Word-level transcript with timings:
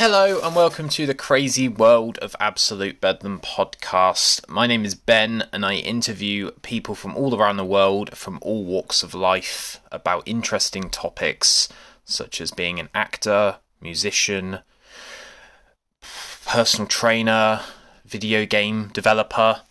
Hello 0.00 0.38
and 0.44 0.54
welcome 0.54 0.88
to 0.90 1.06
the 1.06 1.12
crazy 1.12 1.66
world 1.66 2.18
of 2.18 2.36
Absolute 2.38 3.00
Bedlam 3.00 3.40
podcast. 3.40 4.48
My 4.48 4.64
name 4.64 4.84
is 4.84 4.94
Ben 4.94 5.48
and 5.52 5.66
I 5.66 5.74
interview 5.74 6.52
people 6.62 6.94
from 6.94 7.16
all 7.16 7.34
around 7.34 7.56
the 7.56 7.64
world 7.64 8.16
from 8.16 8.38
all 8.40 8.62
walks 8.64 9.02
of 9.02 9.12
life 9.12 9.80
about 9.90 10.22
interesting 10.24 10.88
topics 10.88 11.68
such 12.04 12.40
as 12.40 12.52
being 12.52 12.78
an 12.78 12.90
actor, 12.94 13.56
musician, 13.80 14.60
personal 16.46 16.86
trainer, 16.86 17.62
video 18.06 18.46
game 18.46 18.90
developer. 18.92 19.62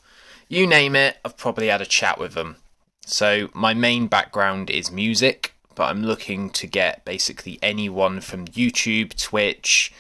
You 0.50 0.68
name 0.68 0.98
it, 0.98 1.20
I've 1.24 1.38
probably 1.38 1.68
had 1.68 1.82
a 1.82 1.86
chat 1.86 2.20
with 2.20 2.34
them. 2.34 2.58
So, 3.06 3.48
my 3.54 3.74
main 3.74 4.08
background 4.08 4.70
is 4.70 4.92
music, 4.92 5.54
but 5.78 5.92
I'm 5.92 6.02
looking 6.02 6.50
to 6.50 6.66
get 6.66 7.06
basically 7.06 7.60
anyone 7.62 8.20
from 8.20 8.48
YouTube, 8.48 9.16
Twitch, 9.16 9.94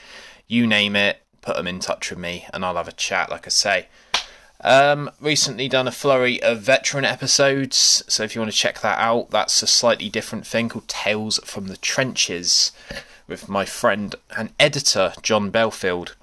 you 0.48 0.66
name 0.66 0.96
it, 0.96 1.22
put 1.42 1.56
them 1.56 1.68
in 1.68 1.80
touch 1.80 2.10
with 2.10 2.18
me 2.18 2.48
and 2.52 2.66
I'll 2.66 2.78
have 2.78 2.88
a 2.88 2.92
chat, 2.92 3.30
like 3.30 3.46
I 3.46 3.50
say. 3.50 3.88
Um, 4.62 5.12
recently 5.22 5.70
done 5.70 5.88
a 5.88 5.92
flurry 5.92 6.42
of 6.42 6.62
veteran 6.62 7.06
episodes, 7.06 8.04
so 8.08 8.24
if 8.24 8.34
you 8.34 8.42
want 8.42 8.52
to 8.52 8.58
check 8.58 8.82
that 8.82 8.98
out, 8.98 9.30
that's 9.30 9.62
a 9.62 9.68
slightly 9.68 10.10
different 10.10 10.48
thing 10.48 10.68
called 10.68 10.88
Tales 10.88 11.40
from 11.46 11.68
the 11.68 11.78
Trenches 11.78 12.72
with 13.28 13.48
my 13.48 13.64
friend 13.64 14.16
and 14.36 14.50
editor 14.60 15.14
John 15.22 15.52
Belfield. 15.52 16.16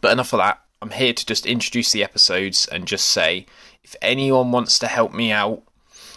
But 0.00 0.12
enough 0.12 0.32
of 0.32 0.38
that. 0.38 0.58
I'm 0.80 0.92
here 0.92 1.12
to 1.12 1.26
just 1.26 1.44
introduce 1.44 1.92
the 1.92 2.02
episodes 2.02 2.66
and 2.66 2.88
just 2.88 3.10
say 3.10 3.44
if 3.84 3.94
anyone 4.00 4.52
wants 4.52 4.78
to 4.78 4.86
help 4.86 5.12
me 5.12 5.30
out 5.30 5.62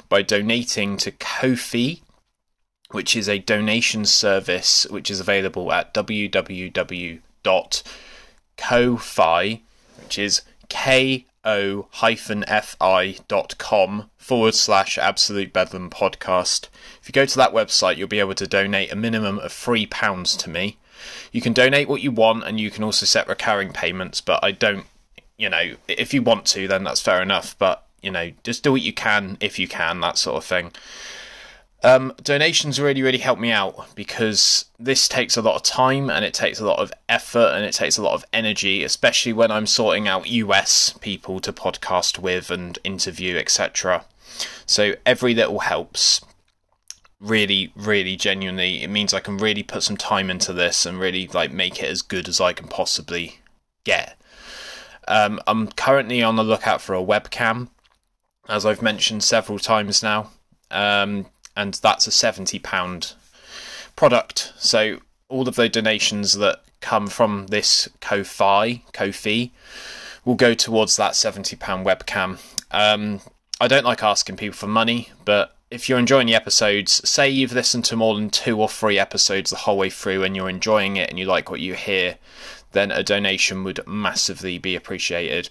by 0.08 0.22
donating 0.22 0.96
to 0.98 1.12
Ko-fi, 1.12 2.03
which 2.94 3.16
is 3.16 3.28
a 3.28 3.40
donation 3.40 4.06
service 4.06 4.86
which 4.90 5.12
is 5.12 5.20
available 5.20 5.74
at 5.74 5.94
www.ko-fi, 5.94 7.22
which 10.00 10.20
is 10.20 10.42
ko 10.70 11.20
fi.com 11.92 14.10
forward 14.18 14.56
slash 14.56 14.98
absolute 14.98 15.52
bedlam 15.52 15.90
podcast. 15.90 16.70
If 17.02 17.10
you 17.10 17.12
go 17.12 17.26
to 17.26 17.38
that 17.38 17.52
website, 17.52 17.98
you'll 17.98 18.08
be 18.08 18.20
able 18.20 18.36
to 18.36 18.48
donate 18.48 18.92
a 18.92 18.96
minimum 18.96 19.40
of 19.40 19.52
£3 19.52 20.38
to 20.38 20.50
me. 20.50 20.78
You 21.32 21.42
can 21.42 21.52
donate 21.52 21.90
what 21.90 22.02
you 22.02 22.12
want 22.12 22.46
and 22.46 22.60
you 22.60 22.72
can 22.72 22.84
also 22.84 23.06
set 23.06 23.28
recurring 23.28 23.74
payments, 23.74 24.22
but 24.22 24.42
I 24.44 24.52
don't, 24.52 24.86
you 25.38 25.50
know, 25.50 25.76
if 25.88 26.14
you 26.14 26.22
want 26.22 26.46
to, 26.48 26.68
then 26.68 26.84
that's 26.84 27.02
fair 27.02 27.22
enough, 27.22 27.58
but, 27.58 27.86
you 28.02 28.12
know, 28.12 28.32
just 28.44 28.64
do 28.64 28.72
what 28.72 28.82
you 28.82 28.94
can 28.94 29.38
if 29.42 29.60
you 29.60 29.68
can, 29.68 30.00
that 30.00 30.18
sort 30.18 30.38
of 30.38 30.46
thing. 30.46 30.72
Um, 31.86 32.14
donations 32.24 32.80
really, 32.80 33.02
really 33.02 33.18
help 33.18 33.40
me 33.40 33.52
out 33.52 33.94
because 33.94 34.66
this 34.80 35.10
takes 35.10 35.36
a 35.36 35.42
lot 35.42 35.56
of 35.56 35.64
time 35.64 36.10
and 36.10 36.24
it 36.24 36.34
takes 36.34 36.62
a 36.62 36.66
lot 36.66 36.80
of 36.80 36.94
effort 37.10 37.52
and 37.54 37.66
it 37.66 37.74
takes 37.74 37.98
a 37.98 38.02
lot 38.02 38.14
of 38.14 38.24
energy, 38.32 38.86
especially 38.86 39.34
when 39.34 39.52
I'm 39.52 39.68
sorting 39.68 40.08
out 40.08 40.30
US 40.30 40.94
people 41.02 41.42
to 41.42 41.52
podcast 41.52 42.20
with 42.20 42.50
and 42.50 42.80
interview, 42.86 43.36
etc. 43.36 44.06
So 44.66 44.94
every 45.06 45.36
little 45.36 45.60
helps. 45.60 46.22
Really, 47.20 47.72
really 47.76 48.16
genuinely, 48.16 48.84
it 48.84 48.90
means 48.90 49.14
I 49.14 49.22
can 49.22 49.38
really 49.38 49.64
put 49.64 49.84
some 49.84 49.96
time 49.96 50.30
into 50.30 50.52
this 50.52 50.86
and 50.86 51.00
really 51.00 51.28
like 51.28 51.52
make 51.52 51.82
it 51.82 51.90
as 51.90 52.02
good 52.02 52.28
as 52.28 52.42
I 52.42 52.54
can 52.54 52.68
possibly 52.68 53.40
get. 53.84 54.18
Um, 55.08 55.40
I'm 55.48 55.68
currently 55.68 56.22
on 56.22 56.36
the 56.38 56.44
lookout 56.44 56.82
for 56.82 56.96
a 56.96 57.04
webcam, 57.04 57.70
as 58.48 58.66
I've 58.66 58.82
mentioned 58.82 59.24
several 59.24 59.60
times 59.60 60.04
now. 60.04 60.32
Um, 60.70 61.28
and 61.56 61.74
that's 61.76 62.08
a 62.08 62.10
£70 62.10 63.14
product. 63.96 64.54
So 64.58 65.00
all 65.30 65.48
of 65.48 65.56
the 65.56 65.70
donations 65.70 66.34
that 66.34 66.64
come 66.82 67.08
from 67.08 67.48
this 67.48 67.88
Ko-fi, 68.02 68.84
Ko-fi, 68.94 69.52
will 70.26 70.36
go 70.36 70.54
towards 70.54 70.96
that 70.98 71.14
£70 71.14 71.58
webcam. 71.84 72.40
Um, 72.72 73.22
I 73.60 73.68
don't 73.68 73.86
like 73.86 74.04
asking 74.04 74.38
people 74.38 74.56
for 74.58 74.68
money, 74.68 75.10
but 75.26 75.56
if 75.72 75.90
you're 75.90 76.00
enjoying 76.00 76.28
the 76.28 76.36
episodes, 76.36 77.08
say 77.08 77.30
you've 77.30 77.54
listened 77.54 77.86
to 77.86 77.96
more 77.96 78.16
than 78.16 78.30
two 78.30 78.60
or 78.60 78.70
three 78.70 79.00
episodes 79.00 79.50
the 79.50 79.58
whole 79.58 79.78
way 79.78 79.90
through 79.90 80.24
and 80.24 80.36
you're 80.36 80.50
enjoying 80.50 80.98
it 80.98 81.10
and 81.10 81.18
you 81.18 81.26
like 81.26 81.50
what 81.50 81.60
you 81.60 81.74
hear, 81.74 82.18
then 82.74 82.92
a 82.92 83.04
donation 83.04 83.64
would 83.64 83.80
massively 83.88 84.58
be 84.58 84.76
appreciated. 84.76 85.50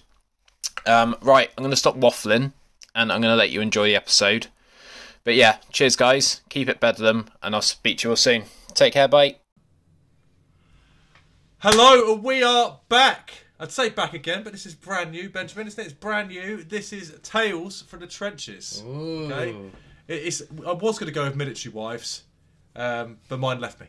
Um, 0.85 1.15
right, 1.21 1.49
I'm 1.57 1.63
going 1.63 1.71
to 1.71 1.77
stop 1.77 1.97
waffling 1.97 2.53
and 2.95 3.11
I'm 3.11 3.21
going 3.21 3.33
to 3.33 3.37
let 3.37 3.49
you 3.49 3.61
enjoy 3.61 3.87
the 3.87 3.95
episode. 3.95 4.47
But 5.23 5.35
yeah, 5.35 5.57
cheers, 5.71 5.95
guys. 5.95 6.41
Keep 6.49 6.67
it 6.67 6.79
bedlam, 6.79 7.27
and 7.41 7.55
I'll 7.55 7.61
speak 7.61 7.99
to 7.99 8.07
you 8.07 8.09
all 8.11 8.17
soon. 8.17 8.43
Take 8.73 8.93
care, 8.93 9.07
bye. 9.07 9.37
Hello, 11.59 12.15
we 12.15 12.43
are 12.43 12.79
back. 12.89 13.45
I'd 13.57 13.71
say 13.71 13.87
back 13.87 14.13
again, 14.13 14.43
but 14.43 14.51
this 14.51 14.65
is 14.65 14.75
brand 14.75 15.11
new, 15.11 15.29
Benjamin. 15.29 15.67
Isn't 15.67 15.79
it? 15.79 15.85
It's 15.85 15.93
brand 15.93 16.27
new. 16.27 16.61
This 16.63 16.91
is 16.91 17.17
Tales 17.23 17.83
from 17.83 18.01
the 18.01 18.07
Trenches. 18.07 18.83
Ooh. 18.85 19.31
Okay, 19.31 19.55
it's. 20.09 20.41
I 20.65 20.73
was 20.73 20.99
going 20.99 21.07
to 21.07 21.13
go 21.13 21.23
with 21.23 21.37
military 21.37 21.71
wives, 21.71 22.23
um, 22.75 23.19
but 23.29 23.39
mine 23.39 23.61
left 23.61 23.79
me. 23.79 23.87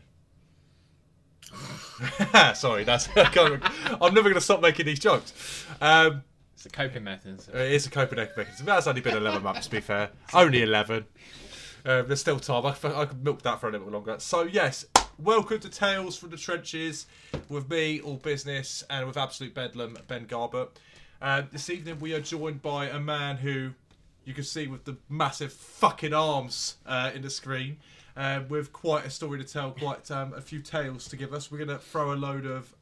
Sorry, 2.55 2.85
that's. 2.85 3.09
I'm 3.17 4.13
never 4.13 4.23
going 4.23 4.35
to 4.35 4.41
stop 4.41 4.61
making 4.61 4.85
these 4.85 4.99
jokes. 4.99 5.65
Um, 5.81 6.23
it's 6.65 6.73
a 6.73 6.77
coping 6.77 7.03
method. 7.03 7.39
It 7.53 7.71
is 7.73 7.85
a 7.85 7.91
coping 7.91 8.17
mechanism. 8.17 8.65
That's 8.65 8.87
only 8.87 9.01
been 9.01 9.15
11 9.15 9.43
months, 9.43 9.65
to 9.65 9.71
be 9.71 9.81
fair. 9.81 10.09
Only 10.33 10.63
11. 10.63 11.05
Uh, 11.85 12.01
there's 12.01 12.21
still 12.21 12.39
time. 12.39 12.65
I, 12.65 12.69
I 12.69 13.05
could 13.05 13.23
milk 13.23 13.43
that 13.43 13.59
for 13.59 13.69
a 13.69 13.71
little 13.71 13.89
longer. 13.89 14.15
So, 14.17 14.43
yes, 14.43 14.83
welcome 15.19 15.59
to 15.59 15.69
Tales 15.69 16.17
from 16.17 16.31
the 16.31 16.37
Trenches 16.37 17.05
with 17.49 17.69
me, 17.69 18.01
All 18.01 18.15
Business, 18.15 18.83
and 18.89 19.05
with 19.05 19.15
Absolute 19.15 19.53
Bedlam, 19.53 19.95
Ben 20.07 20.25
Garbutt. 20.25 20.69
Uh, 21.21 21.43
this 21.51 21.69
evening, 21.69 21.99
we 21.99 22.15
are 22.15 22.21
joined 22.21 22.63
by 22.63 22.87
a 22.87 22.99
man 22.99 23.37
who 23.37 23.71
you 24.23 24.33
can 24.33 24.43
see 24.43 24.65
with 24.65 24.85
the 24.85 24.97
massive 25.07 25.53
fucking 25.53 26.13
arms 26.13 26.77
uh, 26.87 27.11
in 27.13 27.21
the 27.21 27.29
screen. 27.29 27.77
Uh, 28.17 28.41
with 28.49 28.73
quite 28.73 29.05
a 29.05 29.09
story 29.11 29.37
to 29.37 29.43
tell, 29.43 29.69
quite 29.71 30.09
um, 30.09 30.33
a 30.33 30.41
few 30.41 30.61
tales 30.61 31.07
to 31.09 31.15
give 31.15 31.31
us. 31.31 31.51
We're 31.51 31.59
going 31.59 31.69
to 31.69 31.77
throw 31.77 32.11
a 32.11 32.15
load 32.15 32.47
of 32.47 32.73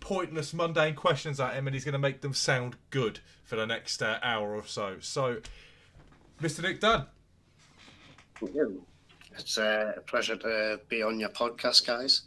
pointless, 0.00 0.52
mundane 0.52 0.94
questions 0.94 1.38
at 1.38 1.54
him, 1.54 1.66
and 1.66 1.74
he's 1.74 1.84
going 1.84 1.92
to 1.92 1.98
make 1.98 2.20
them 2.20 2.34
sound 2.34 2.76
good 2.90 3.20
for 3.44 3.56
the 3.56 3.66
next 3.66 4.02
uh, 4.02 4.18
hour 4.22 4.54
or 4.54 4.64
so. 4.66 4.96
So, 5.00 5.38
Mr. 6.42 6.62
Nick 6.62 6.80
Dunn. 6.80 7.06
It's 9.38 9.58
uh, 9.58 9.92
a 9.96 10.00
pleasure 10.00 10.36
to 10.36 10.80
be 10.88 11.02
on 11.02 11.20
your 11.20 11.28
podcast, 11.28 11.86
guys. 11.86 12.22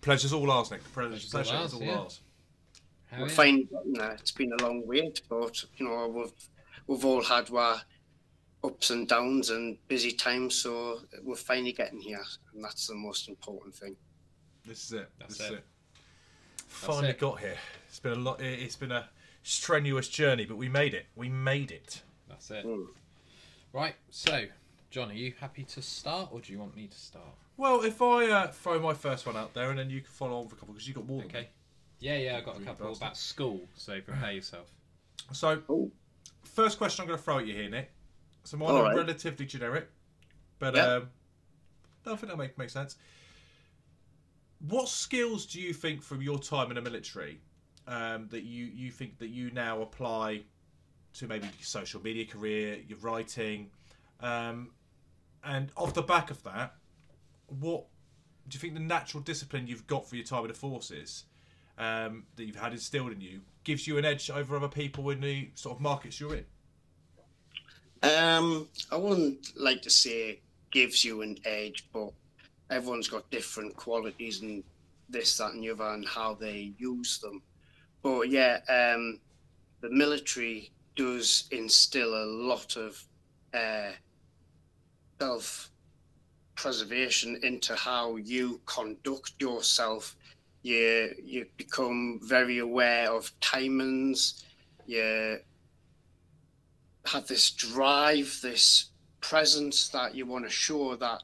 Pleasure's 0.00 0.32
all 0.32 0.50
ours, 0.50 0.70
Nick. 0.70 0.84
Pleasure, 0.92 1.28
Pleasure's 1.30 1.52
all 1.52 1.64
is 1.64 1.74
all 1.74 1.80
ours, 1.80 1.88
yeah. 1.88 1.98
ours. 1.98 2.20
How 3.10 3.18
we 3.22 3.30
is- 3.30 3.34
find 3.36 3.58
you 3.58 3.92
know, 3.92 4.10
it's 4.10 4.30
been 4.30 4.52
a 4.52 4.62
long 4.62 4.86
wait, 4.86 5.22
but 5.28 5.64
you 5.76 5.86
know 5.88 6.08
we've 6.08 6.32
we've 6.86 7.04
all 7.04 7.22
had 7.22 7.50
our 7.50 7.80
ups 8.62 8.90
and 8.90 9.08
downs 9.08 9.50
and 9.50 9.78
busy 9.88 10.12
times, 10.12 10.54
so 10.54 11.00
we're 11.22 11.36
finally 11.36 11.72
getting 11.72 12.00
here, 12.00 12.22
and 12.54 12.62
that's 12.62 12.86
the 12.86 12.94
most 12.94 13.28
important 13.28 13.74
thing. 13.74 13.96
This 14.66 14.84
is 14.84 14.92
it. 14.92 15.10
That's 15.18 15.38
this 15.38 15.46
is 15.46 15.52
it. 15.54 15.64
It. 16.68 16.72
Finally 16.72 17.08
it. 17.10 17.18
got 17.18 17.40
here. 17.40 17.56
It's 17.88 17.98
been 18.00 18.12
a 18.12 18.16
lot. 18.16 18.40
it- 18.40 18.60
It's 18.60 18.76
been 18.76 18.92
a 18.92 19.08
strenuous 19.42 20.08
journey, 20.08 20.44
but 20.44 20.56
we 20.56 20.68
made 20.68 20.94
it. 20.94 21.06
We 21.16 21.28
made 21.28 21.70
it. 21.70 22.02
That's 22.28 22.50
it. 22.50 22.64
Mm. 22.64 22.86
Right, 23.72 23.94
so, 24.10 24.46
John, 24.90 25.10
are 25.10 25.14
you 25.14 25.32
happy 25.40 25.64
to 25.64 25.82
start 25.82 26.30
or 26.32 26.40
do 26.40 26.52
you 26.52 26.58
want 26.58 26.74
me 26.76 26.86
to 26.86 26.96
start? 26.98 27.26
Well, 27.56 27.82
if 27.82 28.00
I 28.00 28.26
uh, 28.30 28.46
throw 28.48 28.78
my 28.78 28.94
first 28.94 29.26
one 29.26 29.36
out 29.36 29.52
there, 29.54 29.70
and 29.70 29.78
then 29.78 29.90
you 29.90 30.00
can 30.00 30.10
follow 30.10 30.38
on 30.38 30.44
with 30.44 30.52
a 30.52 30.56
couple 30.56 30.74
because 30.74 30.88
you 30.88 30.94
got 30.94 31.06
more. 31.06 31.20
than. 31.22 31.30
Okay. 31.30 31.48
Yeah, 32.00 32.16
yeah, 32.16 32.36
I 32.36 32.40
got 32.40 32.52
a 32.52 32.54
Green 32.58 32.66
couple 32.66 32.86
bastard. 32.86 33.02
about 33.02 33.16
school, 33.16 33.68
so 33.74 34.00
prepare 34.00 34.32
yourself. 34.32 34.70
So, 35.32 35.62
Oh. 35.68 35.90
first 36.44 36.78
question 36.78 37.02
I'm 37.02 37.08
going 37.08 37.18
to 37.18 37.24
throw 37.24 37.38
at 37.38 37.46
you 37.46 37.54
here, 37.54 37.68
Nick. 37.68 37.90
So 38.44 38.56
mine 38.56 38.70
All 38.70 38.76
are 38.78 38.82
right. 38.84 38.96
relatively 38.96 39.44
generic, 39.46 39.90
but 40.58 40.74
Yeah. 40.76 40.82
um, 40.86 41.10
no, 42.06 42.12
I 42.12 42.16
think 42.16 42.30
that 42.30 42.38
make 42.38 42.56
makes 42.56 42.72
sense. 42.72 42.96
What 44.60 44.88
skills 44.88 45.46
do 45.46 45.60
you 45.60 45.72
think 45.72 46.02
from 46.02 46.20
your 46.20 46.38
time 46.38 46.70
in 46.70 46.74
the 46.74 46.82
military 46.82 47.40
um, 47.86 48.28
that 48.30 48.42
you 48.42 48.66
you 48.66 48.90
think 48.90 49.18
that 49.18 49.28
you 49.28 49.50
now 49.50 49.82
apply 49.82 50.42
to 51.14 51.26
maybe 51.26 51.46
your 51.46 51.54
social 51.60 52.02
media 52.02 52.26
career, 52.26 52.78
your 52.86 52.98
writing, 52.98 53.70
um, 54.20 54.70
and 55.44 55.70
off 55.76 55.94
the 55.94 56.02
back 56.02 56.30
of 56.30 56.42
that, 56.42 56.74
what 57.60 57.86
do 58.48 58.56
you 58.56 58.60
think 58.60 58.74
the 58.74 58.80
natural 58.80 59.22
discipline 59.22 59.66
you've 59.66 59.86
got 59.86 60.08
for 60.08 60.16
your 60.16 60.24
time 60.24 60.42
in 60.42 60.48
the 60.48 60.54
forces 60.54 61.24
um, 61.78 62.24
that 62.36 62.44
you've 62.44 62.56
had 62.56 62.72
instilled 62.72 63.12
in 63.12 63.20
you 63.20 63.40
gives 63.64 63.86
you 63.86 63.98
an 63.98 64.04
edge 64.04 64.30
over 64.30 64.56
other 64.56 64.68
people 64.68 65.10
in 65.10 65.20
the 65.20 65.50
sort 65.54 65.76
of 65.76 65.80
markets 65.80 66.18
you're 66.20 66.34
in? 66.34 66.44
Um, 68.02 68.68
I 68.90 68.96
wouldn't 68.96 69.58
like 69.58 69.82
to 69.82 69.90
say 69.90 70.40
gives 70.70 71.04
you 71.04 71.22
an 71.22 71.38
edge, 71.44 71.88
but 71.92 72.12
everyone's 72.70 73.08
got 73.08 73.30
different 73.30 73.76
qualities 73.76 74.42
and 74.42 74.62
this, 75.08 75.36
that, 75.38 75.52
and 75.52 75.62
the 75.62 75.70
other, 75.70 75.94
and 75.94 76.06
how 76.06 76.34
they 76.34 76.72
use 76.78 77.18
them. 77.18 77.42
But 78.02 78.28
yeah, 78.30 78.60
um, 78.68 79.20
the 79.80 79.90
military 79.90 80.70
does 80.96 81.48
instill 81.50 82.14
a 82.14 82.26
lot 82.26 82.76
of 82.76 83.02
uh, 83.54 83.92
self 85.20 85.70
preservation 86.54 87.38
into 87.42 87.74
how 87.76 88.16
you 88.16 88.60
conduct 88.66 89.32
yourself 89.40 90.16
You 90.62 91.14
you 91.24 91.46
become 91.56 92.20
very 92.22 92.58
aware 92.58 93.12
of 93.12 93.32
timings. 93.40 94.42
You 94.86 95.38
have 97.06 97.26
this 97.26 97.50
drive, 97.52 98.38
this 98.42 98.90
presence 99.20 99.88
that 99.90 100.14
you 100.14 100.26
want 100.26 100.44
to 100.44 100.50
show 100.50 100.96
that 100.96 101.22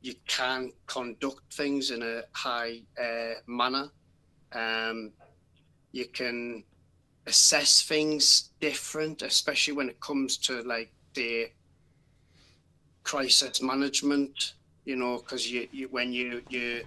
you 0.00 0.14
can 0.26 0.72
conduct 0.86 1.52
things 1.52 1.90
in 1.90 2.02
a 2.02 2.22
high 2.32 2.80
uh, 3.00 3.34
manner. 3.46 3.88
Um, 4.52 5.12
you 5.92 6.06
can 6.06 6.64
assess 7.26 7.82
things 7.82 8.50
different, 8.60 9.22
especially 9.22 9.74
when 9.74 9.88
it 9.88 10.00
comes 10.00 10.36
to 10.38 10.62
like 10.62 10.92
the 11.14 11.50
crisis 13.02 13.60
management. 13.60 14.54
You 14.84 14.96
know, 14.96 15.18
because 15.18 15.50
you, 15.50 15.68
you 15.72 15.88
when 15.88 16.12
you 16.12 16.42
you 16.48 16.82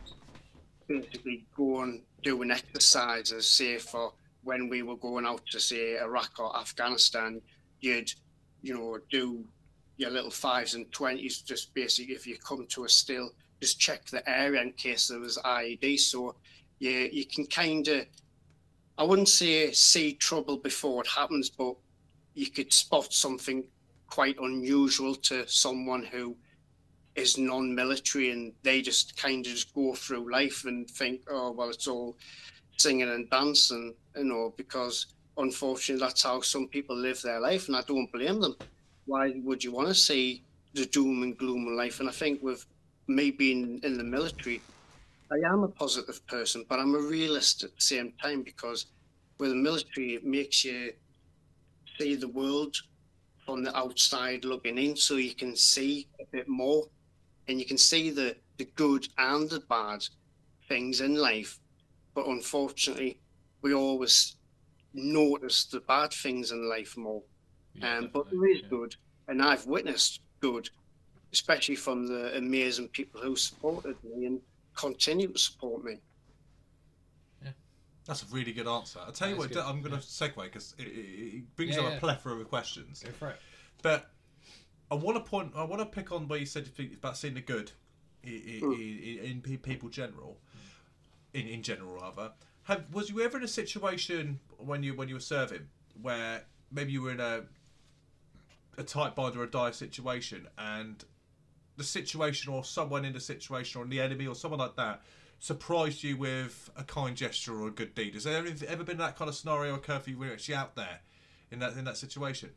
basically 0.88 1.46
go 1.56 1.82
and 1.82 2.02
do 2.24 2.42
an 2.42 2.52
exercise, 2.52 3.34
say 3.48 3.78
for 3.78 4.14
when 4.44 4.70
we 4.70 4.82
were 4.82 4.96
going 4.96 5.26
out 5.26 5.46
to 5.52 5.60
say 5.60 6.00
Iraq 6.00 6.40
or 6.40 6.58
Afghanistan, 6.58 7.42
you'd 7.82 8.12
you 8.62 8.74
know 8.74 8.98
do 9.10 9.44
your 10.02 10.10
little 10.10 10.32
fives 10.32 10.74
and 10.74 10.92
twenties. 10.92 11.42
Just 11.42 11.74
basically, 11.74 12.16
if 12.16 12.26
you 12.26 12.38
come 12.38 12.66
to 12.68 12.86
a 12.86 12.90
still, 12.90 13.30
just 13.62 13.80
check 13.80 14.06
the 14.06 14.28
area 14.28 14.62
in 14.62 14.72
case 14.74 15.08
there 15.08 15.20
was 15.20 15.38
IED. 15.46 16.00
So 16.00 16.36
you 16.80 17.10
you 17.12 17.26
can 17.26 17.46
kind 17.46 17.88
of 17.88 18.06
I 18.98 19.04
wouldn't 19.04 19.30
say 19.30 19.72
see 19.72 20.14
trouble 20.14 20.58
before 20.58 21.02
it 21.02 21.08
happens, 21.08 21.50
but 21.50 21.76
you 22.34 22.50
could 22.50 22.74
spot 22.74 23.14
something 23.14 23.64
quite 24.08 24.38
unusual 24.40 25.16
to 25.16 25.48
someone 25.48 26.04
who 26.04 26.36
is 27.16 27.38
non-military 27.38 28.32
and 28.32 28.54
they 28.64 28.82
just 28.82 29.18
kind 29.18 29.46
of 29.46 29.52
just 29.52 29.74
go 29.74 29.94
through 29.94 30.32
life 30.32 30.66
and 30.66 30.90
think, 30.90 31.22
oh 31.30 31.52
well, 31.52 31.70
it's 31.70 31.88
all 31.88 32.18
singing 32.78 33.10
and 33.10 33.30
dancing, 33.30 33.94
you 34.16 34.24
know, 34.24 34.54
because 34.58 35.08
unfortunately 35.38 36.04
that's 36.04 36.24
how 36.24 36.42
some 36.42 36.68
people 36.68 36.96
live 36.96 37.22
their 37.22 37.40
life, 37.40 37.68
and 37.68 37.78
I 37.78 37.82
don't 37.82 38.12
blame 38.12 38.42
them. 38.42 38.56
Why 39.12 39.34
would 39.44 39.62
you 39.62 39.74
want 39.74 39.90
to 39.90 39.94
see 39.94 40.46
the 40.74 40.86
doom 40.86 41.24
and 41.24 41.38
gloom 41.38 41.68
in 41.68 41.76
life? 41.76 42.00
And 42.00 42.08
I 42.08 42.14
think 42.14 42.42
with 42.42 42.66
me 43.10 43.30
being 43.30 43.82
in 43.84 43.98
the 43.98 44.06
military, 44.06 44.62
I 45.30 45.36
am 45.52 45.64
a 45.64 45.68
positive 45.68 46.26
person, 46.28 46.64
but 46.70 46.80
I'm 46.80 46.96
a 46.96 47.00
realist 47.16 47.66
at 47.66 47.76
the 47.76 47.82
same 47.82 48.14
time 48.24 48.42
because 48.42 48.86
with 49.38 49.50
the 49.50 49.58
military, 49.58 50.14
it 50.14 50.24
makes 50.24 50.64
you 50.64 50.94
see 52.00 52.16
the 52.16 52.30
world 52.30 52.74
from 53.46 53.66
the 53.66 53.78
outside 53.78 54.46
looking 54.46 54.78
in, 54.78 54.96
so 54.96 55.18
you 55.18 55.36
can 55.36 55.58
see 55.58 56.08
a 56.22 56.26
bit 56.32 56.48
more, 56.48 56.86
and 57.50 57.60
you 57.60 57.66
can 57.66 57.78
see 57.78 58.12
the 58.12 58.38
the 58.60 58.70
good 58.76 59.10
and 59.18 59.50
the 59.50 59.60
bad 59.60 60.06
things 60.70 61.02
in 61.02 61.16
life. 61.16 61.60
But 62.16 62.28
unfortunately, 62.28 63.20
we 63.62 63.74
always 63.74 64.38
notice 64.94 65.66
the 65.66 65.82
bad 65.82 66.14
things 66.14 66.54
in 66.54 66.70
life 66.70 66.96
more. 66.96 67.24
Yeah, 67.76 67.98
um, 67.98 68.10
but 68.14 68.30
there 68.30 68.46
is 68.48 68.62
yeah. 68.62 68.68
good, 68.70 68.96
and 69.28 69.42
I've 69.42 69.66
witnessed 69.66 70.22
good, 70.40 70.70
especially 71.34 71.76
from 71.76 72.08
the 72.08 72.38
amazing 72.38 72.90
people 72.90 73.22
who 73.22 73.36
supported 73.36 73.96
me 74.04 74.26
and 74.26 74.42
continue 74.76 75.32
to 75.32 75.40
support 75.40 75.84
me. 75.84 75.98
Yeah, 77.44 77.52
That's 78.06 78.24
a 78.24 78.26
really 78.28 78.52
good 78.54 78.68
answer. 78.68 79.00
I'll 79.06 79.12
tell 79.12 79.30
you 79.30 79.36
That 79.36 79.40
what, 79.40 79.52
is 79.52 79.58
good, 79.58 79.66
I'm 79.66 79.82
going 79.82 79.92
to 79.92 79.98
yeah. 79.98 80.28
segue 80.30 80.44
because 80.44 80.76
it, 80.78 80.88
it, 80.88 81.36
it 81.38 81.56
brings 81.56 81.76
Yeah, 81.76 81.84
up 81.84 81.94
a 81.96 82.00
plethora 82.00 82.34
of 82.40 82.50
questions. 82.50 83.04
Go 83.04 83.12
for 83.12 83.30
it. 83.30 83.40
But 83.82 84.10
I 84.90 84.96
want 84.96 85.18
to 85.18 85.24
point. 85.30 85.54
I 85.56 85.64
want 85.64 85.80
to 85.80 85.86
pick 85.86 86.12
on 86.12 86.28
where 86.28 86.40
you 86.40 86.46
said 86.46 86.66
you 86.66 86.72
think 86.72 86.94
about 86.94 87.18
seeing 87.18 87.34
the 87.34 87.42
good 87.42 87.72
in, 88.24 88.60
Hmm. 88.60 88.74
in, 88.74 89.42
in 89.48 89.58
people 89.60 89.90
general, 89.90 90.38
in 91.34 91.48
in 91.48 91.64
general 91.64 91.96
rather. 91.96 92.34
Have 92.64 92.94
was 92.94 93.10
you 93.10 93.22
ever 93.22 93.38
in 93.38 93.44
a 93.44 93.48
situation 93.48 94.40
when 94.58 94.84
you 94.84 94.94
when 94.94 95.08
you 95.08 95.16
were 95.16 95.20
serving 95.22 95.68
where 96.02 96.44
maybe 96.72 96.92
you 96.92 97.02
were 97.02 97.12
in 97.12 97.20
a 97.20 97.44
a 98.78 98.84
tight 98.84 99.16
bind 99.16 99.36
or 99.36 99.44
a 99.44 99.50
dire 99.50 99.74
situation 99.74 100.48
and 100.58 101.04
the 101.78 101.84
situation 101.84 102.54
or 102.54 102.64
someone 102.64 103.06
in 103.06 103.14
the 103.14 103.20
situation 103.20 103.82
or 103.82 103.86
the 103.86 104.00
enemy 104.00 104.28
or 104.28 104.36
someone 104.36 104.60
like 104.60 104.76
that 104.76 105.02
surprised 105.40 106.04
you 106.04 106.16
with 106.16 106.70
a 106.78 106.84
kind 106.84 107.18
gesture 107.18 107.60
or 107.60 107.68
a 107.68 107.72
good 107.72 107.94
deed? 107.96 108.14
Has 108.14 108.24
there 108.24 108.46
ever, 108.68 108.84
been 108.84 108.98
that 109.00 109.18
kind 109.18 109.28
of 109.28 109.36
scenario 109.36 109.74
occur 109.74 110.00
for 110.00 110.12
you 110.12 110.18
when 110.18 110.28
you're 110.28 110.36
actually 110.36 110.56
out 110.56 110.76
there 110.76 111.00
in 111.50 111.60
that 111.60 111.74
in 111.74 111.84
that 111.86 111.98
situation? 111.98 112.52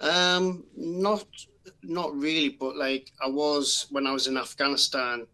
Um, 0.00 0.64
not 0.76 1.24
not 1.82 2.14
really, 2.16 2.48
but 2.48 2.76
like 2.76 3.12
I 3.22 3.28
was 3.28 3.86
when 3.90 4.06
I 4.06 4.12
was 4.12 4.26
in 4.26 4.36
Afghanistan, 4.36 5.26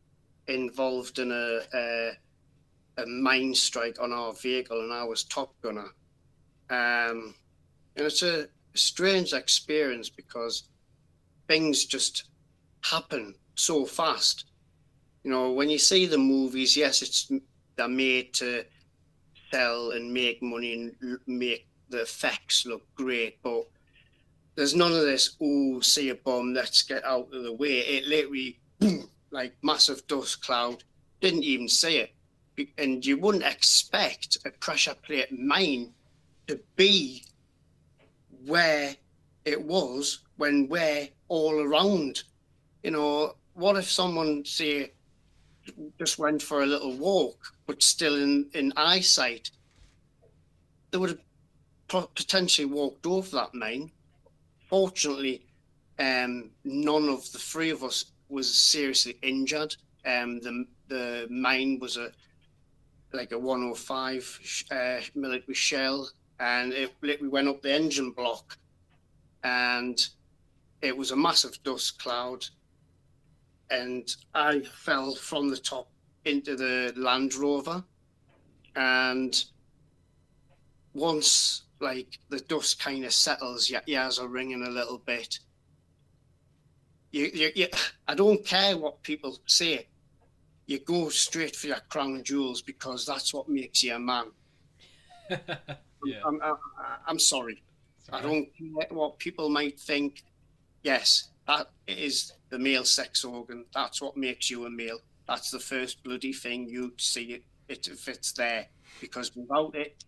involved 0.48 1.18
in 1.18 1.32
a 1.32 1.60
a, 1.74 2.10
a 2.98 3.06
mine 3.06 3.54
strike 3.54 4.00
on 4.00 4.12
our 4.12 4.34
vehicle, 4.34 4.80
and 4.80 4.92
I 4.92 5.04
was 5.04 5.24
top 5.24 5.54
gunner. 5.62 5.92
Um, 6.68 7.34
and 7.96 8.04
it's 8.04 8.22
a 8.22 8.48
strange 8.76 9.32
experience 9.32 10.08
because 10.08 10.64
things 11.48 11.84
just 11.84 12.24
happen 12.82 13.34
so 13.54 13.84
fast. 13.84 14.46
You 15.24 15.30
know, 15.30 15.52
when 15.52 15.70
you 15.70 15.78
see 15.78 16.06
the 16.06 16.18
movies, 16.18 16.76
yes, 16.76 17.02
it's 17.02 17.30
they're 17.76 17.88
made 17.88 18.32
to 18.34 18.64
sell 19.50 19.90
and 19.90 20.12
make 20.12 20.42
money 20.42 20.94
and 21.00 21.18
make 21.26 21.66
the 21.88 22.02
effects 22.02 22.66
look 22.66 22.82
great, 22.94 23.42
but 23.42 23.66
there's 24.54 24.74
none 24.74 24.92
of 24.92 25.02
this, 25.02 25.36
oh, 25.42 25.80
see 25.80 26.08
a 26.08 26.14
bomb, 26.14 26.54
let's 26.54 26.82
get 26.82 27.04
out 27.04 27.28
of 27.32 27.42
the 27.42 27.52
way. 27.52 27.78
It 27.80 28.06
literally, 28.06 28.58
boom, 28.78 29.10
like 29.30 29.54
massive 29.62 30.06
dust 30.06 30.42
cloud, 30.42 30.82
didn't 31.20 31.44
even 31.44 31.68
see 31.68 31.98
it. 31.98 32.14
And 32.78 33.04
you 33.04 33.18
wouldn't 33.18 33.44
expect 33.44 34.38
a 34.46 34.50
pressure 34.50 34.94
plate 34.94 35.30
mine 35.30 35.92
to 36.46 36.58
be 36.76 37.24
where 38.46 38.94
it 39.44 39.62
was 39.62 40.20
when 40.36 40.68
we're 40.68 41.08
all 41.28 41.60
around. 41.60 42.22
You 42.82 42.92
know, 42.92 43.36
what 43.54 43.76
if 43.76 43.90
someone, 43.90 44.44
say, 44.44 44.92
just 45.98 46.18
went 46.18 46.42
for 46.42 46.62
a 46.62 46.66
little 46.66 46.96
walk, 46.96 47.52
but 47.66 47.82
still 47.82 48.16
in, 48.16 48.48
in 48.54 48.72
eyesight? 48.76 49.50
They 50.90 50.98
would 50.98 51.18
have 51.90 52.14
potentially 52.14 52.66
walked 52.66 53.06
over 53.06 53.30
that 53.36 53.54
mine 53.54 53.90
fortunately, 54.68 55.42
um, 55.98 56.50
none 56.64 57.08
of 57.08 57.30
the 57.32 57.38
three 57.38 57.70
of 57.70 57.82
us 57.82 58.06
was 58.28 58.52
seriously 58.52 59.16
injured. 59.22 59.74
Um, 60.04 60.40
the 60.40 60.66
the 60.88 61.26
mine 61.30 61.78
was 61.80 61.96
a 61.96 62.10
like 63.12 63.32
a 63.32 63.38
105 63.38 64.40
sh- 64.42 64.64
uh, 64.70 65.00
military 65.14 65.54
shell, 65.54 66.10
and 66.40 66.72
it 66.72 66.92
literally 67.02 67.30
went 67.30 67.48
up 67.48 67.62
the 67.62 67.72
engine 67.72 68.10
block, 68.10 68.58
and 69.44 70.08
it 70.82 70.96
was 70.96 71.10
a 71.10 71.16
massive 71.16 71.62
dust 71.62 71.98
cloud, 72.00 72.46
and 73.70 74.14
I 74.34 74.60
fell 74.60 75.14
from 75.14 75.50
the 75.50 75.56
top 75.56 75.88
into 76.24 76.56
the 76.56 76.92
Land 76.96 77.34
Rover, 77.34 77.84
and 78.74 79.44
once 80.94 81.62
like 81.80 82.18
the 82.30 82.40
dust 82.40 82.80
kind 82.80 83.04
of 83.04 83.12
settles, 83.12 83.70
your 83.70 83.82
ears 83.86 84.18
are 84.18 84.28
ringing 84.28 84.62
a 84.62 84.70
little 84.70 84.98
bit. 84.98 85.38
You, 87.12 87.30
you, 87.32 87.50
you, 87.54 87.68
I 88.08 88.14
don't 88.14 88.44
care 88.44 88.76
what 88.76 89.02
people 89.02 89.38
say. 89.46 89.86
You 90.66 90.80
go 90.80 91.08
straight 91.10 91.54
for 91.54 91.68
your 91.68 91.80
crown 91.88 92.22
jewels 92.24 92.62
because 92.62 93.06
that's 93.06 93.32
what 93.32 93.48
makes 93.48 93.82
you 93.82 93.94
a 93.94 93.98
man. 93.98 94.26
yeah. 96.04 96.20
I'm, 96.24 96.40
I, 96.42 96.54
I'm 97.06 97.18
sorry. 97.18 97.62
I 98.12 98.22
don't 98.22 98.48
care 98.56 98.86
what 98.90 99.18
people 99.18 99.48
might 99.48 99.80
think. 99.80 100.22
Yes, 100.82 101.30
that 101.48 101.70
is 101.86 102.32
the 102.50 102.58
male 102.58 102.84
sex 102.84 103.24
organ. 103.24 103.64
That's 103.74 104.00
what 104.00 104.16
makes 104.16 104.50
you 104.50 104.66
a 104.66 104.70
male. 104.70 105.00
That's 105.26 105.50
the 105.50 105.58
first 105.58 106.04
bloody 106.04 106.32
thing 106.32 106.68
you 106.68 106.92
see 106.98 107.32
it, 107.32 107.42
it 107.68 107.88
if 107.88 108.08
it's 108.08 108.32
there. 108.32 108.66
Because 109.00 109.34
without 109.34 109.74
it, 109.74 110.04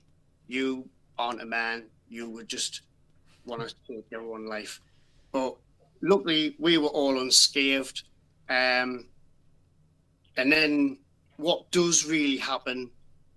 you 0.47 0.89
aren't 1.19 1.43
a 1.43 1.47
man. 1.47 1.87
You 2.09 2.31
would 2.31 2.49
just 2.49 2.83
want 3.45 3.69
to 3.69 3.75
take 3.87 4.05
your 4.11 4.23
own 4.33 4.47
life. 4.47 4.81
But 5.33 5.57
luckily, 6.01 6.55
we 6.59 6.79
were 6.79 6.89
all 6.89 7.21
unscathed. 7.21 8.03
Um, 8.49 9.07
and 10.37 10.53
then 10.53 10.99
what 11.37 11.71
does 11.71 12.07
really 12.07 12.37
happen 12.37 12.91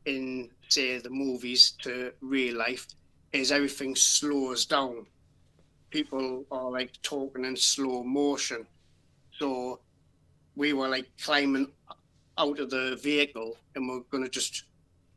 in, 0.05 0.49
say, 0.71 0.97
the 0.99 1.09
movies 1.09 1.71
to 1.83 2.13
real 2.21 2.57
life 2.57 2.87
is 3.33 3.51
everything 3.51 3.95
slows 3.95 4.65
down. 4.65 5.05
People 5.89 6.45
are 6.51 6.71
like 6.71 7.01
talking 7.01 7.45
in 7.45 7.55
slow 7.55 8.03
motion. 8.03 8.65
So 9.39 9.79
we 10.55 10.73
were 10.73 10.87
like 10.87 11.09
climbing 11.21 11.71
out 12.37 12.59
of 12.59 12.69
the 12.69 12.97
vehicle 13.01 13.57
and 13.75 13.87
we're 13.87 13.99
going 14.11 14.23
to 14.23 14.29
just 14.29 14.65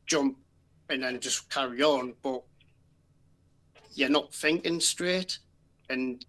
jump 0.07 0.37
and 0.91 1.03
then 1.03 1.21
just 1.21 1.49
carry 1.51 1.83
on. 1.83 2.15
But 2.23 2.43
you're 3.95 4.09
not 4.09 4.35
thinking 4.35 4.81
straight. 4.81 5.39
And 5.91 6.25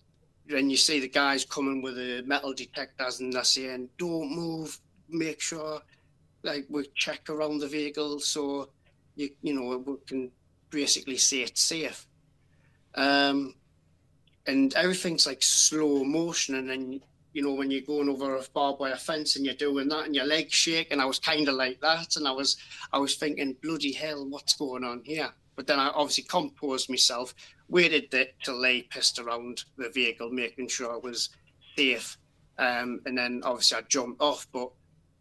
then 0.48 0.70
you 0.70 0.77
see 0.77 1.00
the 1.00 1.10
guys 1.10 1.44
coming 1.46 1.82
with 1.82 1.96
the 1.96 2.24
metal 2.25 2.53
detectors 2.53 3.20
and 3.20 3.34
they're 3.34 3.44
saying, 3.44 3.89
don't 3.98 4.36
move, 4.36 4.79
make 5.10 5.41
sure. 5.41 5.82
like 6.46 6.65
we 6.70 6.86
check 6.96 7.29
around 7.29 7.60
the 7.60 7.67
vehicle 7.67 8.20
so 8.20 8.70
you 9.15 9.29
you 9.41 9.53
know 9.53 9.77
we 9.77 9.95
can 10.07 10.31
basically 10.69 11.17
say 11.17 11.41
it's 11.41 11.62
safe. 11.62 12.05
Um, 12.95 13.55
and 14.48 14.74
everything's 14.75 15.25
like 15.25 15.41
slow 15.41 16.03
motion, 16.03 16.55
and 16.55 16.69
then 16.69 17.01
you 17.34 17.41
know 17.41 17.53
when 17.53 17.72
you're 17.72 17.81
going 17.81 18.10
over 18.10 18.36
a 18.36 18.43
barbed 18.53 18.79
wire 18.79 18.95
fence 18.95 19.36
and 19.36 19.45
you're 19.45 19.55
doing 19.55 19.88
that, 19.89 20.05
and 20.05 20.15
your 20.15 20.25
legs 20.25 20.53
shake, 20.53 20.91
and 20.91 21.01
I 21.01 21.05
was 21.05 21.19
kind 21.19 21.48
of 21.48 21.55
like 21.55 21.79
that, 21.81 22.15
and 22.15 22.27
I 22.27 22.31
was 22.31 22.57
I 22.93 23.00
was 23.00 23.15
thinking, 23.15 23.55
bloody 23.62 23.91
hell, 23.91 24.27
what's 24.29 24.55
going 24.55 24.84
on 24.84 25.01
here? 25.03 25.29
But 25.55 25.67
then 25.67 25.79
I 25.79 25.88
obviously 25.88 26.25
composed 26.25 26.89
myself, 26.89 27.34
waited 27.69 28.10
there 28.12 28.27
till 28.43 28.62
they 28.62 28.84
pissed 28.84 29.19
around 29.19 29.63
the 29.77 29.89
vehicle, 29.89 30.29
making 30.29 30.67
sure 30.67 30.93
it 30.95 31.03
was 31.03 31.29
safe, 31.77 32.17
um, 32.57 33.00
and 33.05 33.17
then 33.17 33.41
obviously 33.43 33.77
I 33.77 33.81
jumped 33.88 34.22
off. 34.22 34.48
But 34.51 34.72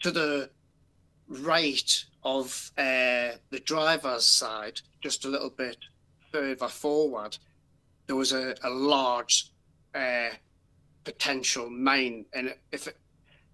to 0.01 0.11
the 0.11 0.51
right 1.29 2.05
of 2.23 2.71
uh, 2.79 3.37
the 3.51 3.61
driver's 3.65 4.25
side, 4.25 4.81
just 5.03 5.25
a 5.25 5.29
little 5.29 5.51
bit 5.51 5.77
further 6.33 6.69
forward, 6.69 7.37
there 8.07 8.17
was 8.17 8.33
a, 8.33 8.55
a 8.63 8.71
large 8.71 9.51
uh, 9.95 10.31
potential 11.05 11.71
mine. 11.71 12.25
And 12.33 12.55
if 12.73 12.87
it 12.87 12.97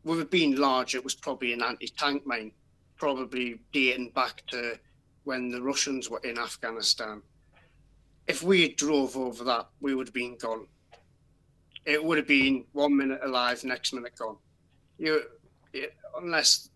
would 0.04 0.18
have 0.18 0.30
been 0.30 0.56
large, 0.56 0.94
it 0.94 1.04
was 1.04 1.14
probably 1.14 1.52
an 1.52 1.62
anti 1.62 1.88
tank 1.88 2.26
mine, 2.26 2.52
probably 2.96 3.60
dating 3.72 4.10
back 4.10 4.44
to 4.48 4.78
when 5.24 5.50
the 5.50 5.60
Russians 5.60 6.08
were 6.08 6.20
in 6.20 6.38
Afghanistan. 6.38 7.22
If 8.26 8.42
we 8.42 8.62
had 8.62 8.76
drove 8.76 9.16
over 9.16 9.44
that, 9.44 9.66
we 9.80 9.94
would 9.94 10.06
have 10.06 10.14
been 10.14 10.36
gone. 10.36 10.66
It 11.84 12.02
would 12.02 12.18
have 12.18 12.28
been 12.28 12.64
one 12.72 12.96
minute 12.96 13.20
alive, 13.24 13.64
next 13.64 13.92
minute 13.92 14.12
gone. 14.16 14.36
You, 14.98 15.22
it, 15.72 15.94
unless 16.16 16.70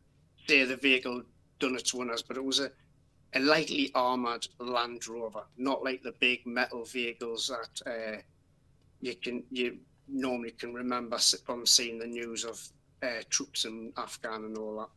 say 0.47 0.65
the 0.65 0.77
vehicle 0.77 1.23
done 1.59 1.75
its 1.75 1.95
wonders, 1.95 2.23
but 2.23 2.37
it 2.37 2.45
was 2.45 2.61
a, 2.61 2.71
a 3.35 3.41
lightly 3.41 3.91
armored 3.95 4.47
Land 4.59 5.07
Rover, 5.09 5.45
not 5.57 5.85
like 5.85 6.03
the 6.03 6.15
big 6.21 6.47
metal 6.47 6.85
vehicles 6.85 7.49
that 7.49 7.91
uh, 7.91 8.21
you 9.01 9.15
can 9.17 9.45
you 9.51 9.79
normally 10.09 10.51
can 10.53 10.75
remember 10.75 11.19
from 11.45 11.67
seeing 11.67 11.99
the 11.99 12.07
news 12.07 12.45
of 12.45 12.61
uh, 13.03 13.23
troops 13.31 13.65
in 13.65 13.93
Afghan 13.97 14.45
and 14.45 14.59
all 14.59 14.77
that. 14.79 14.89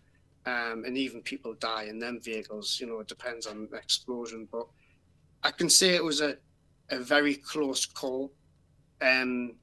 Um, 0.51 0.85
and 0.85 0.97
even 0.97 1.21
people 1.21 1.53
die 1.55 1.83
in 1.83 1.99
them 1.99 2.21
vehicles. 2.21 2.77
You 2.79 2.87
know, 2.87 2.99
it 2.99 3.07
depends 3.07 3.45
on 3.47 3.67
the 3.69 3.77
explosion. 3.77 4.47
But 4.49 4.67
I 5.43 5.51
can 5.51 5.69
say 5.69 5.95
it 5.95 6.03
was 6.03 6.21
a, 6.21 6.37
a 6.89 6.99
very 6.99 7.35
close 7.35 7.85
call. 7.85 8.31
Um, 9.01 9.55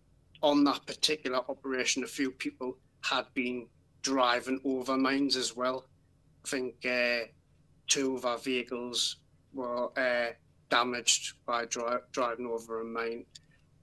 on 0.43 0.63
that 0.65 0.85
particular 0.87 1.39
operation, 1.49 2.05
a 2.05 2.07
few 2.07 2.31
people 2.31 2.77
had 3.01 3.25
been 3.33 3.67
driving 4.05 4.61
over 4.65 4.97
mines 4.97 5.35
as 5.35 5.57
well. 5.57 5.87
I 6.45 6.49
think 6.49 6.75
uh, 6.87 7.27
two 7.89 8.15
of 8.15 8.25
our 8.27 8.39
vehicles 8.39 9.17
were 9.53 9.89
uh, 9.99 10.33
damaged 10.71 11.35
by 11.47 11.65
dri- 11.65 12.05
driving 12.13 12.47
over 12.47 12.81
a 12.81 12.85
mine, 12.85 13.25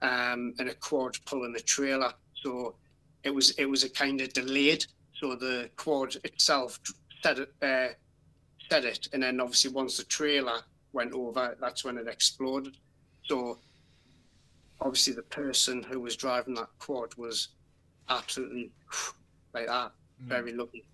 um, 0.00 0.54
and 0.58 0.68
a 0.70 0.74
quad 0.74 1.16
pulling 1.26 1.54
a 1.56 1.60
trailer. 1.60 2.12
So 2.42 2.76
it 3.24 3.34
was 3.34 3.50
it 3.58 3.66
was 3.66 3.84
a 3.84 3.90
kind 3.90 4.20
of 4.20 4.32
delayed. 4.32 4.86
So 5.14 5.34
the 5.34 5.70
quad 5.76 6.16
itself 6.24 6.80
set 7.22 7.38
it, 7.38 7.52
uh, 7.60 7.88
it, 8.70 9.08
and 9.12 9.22
then 9.22 9.40
obviously 9.40 9.70
once 9.72 9.96
the 9.98 10.04
trailer 10.04 10.60
went 10.92 11.12
over, 11.12 11.56
that's 11.60 11.84
when 11.84 11.98
it 11.98 12.08
exploded. 12.08 12.76
So 13.24 13.58
obviously 14.80 15.12
the 15.12 15.22
person 15.22 15.82
who 15.82 16.00
was 16.00 16.16
driving 16.16 16.54
that 16.54 16.68
quad 16.78 17.14
was 17.16 17.48
absolutely 18.08 18.72
like 19.54 19.66
that, 19.66 19.92
very 20.22 20.52
mm. 20.52 20.58
lucky. 20.58 20.84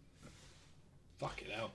Fuck 1.19 1.43
it 1.43 1.53
out. 1.59 1.73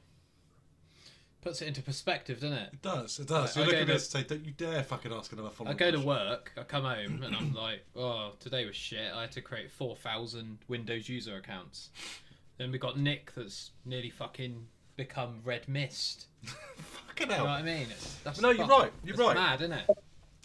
Puts 1.41 1.62
it 1.62 1.67
into 1.67 1.81
perspective, 1.81 2.39
doesn't 2.39 2.57
it? 2.57 2.69
It 2.74 2.81
does. 2.81 3.19
It 3.19 3.27
does. 3.27 3.57
I- 3.57 3.60
You're 3.60 3.63
I 3.63 3.67
looking 3.67 3.81
at 3.81 3.88
to- 3.88 3.93
this 3.93 4.13
and 4.15 4.22
say, 4.27 4.36
"Don't 4.36 4.45
you 4.45 4.51
dare 4.53 4.81
fucking 4.83 5.12
ask 5.12 5.31
another 5.33 5.50
follow." 5.50 5.72
I 5.72 5.74
go 5.74 5.91
to 5.91 6.00
work, 6.00 6.53
I 6.57 6.63
come 6.63 6.83
home, 6.86 7.22
and 7.24 7.36
I'm 7.36 7.53
like, 7.53 7.86
oh, 7.95 8.31
today 8.39 8.65
was 8.65 8.75
shit. 8.77 9.12
I 9.13 9.22
had 9.22 9.31
to 9.33 9.41
create 9.41 9.69
4,000 9.69 10.60
Windows 10.69 11.10
user 11.10 11.36
accounts. 11.36 11.89
Then 12.57 12.72
we 12.72 12.77
got 12.77 12.98
Nick 12.98 13.33
that's 13.36 13.72
nearly 13.83 14.10
fucking 14.10 14.67
become 14.95 15.41
Red 15.43 15.67
Mist. 15.67 16.27
Fucking 16.43 17.29
You 17.31 17.36
know 17.38 17.43
what. 17.45 17.50
I 17.51 17.62
mean? 17.63 17.88
It's, 17.89 18.15
that's 18.24 18.39
No, 18.39 18.51
you're 18.51 18.67
fuck- 18.67 18.79
right, 18.83 18.91
you're 19.03 19.15
it's 19.15 19.24
right. 19.24 19.36
mad, 19.36 19.62
isn't 19.62 19.74
it? 19.74 19.86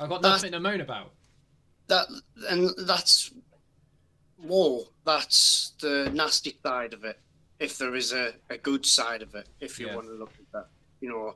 I've 0.00 0.08
got 0.08 0.22
That's- 0.22 0.42
nothing 0.42 0.52
to 0.52 0.60
moan 0.60 0.80
about. 0.80 1.12
that 1.88 2.06
and 2.48 2.70
that's 2.86 3.30
war 4.42 4.84
that's 5.04 5.72
the 5.80 6.10
nasty 6.14 6.56
side 6.64 6.94
of 6.94 7.04
it 7.04 7.18
if 7.58 7.76
there 7.78 7.94
is 7.96 8.12
a, 8.12 8.32
a 8.50 8.58
good 8.58 8.86
side 8.86 9.22
of 9.22 9.34
it 9.34 9.48
if 9.60 9.78
you 9.80 9.86
Yeah. 9.88 9.94
want 9.96 10.06
to 10.06 10.14
look 10.14 10.32
at 10.38 10.52
that 10.52 10.68
you 11.00 11.08
know 11.08 11.34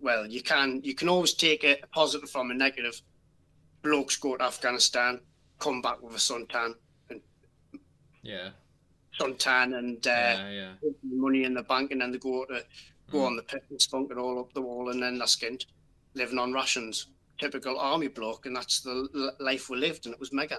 well 0.00 0.26
you 0.26 0.42
can 0.42 0.80
you 0.82 0.94
can 0.94 1.08
always 1.08 1.34
take 1.34 1.62
it 1.64 1.80
a 1.82 1.86
positive 1.88 2.28
from 2.30 2.50
a 2.50 2.54
negative 2.54 3.00
blokes 3.82 4.16
go 4.16 4.36
to 4.36 4.44
afghanistan 4.44 5.20
come 5.58 5.80
back 5.82 6.02
with 6.02 6.14
a 6.14 6.18
suntan 6.18 6.74
and 7.10 7.20
Yeah, 8.22 8.50
suntan 9.18 9.78
and 9.78 10.04
uh, 10.06 10.10
yeah, 10.10 10.50
yeah. 10.50 10.72
money 11.04 11.44
in 11.44 11.54
the 11.54 11.62
bank 11.62 11.90
and 11.92 12.00
then 12.00 12.10
they 12.12 12.18
go 12.18 12.44
to 12.46 12.64
go 13.10 13.18
Mm. 13.18 13.26
on 13.26 13.36
the 13.36 13.42
pit 13.42 13.62
and 13.68 13.80
spunk 13.82 14.10
it 14.10 14.16
all 14.18 14.38
up 14.40 14.52
the 14.54 14.62
wall 14.62 14.88
and 14.90 15.02
then 15.02 15.18
they're 15.18 15.26
skint 15.26 15.66
living 16.14 16.38
on 16.38 16.52
rations 16.52 17.08
typical 17.38 17.78
army 17.78 18.08
bloke 18.08 18.46
and 18.46 18.56
that's 18.56 18.80
the 18.80 19.34
life 19.38 19.68
we 19.68 19.76
lived 19.76 20.06
and 20.06 20.14
it 20.14 20.20
was 20.20 20.32
mega 20.32 20.58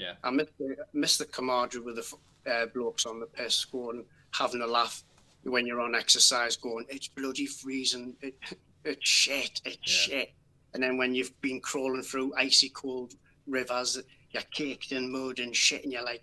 Yeah. 0.00 0.14
I 0.24 0.30
miss 0.30 0.48
the, 0.58 0.76
miss 0.92 1.16
the 1.18 1.26
camaraderie 1.26 1.82
with 1.82 1.96
the 1.96 2.50
uh, 2.50 2.66
blokes 2.66 3.04
on 3.06 3.20
the 3.20 3.26
piss 3.26 3.64
going 3.64 4.04
having 4.32 4.62
a 4.62 4.66
laugh 4.66 5.02
when 5.44 5.66
you're 5.66 5.80
on 5.80 5.94
exercise 5.94 6.56
going 6.56 6.86
it's 6.88 7.08
bloody 7.08 7.46
freezing 7.46 8.14
it, 8.22 8.34
it's 8.84 9.08
shit 9.08 9.60
it's 9.64 9.76
Yeah. 10.08 10.18
shit 10.18 10.32
and 10.74 10.82
then 10.82 10.96
when 10.96 11.14
you've 11.14 11.38
been 11.40 11.60
crawling 11.60 12.02
through 12.02 12.32
icy 12.36 12.70
cold 12.70 13.14
rivers 13.46 13.98
you're 14.30 14.42
caked 14.52 14.92
in 14.92 15.10
mud 15.12 15.38
and 15.38 15.54
shit 15.54 15.82
and 15.84 15.92
you're 15.92 16.04
like 16.04 16.22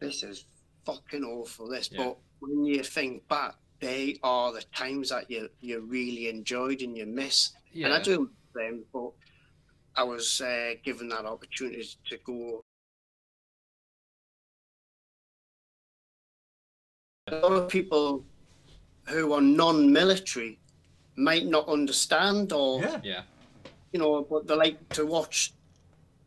this 0.00 0.22
is 0.22 0.44
fucking 0.84 1.24
awful 1.24 1.68
this 1.68 1.88
Yeah. 1.92 2.04
but 2.04 2.18
when 2.40 2.64
you 2.64 2.82
think 2.82 3.26
back 3.28 3.54
they 3.80 4.18
are 4.22 4.52
the 4.52 4.62
times 4.74 5.08
that 5.10 5.30
you 5.30 5.48
you 5.60 5.80
really 5.80 6.28
enjoyed 6.28 6.80
and 6.82 6.96
you 6.96 7.06
miss 7.06 7.52
Yeah. 7.72 7.86
and 7.86 7.94
I 7.94 8.02
do 8.02 8.30
them, 8.54 8.84
but 8.92 9.10
I 9.96 10.02
was 10.04 10.40
uh, 10.40 10.74
given 10.84 11.08
that 11.10 11.24
opportunity 11.24 11.86
to 12.10 12.16
go. 12.24 12.64
A 17.26 17.36
lot 17.36 17.52
of 17.52 17.68
people 17.70 18.22
who 19.08 19.32
are 19.32 19.40
non-military 19.40 20.58
might 21.16 21.46
not 21.46 21.66
understand, 21.68 22.52
or 22.52 22.82
Yeah. 22.82 23.00
Yeah. 23.02 23.22
you 23.92 23.98
know, 24.00 24.22
but 24.28 24.46
they 24.46 24.54
like 24.54 24.88
to 24.90 25.06
watch, 25.06 25.54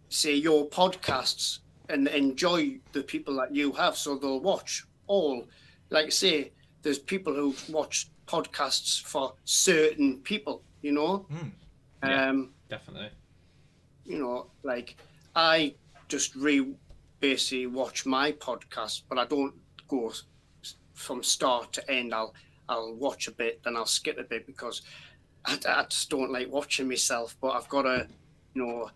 say, 0.10 0.34
your 0.34 0.68
podcasts 0.70 1.60
and 1.90 2.08
enjoy 2.08 2.80
the 2.94 3.04
people 3.04 3.36
that 3.36 3.54
you 3.54 3.72
have, 3.74 3.96
so 3.96 4.18
they'll 4.18 4.40
watch 4.40 4.86
all. 5.06 5.48
Like 5.92 6.12
say, 6.12 6.52
there's 6.82 6.98
people 6.98 7.34
who 7.36 7.54
watch 7.70 8.08
podcasts 8.26 9.00
for 9.00 9.36
certain 9.44 10.18
people, 10.22 10.64
you 10.82 10.94
know. 10.94 11.28
Mm. 11.32 11.52
Yeah. 12.04 12.30
Um, 12.30 12.54
Definitely. 12.70 13.10
you 14.06 14.18
know, 14.18 14.48
like 14.64 14.96
I 15.36 15.76
just 16.08 16.36
re 16.36 16.74
basically 17.20 17.68
watch 17.68 18.06
my 18.08 18.32
podcast, 18.32 19.04
but 19.10 19.20
I 19.20 19.26
don't 19.26 19.54
go 19.88 20.10
s- 20.10 20.24
from 20.98 21.24
start 21.24 21.72
to 21.74 21.92
end. 21.92 22.14
I'll 22.14 22.34
I'll 22.68 22.94
watch 22.96 23.28
a 23.28 23.32
bit, 23.32 23.62
then 23.64 23.78
I'll 23.78 23.86
skip 23.86 24.18
a 24.18 24.24
bit 24.24 24.46
because 24.46 24.82
I, 25.46 25.58
I 25.68 25.84
just 25.90 26.10
don't 26.10 26.32
like 26.32 26.52
watching 26.52 26.88
myself. 26.90 27.38
But 27.40 27.52
I've 27.52 27.70
got 27.70 27.84
to, 27.84 28.08
you 28.54 28.66
know, 28.66 28.90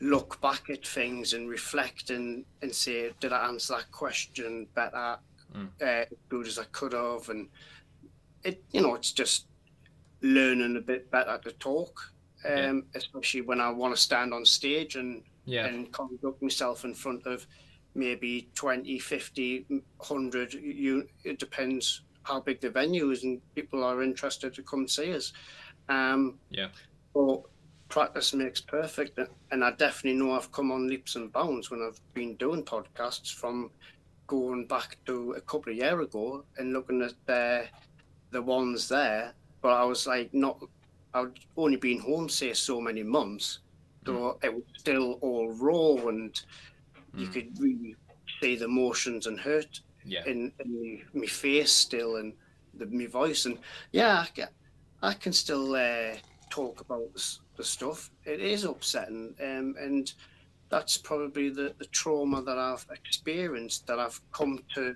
look 0.00 0.40
back 0.40 0.68
at 0.70 0.84
things 0.86 1.32
and 1.34 1.48
reflect 1.48 2.10
and 2.10 2.44
and 2.62 2.74
say, 2.74 3.12
did 3.20 3.32
I 3.32 3.46
answer 3.48 3.74
that 3.76 3.90
question 3.92 4.66
better, 4.74 5.18
Mm. 5.54 5.68
uh, 5.80 5.84
as 5.84 6.08
good 6.28 6.46
as 6.48 6.58
I 6.58 6.64
could 6.72 6.92
have? 6.92 7.28
And 7.28 7.48
it, 8.42 8.64
you 8.72 8.80
know, 8.80 8.96
it's 8.96 9.12
just 9.12 9.46
learning 10.20 10.76
a 10.76 10.80
bit 10.80 11.08
better 11.12 11.38
to 11.44 11.52
talk 11.52 12.12
Yeah. 12.44 12.70
um, 12.70 12.84
especially 12.94 13.42
when 13.42 13.60
I 13.60 13.70
want 13.70 13.94
to 13.94 14.00
stand 14.00 14.34
on 14.34 14.44
stage 14.44 14.96
and, 14.96 15.22
Yeah. 15.44 15.66
and 15.66 15.92
conduct 15.92 16.42
myself 16.42 16.84
in 16.84 16.94
front 16.94 17.26
of 17.26 17.46
maybe 17.96 18.48
20, 18.54 18.98
50, 18.98 19.66
100. 19.68 20.54
You, 20.54 21.08
it 21.24 21.38
depends 21.38 22.02
how 22.22 22.40
big 22.40 22.60
the 22.60 22.70
venue 22.70 23.10
is 23.10 23.24
and 23.24 23.40
people 23.54 23.84
are 23.84 24.02
interested 24.02 24.54
to 24.54 24.62
come 24.62 24.86
see 24.88 25.14
us. 25.14 25.32
Um, 25.88 26.38
Yeah. 26.50 26.68
But 27.14 27.42
practice 27.88 28.34
makes 28.34 28.60
perfect. 28.60 29.18
And 29.50 29.64
I 29.64 29.70
definitely 29.72 30.18
know 30.18 30.32
I've 30.32 30.52
come 30.52 30.70
on 30.70 30.88
leaps 30.88 31.16
and 31.16 31.32
bounds 31.32 31.70
when 31.70 31.82
I've 31.82 32.00
been 32.14 32.34
doing 32.36 32.64
podcasts 32.64 33.32
from 33.32 33.70
going 34.26 34.66
back 34.66 34.98
to 35.06 35.32
a 35.32 35.40
couple 35.40 35.72
of 35.72 35.78
years 35.78 36.06
ago 36.06 36.44
and 36.58 36.72
looking 36.72 37.02
at 37.02 37.14
the, 37.26 37.66
the 38.30 38.42
ones 38.42 38.88
there. 38.88 39.32
But 39.62 39.80
I 39.80 39.84
was 39.84 40.06
like, 40.06 40.34
not 40.34 40.58
I'd 41.16 41.38
only 41.56 41.76
been 41.76 41.98
home, 41.98 42.28
say, 42.28 42.52
so 42.52 42.78
many 42.78 43.02
months, 43.02 43.60
so 44.04 44.38
it 44.42 44.52
was 44.52 44.62
still 44.76 45.14
all 45.22 45.50
raw, 45.52 46.08
and 46.08 46.38
you 47.14 47.26
Mm. 47.28 47.32
could 47.32 47.58
really 47.58 47.96
see 48.40 48.56
the 48.56 48.64
emotions 48.66 49.26
and 49.26 49.38
hurt 49.40 49.80
Yeah. 50.04 50.24
in, 50.26 50.52
in 50.64 51.04
me 51.14 51.26
face 51.26 51.72
still, 51.72 52.16
and 52.16 52.32
the 52.74 52.86
my 52.86 53.06
voice, 53.06 53.46
and 53.46 53.58
yeah, 53.92 54.20
I 54.20 54.26
can, 54.26 54.48
I 55.02 55.14
can 55.14 55.32
still 55.32 55.74
uh, 55.74 56.16
talk 56.50 56.80
about 56.80 57.12
the, 57.14 57.38
the 57.56 57.64
stuff. 57.64 58.10
It 58.24 58.40
is 58.40 58.64
upsetting, 58.64 59.34
um, 59.40 59.74
and 59.78 60.12
that's 60.68 60.98
probably 60.98 61.48
the, 61.50 61.74
the 61.78 61.86
trauma 61.86 62.42
that 62.42 62.58
I've 62.58 62.86
experienced 62.90 63.86
that 63.86 63.98
I've 63.98 64.20
come 64.32 64.58
to 64.74 64.94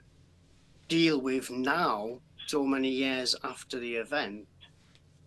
deal 0.89 1.21
with 1.21 1.51
now, 1.51 2.19
so 2.47 2.65
many 2.65 2.89
years 2.91 3.35
after 3.45 3.79
the 3.79 3.95
event. 3.97 4.47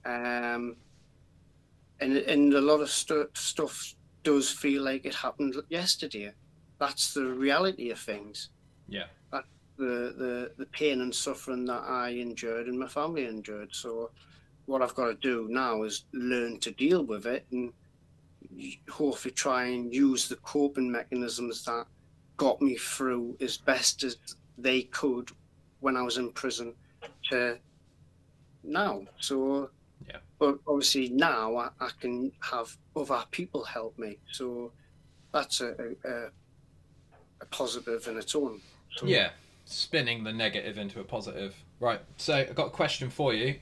Um, 0.05 0.75
and 2.01 2.17
and 2.17 2.53
a 2.53 2.61
lot 2.61 2.81
of 2.81 2.89
stu- 2.89 3.29
stuff 3.33 3.95
does 4.23 4.49
feel 4.49 4.83
like 4.83 5.05
it 5.05 5.15
happened 5.15 5.55
yesterday. 5.69 6.33
That's 6.83 7.13
the 7.13 7.25
reality 7.25 7.91
of 7.91 7.99
things. 7.99 8.49
Yeah. 8.87 9.05
The 9.31 10.13
the 10.23 10.51
the 10.57 10.65
pain 10.67 11.01
and 11.01 11.13
suffering 11.15 11.65
that 11.65 11.83
I 11.83 12.09
endured 12.09 12.67
and 12.67 12.77
my 12.77 12.87
family 12.87 13.25
endured. 13.25 13.73
So, 13.73 14.11
what 14.67 14.81
I've 14.83 14.93
got 14.93 15.07
to 15.07 15.15
do 15.15 15.47
now 15.49 15.81
is 15.83 16.05
learn 16.13 16.59
to 16.59 16.71
deal 16.71 17.03
with 17.03 17.25
it 17.25 17.45
and 17.51 17.73
hopefully 18.89 19.33
try 19.33 19.63
and 19.65 19.91
use 19.93 20.27
the 20.27 20.35
coping 20.37 20.91
mechanisms 20.91 21.63
that 21.65 21.87
got 22.37 22.61
me 22.61 22.75
through 22.75 23.35
as 23.41 23.57
best 23.57 24.03
as 24.03 24.17
they 24.57 24.83
could 24.83 25.31
when 25.79 25.97
I 25.97 26.03
was 26.03 26.17
in 26.17 26.31
prison 26.31 26.75
to 27.29 27.57
now. 28.63 29.05
So, 29.19 29.69
Yeah. 30.07 30.17
but 30.37 30.59
obviously 30.67 31.09
now 31.09 31.55
I, 31.55 31.69
I 31.79 31.89
can 31.99 32.31
have 32.41 32.77
other 32.95 33.23
people 33.31 33.63
help 33.63 33.97
me. 33.97 34.19
So 34.31 34.71
that's 35.33 35.61
a, 35.61 35.69
a, 35.85 36.09
a, 36.13 36.29
a 37.43 37.45
positive 37.47 38.07
in 38.07 38.17
its 38.17 38.33
own. 38.35 38.61
So, 38.95 39.05
Yeah. 39.05 39.29
Spinning 39.65 40.23
the 40.23 40.33
negative 40.33 40.77
into 40.77 40.99
a 40.99 41.03
positive. 41.03 41.55
Right. 41.79 41.99
So 42.17 42.35
I've 42.35 42.55
got 42.55 42.67
a 42.67 42.69
question 42.71 43.09
for 43.09 43.33
you. 43.33 43.59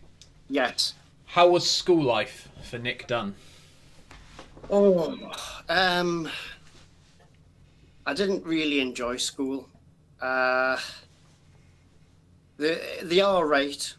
Yes. 0.49 0.93
How 1.25 1.47
was 1.49 1.69
school 1.69 2.03
life 2.03 2.49
for 2.63 2.77
Nick 2.79 3.07
Dunn? 3.07 3.35
Oh, 4.69 5.31
um, 5.69 6.29
I 8.05 8.13
didn't 8.13 8.45
really 8.45 8.79
enjoy 8.79 9.17
school. 9.17 9.69
Uh, 10.19 10.77
they 12.57 12.79
they 13.03 13.21
are 13.21 13.45
right. 13.47 13.95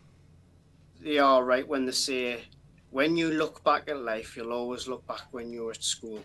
They 1.00 1.18
are 1.18 1.42
right 1.44 1.66
when 1.66 1.86
they 1.86 1.92
say 1.92 2.42
when 2.90 3.16
you 3.16 3.30
look 3.30 3.64
back 3.64 3.88
at 3.88 3.98
life, 3.98 4.36
you'll 4.36 4.52
always 4.52 4.86
look 4.86 5.06
back 5.06 5.22
when 5.30 5.52
you 5.52 5.64
were 5.64 5.72
at 5.72 5.82
school, 5.82 6.20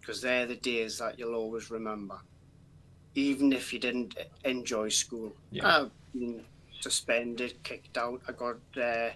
because 0.00 0.20
they're 0.22 0.46
the 0.46 0.56
days 0.56 0.98
that 0.98 1.18
you'll 1.18 1.34
always 1.34 1.70
remember, 1.70 2.18
even 3.18 3.52
if 3.52 3.72
you 3.72 3.78
didn't 3.78 4.16
enjoy 4.44 4.88
school. 4.88 5.32
Yeah. 5.50 5.82
I've 5.82 5.90
been 6.12 6.42
suspended, 6.80 7.62
kicked 7.62 7.98
out. 7.98 8.20
I 8.28 8.32
got. 8.32 8.58
Uh, 8.80 9.10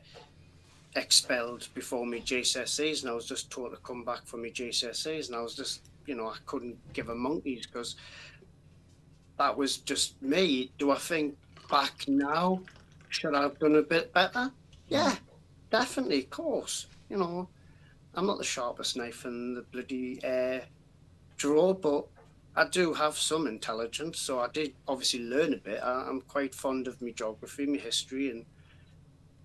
expelled 0.96 1.68
before 1.74 2.06
my 2.06 2.18
GCSEs, 2.18 3.02
and 3.02 3.10
I 3.10 3.14
was 3.14 3.26
just 3.26 3.50
told 3.50 3.72
to 3.72 3.78
come 3.78 4.04
back 4.04 4.26
for 4.26 4.36
my 4.36 4.48
GCSEs, 4.48 5.28
and 5.28 5.36
I 5.36 5.40
was 5.40 5.54
just, 5.54 5.88
you 6.06 6.14
know, 6.14 6.28
I 6.28 6.36
couldn't 6.46 6.76
give 6.92 7.08
a 7.08 7.14
monkeys 7.14 7.66
because 7.66 7.96
that 9.38 9.56
was 9.56 9.78
just 9.78 10.20
me. 10.22 10.70
Do 10.78 10.90
I 10.90 10.98
think 10.98 11.36
back 11.70 12.06
now? 12.06 12.60
Should 13.08 13.34
I 13.34 13.42
have 13.42 13.58
done 13.58 13.76
a 13.76 13.82
bit 13.82 14.12
better? 14.12 14.50
Yeah, 14.88 15.14
definitely, 15.70 16.20
of 16.20 16.30
course. 16.30 16.86
You 17.08 17.18
know, 17.18 17.48
I'm 18.14 18.26
not 18.26 18.38
the 18.38 18.44
sharpest 18.44 18.96
knife 18.96 19.24
in 19.24 19.54
the 19.54 19.62
bloody 19.62 20.22
uh, 20.24 20.60
drawer, 21.36 21.74
but 21.74 22.06
I 22.54 22.66
do 22.66 22.92
have 22.92 23.16
some 23.16 23.46
intelligence, 23.46 24.18
so 24.20 24.40
I 24.40 24.48
did 24.48 24.74
obviously 24.86 25.20
learn 25.20 25.54
a 25.54 25.56
bit. 25.56 25.80
I, 25.82 26.06
I'm 26.08 26.20
quite 26.20 26.54
fond 26.54 26.86
of 26.86 27.00
my 27.00 27.10
geography, 27.10 27.66
my 27.66 27.78
history, 27.78 28.30
and 28.30 28.44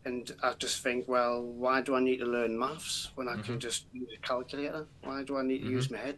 and 0.05 0.33
I 0.41 0.53
just 0.53 0.81
think, 0.83 1.07
well, 1.07 1.41
why 1.41 1.81
do 1.81 1.95
I 1.95 1.99
need 1.99 2.17
to 2.19 2.25
learn 2.25 2.57
maths 2.57 3.11
when 3.15 3.27
I 3.27 3.33
can 3.33 3.41
mm-hmm. 3.41 3.57
just 3.57 3.85
use 3.91 4.09
a 4.17 4.25
calculator? 4.25 4.87
Why 5.03 5.23
do 5.23 5.37
I 5.37 5.43
need 5.43 5.63
to 5.63 5.69
use 5.69 5.87
mm-hmm. 5.87 5.95
my 5.95 6.01
head? 6.01 6.17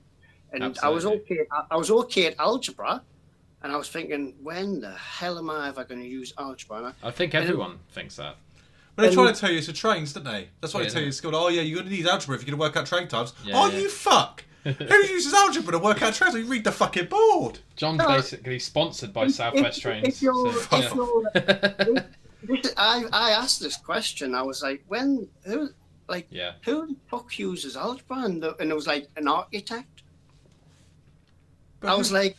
And 0.52 0.78
I 0.82 0.90
was 0.90 1.06
okay. 1.06 1.40
I, 1.52 1.64
I 1.72 1.78
was 1.78 1.92
okay 1.92 2.28
at 2.28 2.36
algebra, 2.40 3.04
and 3.62 3.72
I 3.72 3.78
was 3.78 3.90
thinking, 3.90 4.36
when 4.42 4.82
the 4.82 4.92
hell 4.92 5.38
am 5.38 5.50
I 5.50 5.68
ever 5.70 5.84
going 5.84 6.02
to 6.02 6.08
use 6.08 6.34
algebra? 6.38 6.78
And 6.78 6.88
I, 6.88 6.94
I 7.04 7.12
think 7.12 7.36
everyone 7.36 7.80
thinks 7.92 8.16
that. 8.16 8.38
But 8.96 9.04
they 9.04 9.08
And- 9.10 9.16
try 9.16 9.32
to 9.32 9.40
tell 9.40 9.52
you 9.52 9.60
it's 9.60 9.68
a 9.68 9.74
trains, 9.74 10.14
don't 10.14 10.24
they? 10.24 10.50
That's 10.60 10.74
why 10.74 10.82
Yeah, 10.82 10.88
they 10.88 10.94
tell 10.94 11.02
you 11.02 11.06
they- 11.06 11.10
in 11.10 11.14
school, 11.14 11.36
oh 11.36 11.50
yeah, 11.50 11.62
you're 11.62 11.78
going 11.80 11.90
to 11.90 11.96
need 11.96 12.08
algebra 12.08 12.36
if 12.36 12.42
you're 12.42 12.56
going 12.56 12.60
to 12.60 12.62
work 12.62 12.78
out 12.78 12.88
train 12.88 13.08
times. 13.08 13.34
Yeah, 13.46 13.54
oh, 13.58 13.70
yeah. 13.70 13.80
you 13.80 13.90
fuck! 13.90 14.44
Who 14.74 14.96
uses 14.96 15.34
algebra 15.34 15.74
to 15.74 15.80
work 15.80 16.02
out 16.02 16.14
trains? 16.14 16.36
You 16.36 16.46
read 16.46 16.64
the 16.64 16.72
fucking 16.72 17.06
board. 17.06 17.60
John's 17.76 18.00
No. 18.00 18.08
basically 18.08 18.60
sponsored 18.60 19.14
by 19.14 19.28
Southwest 19.28 19.78
if, 19.78 19.84
Trains. 19.84 20.08
if 20.08 20.22
you're, 20.22 20.54
so, 20.54 20.78
if 20.78 20.94
you're, 20.94 21.28
uh, 21.36 22.02
this, 22.44 22.74
I, 22.78 23.06
I 23.12 23.32
asked 23.32 23.60
this 23.60 23.78
question. 23.78 24.36
I 24.36 24.42
was 24.42 24.62
like, 24.62 24.84
when 24.88 25.28
who 25.44 25.70
like 26.08 26.28
yeah. 26.30 26.54
who 26.64 26.88
the 26.88 26.96
fuck 27.08 27.38
uses 27.38 27.76
algebra? 27.78 28.24
And, 28.24 28.42
the, 28.42 28.56
and 28.58 28.72
it 28.72 28.76
was 28.76 28.88
like 28.88 29.08
an 29.16 29.28
architect. 29.28 30.04
But 31.80 31.92
I 31.92 31.96
was 31.96 32.12
like, 32.12 32.36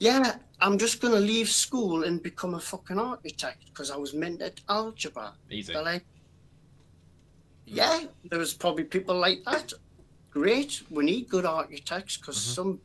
yeah, 0.00 0.36
I'm 0.60 0.78
just 0.78 1.00
gonna 1.00 1.20
leave 1.20 1.48
school 1.48 2.04
and 2.04 2.22
become 2.22 2.54
a 2.54 2.60
fucking 2.60 2.98
architect 2.98 3.64
because 3.66 3.90
I 3.90 3.96
was 3.96 4.12
meant 4.12 4.42
at 4.42 4.60
algebra. 4.68 5.32
Easy. 5.50 5.72
They're 5.72 5.82
like, 5.82 6.04
yeah, 7.66 8.00
there 8.30 8.38
was 8.38 8.54
probably 8.54 8.84
people 8.84 9.16
like 9.16 9.44
that. 9.44 9.72
Great, 10.30 10.82
we 10.90 11.04
need 11.04 11.28
good 11.28 11.44
architects 11.46 12.16
because 12.16 12.36
Mm-hmm. 12.36 12.52
some 12.54 12.80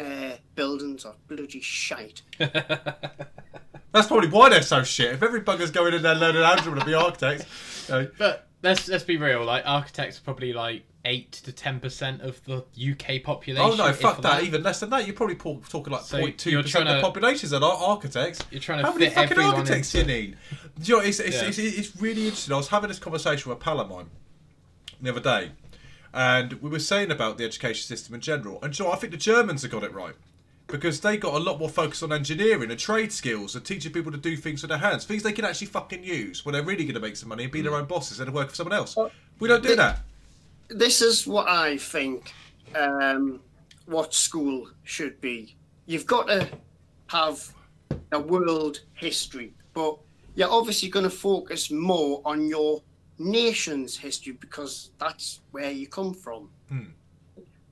uh, 0.00 0.36
buildings 0.54 1.04
are 1.04 1.14
bloody 1.26 1.60
shite. 1.60 2.22
That's 2.38 4.06
probably 4.06 4.28
why 4.28 4.48
they're 4.50 4.62
so 4.62 4.82
shit. 4.84 5.14
If 5.14 5.22
every 5.22 5.40
bugger's 5.40 5.70
going 5.70 5.94
in 5.94 6.02
there 6.02 6.14
learning 6.14 6.42
algebra 6.42 6.78
to 6.80 6.84
be 6.86 6.94
architects, 6.94 7.88
you 7.88 7.94
know, 7.94 8.10
But 8.18 8.46
let's 8.62 8.86
let's 8.88 9.04
be 9.04 9.16
real. 9.16 9.44
Like 9.44 9.62
architects 9.66 10.18
are 10.18 10.22
probably 10.22 10.52
like 10.52 10.84
eight 11.04 11.32
to 11.32 11.52
ten 11.52 11.80
percent 11.80 12.20
of 12.20 12.42
the 12.44 12.58
UK 12.76 13.22
population. 13.24 13.64
oh 13.72 13.74
no, 13.74 13.92
fuck 13.94 14.20
that. 14.22 14.42
Even 14.44 14.62
less 14.62 14.80
than 14.80 14.90
that. 14.90 15.06
You're 15.06 15.16
probably 15.16 15.36
po- 15.36 15.62
talking 15.68 15.92
like 15.92 16.02
So 16.02 16.18
0.2 16.18 16.50
you're 16.50 16.62
percent 16.62 16.86
of 16.88 16.94
the 16.96 17.00
to- 17.00 17.06
populations 17.06 17.50
that 17.52 17.62
are 17.62 17.72
architects. 17.72 18.40
You're 18.50 18.60
trying 18.60 18.80
to 18.80 18.84
How 18.86 18.92
many 18.92 19.06
fit 19.06 19.14
fucking 19.14 19.30
everyone 19.32 19.54
architects 19.54 19.94
into- 19.94 20.12
you 20.12 20.20
need? 20.20 20.36
Do 20.80 20.92
you 20.92 20.98
know, 20.98 21.02
it's, 21.04 21.18
it's, 21.20 21.36
Yeah. 21.36 21.48
it's, 21.48 21.58
it's 21.58 21.96
really 22.00 22.24
interesting. 22.24 22.52
I 22.52 22.58
was 22.58 22.68
having 22.68 22.88
this 22.88 22.98
conversation 22.98 23.48
with 23.48 23.58
a 23.58 23.60
pal 23.60 23.80
of 23.80 23.88
mine 23.88 24.10
the 25.00 25.10
other 25.10 25.20
day, 25.20 25.52
and 26.14 26.54
we 26.54 26.70
were 26.70 26.78
saying 26.78 27.10
about 27.10 27.38
the 27.38 27.44
education 27.44 27.82
system 27.86 28.14
in 28.14 28.20
general. 28.20 28.58
And 28.62 28.72
do 28.72 28.78
you 28.78 28.84
know, 28.84 28.90
what? 28.90 28.98
I 28.98 29.00
think 29.00 29.12
the 29.12 29.18
Germans 29.18 29.62
have 29.62 29.70
got 29.70 29.82
it 29.84 29.92
right 29.92 30.14
because 30.66 31.00
they 31.00 31.16
got 31.16 31.34
a 31.34 31.38
lot 31.38 31.58
more 31.58 31.68
focus 31.68 32.02
on 32.02 32.12
engineering 32.12 32.70
and 32.70 32.78
trade 32.78 33.10
skills 33.12 33.54
and 33.56 33.64
teaching 33.64 33.90
people 33.92 34.12
to 34.12 34.18
do 34.18 34.36
things 34.36 34.62
with 34.62 34.68
their 34.68 34.78
hands, 34.78 35.04
things 35.04 35.22
they 35.22 35.32
can 35.32 35.44
actually 35.44 35.66
fucking 35.68 36.04
use 36.04 36.44
when 36.44 36.52
they're 36.52 36.62
really 36.62 36.84
going 36.84 36.94
to 36.94 37.00
make 37.00 37.16
some 37.16 37.28
money 37.30 37.44
and 37.44 37.52
be 37.52 37.60
Mm. 37.60 37.64
their 37.64 37.74
own 37.74 37.86
bosses 37.86 38.12
instead 38.18 38.28
of 38.28 38.34
work 38.34 38.50
for 38.50 38.54
someone 38.54 38.74
else. 38.76 38.94
Well, 38.96 39.10
We 39.38 39.48
don't 39.48 39.62
do 39.62 39.70
they- 39.70 39.76
that. 39.76 40.00
this 40.68 41.00
is 41.00 41.26
what 41.26 41.48
I 41.48 41.78
think 41.78 42.32
um, 42.74 43.40
what 43.86 44.12
school 44.12 44.68
should 44.84 45.18
be. 45.22 45.56
You've 45.86 46.06
got 46.06 46.26
to 46.26 46.46
have 47.06 47.54
a 48.12 48.20
world 48.20 48.80
history, 48.94 49.54
but 49.72 49.96
you're 50.34 50.50
obviously 50.50 50.90
going 50.90 51.04
to 51.04 51.10
focus 51.10 51.70
more 51.70 52.20
on 52.26 52.46
your 52.46 52.82
nation's 53.18 53.96
history 53.96 54.32
because 54.32 54.90
that's 54.98 55.40
where 55.50 55.70
you 55.70 55.86
come 55.86 56.14
from. 56.14 56.50
Hmm. 56.68 56.90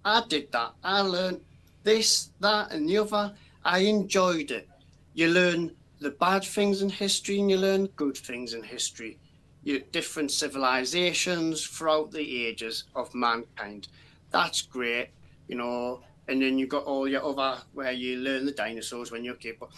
I 0.04 0.22
did 0.28 0.52
that. 0.52 0.72
I 0.84 1.00
learned 1.00 1.40
this, 1.82 2.30
that, 2.40 2.72
and 2.72 2.88
the 2.88 2.98
other. 2.98 3.34
I 3.64 3.80
enjoyed 3.80 4.50
it. 4.50 4.68
You 5.14 5.28
learn 5.28 5.72
the 6.00 6.10
bad 6.10 6.44
things 6.44 6.82
in 6.82 6.90
history 6.90 7.40
and 7.40 7.50
you 7.50 7.56
learn 7.56 7.86
good 7.96 8.16
things 8.16 8.54
in 8.54 8.62
history 8.62 9.18
you, 9.66 9.80
different 9.90 10.30
civilizations 10.30 11.66
throughout 11.66 12.12
the 12.12 12.46
ages 12.46 12.84
of 12.94 13.12
mankind. 13.14 13.88
That's 14.30 14.62
great, 14.62 15.08
you 15.48 15.56
know. 15.56 16.02
And 16.28 16.40
then 16.40 16.56
you've 16.56 16.68
got 16.68 16.84
all 16.84 17.08
your 17.08 17.24
other 17.24 17.60
where 17.74 17.90
you 17.90 18.18
learn 18.18 18.46
the 18.46 18.52
dinosaurs 18.52 19.10
when 19.10 19.24
you're 19.24 19.34
a 19.34 19.38
kid. 19.38 19.56
But 19.58 19.70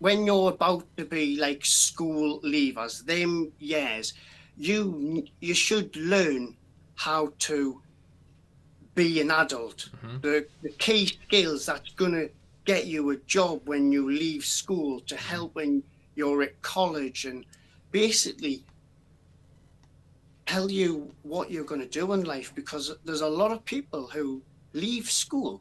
when 0.00 0.26
you're 0.26 0.50
about 0.50 0.84
to 0.96 1.04
be 1.04 1.36
like 1.36 1.64
school 1.64 2.40
leavers, 2.40 3.04
them 3.04 3.52
years, 3.60 4.14
you 4.56 5.24
you 5.40 5.54
should 5.54 5.94
learn 5.96 6.56
how 6.94 7.32
to 7.38 7.80
be 8.94 9.20
an 9.20 9.30
adult. 9.30 9.90
The 10.22 10.46
the 10.62 10.70
key 10.70 11.06
skills 11.06 11.66
that's 11.66 11.90
gonna 11.92 12.28
get 12.64 12.86
you 12.86 13.10
a 13.10 13.16
job 13.16 13.60
when 13.66 13.92
you 13.92 14.10
leave 14.10 14.44
school 14.44 15.00
to 15.00 15.16
help 15.16 15.54
when 15.54 15.82
you're 16.16 16.42
at 16.42 16.60
college 16.62 17.24
and 17.24 17.44
basically 17.92 18.64
tell 20.46 20.70
you 20.70 21.12
what 21.22 21.50
you're 21.50 21.64
going 21.64 21.80
to 21.80 21.88
do 21.88 22.12
in 22.12 22.24
life 22.24 22.52
because 22.54 22.96
there's 23.04 23.20
a 23.20 23.28
lot 23.28 23.50
of 23.52 23.64
people 23.64 24.06
who 24.06 24.40
leave 24.72 25.10
school 25.10 25.60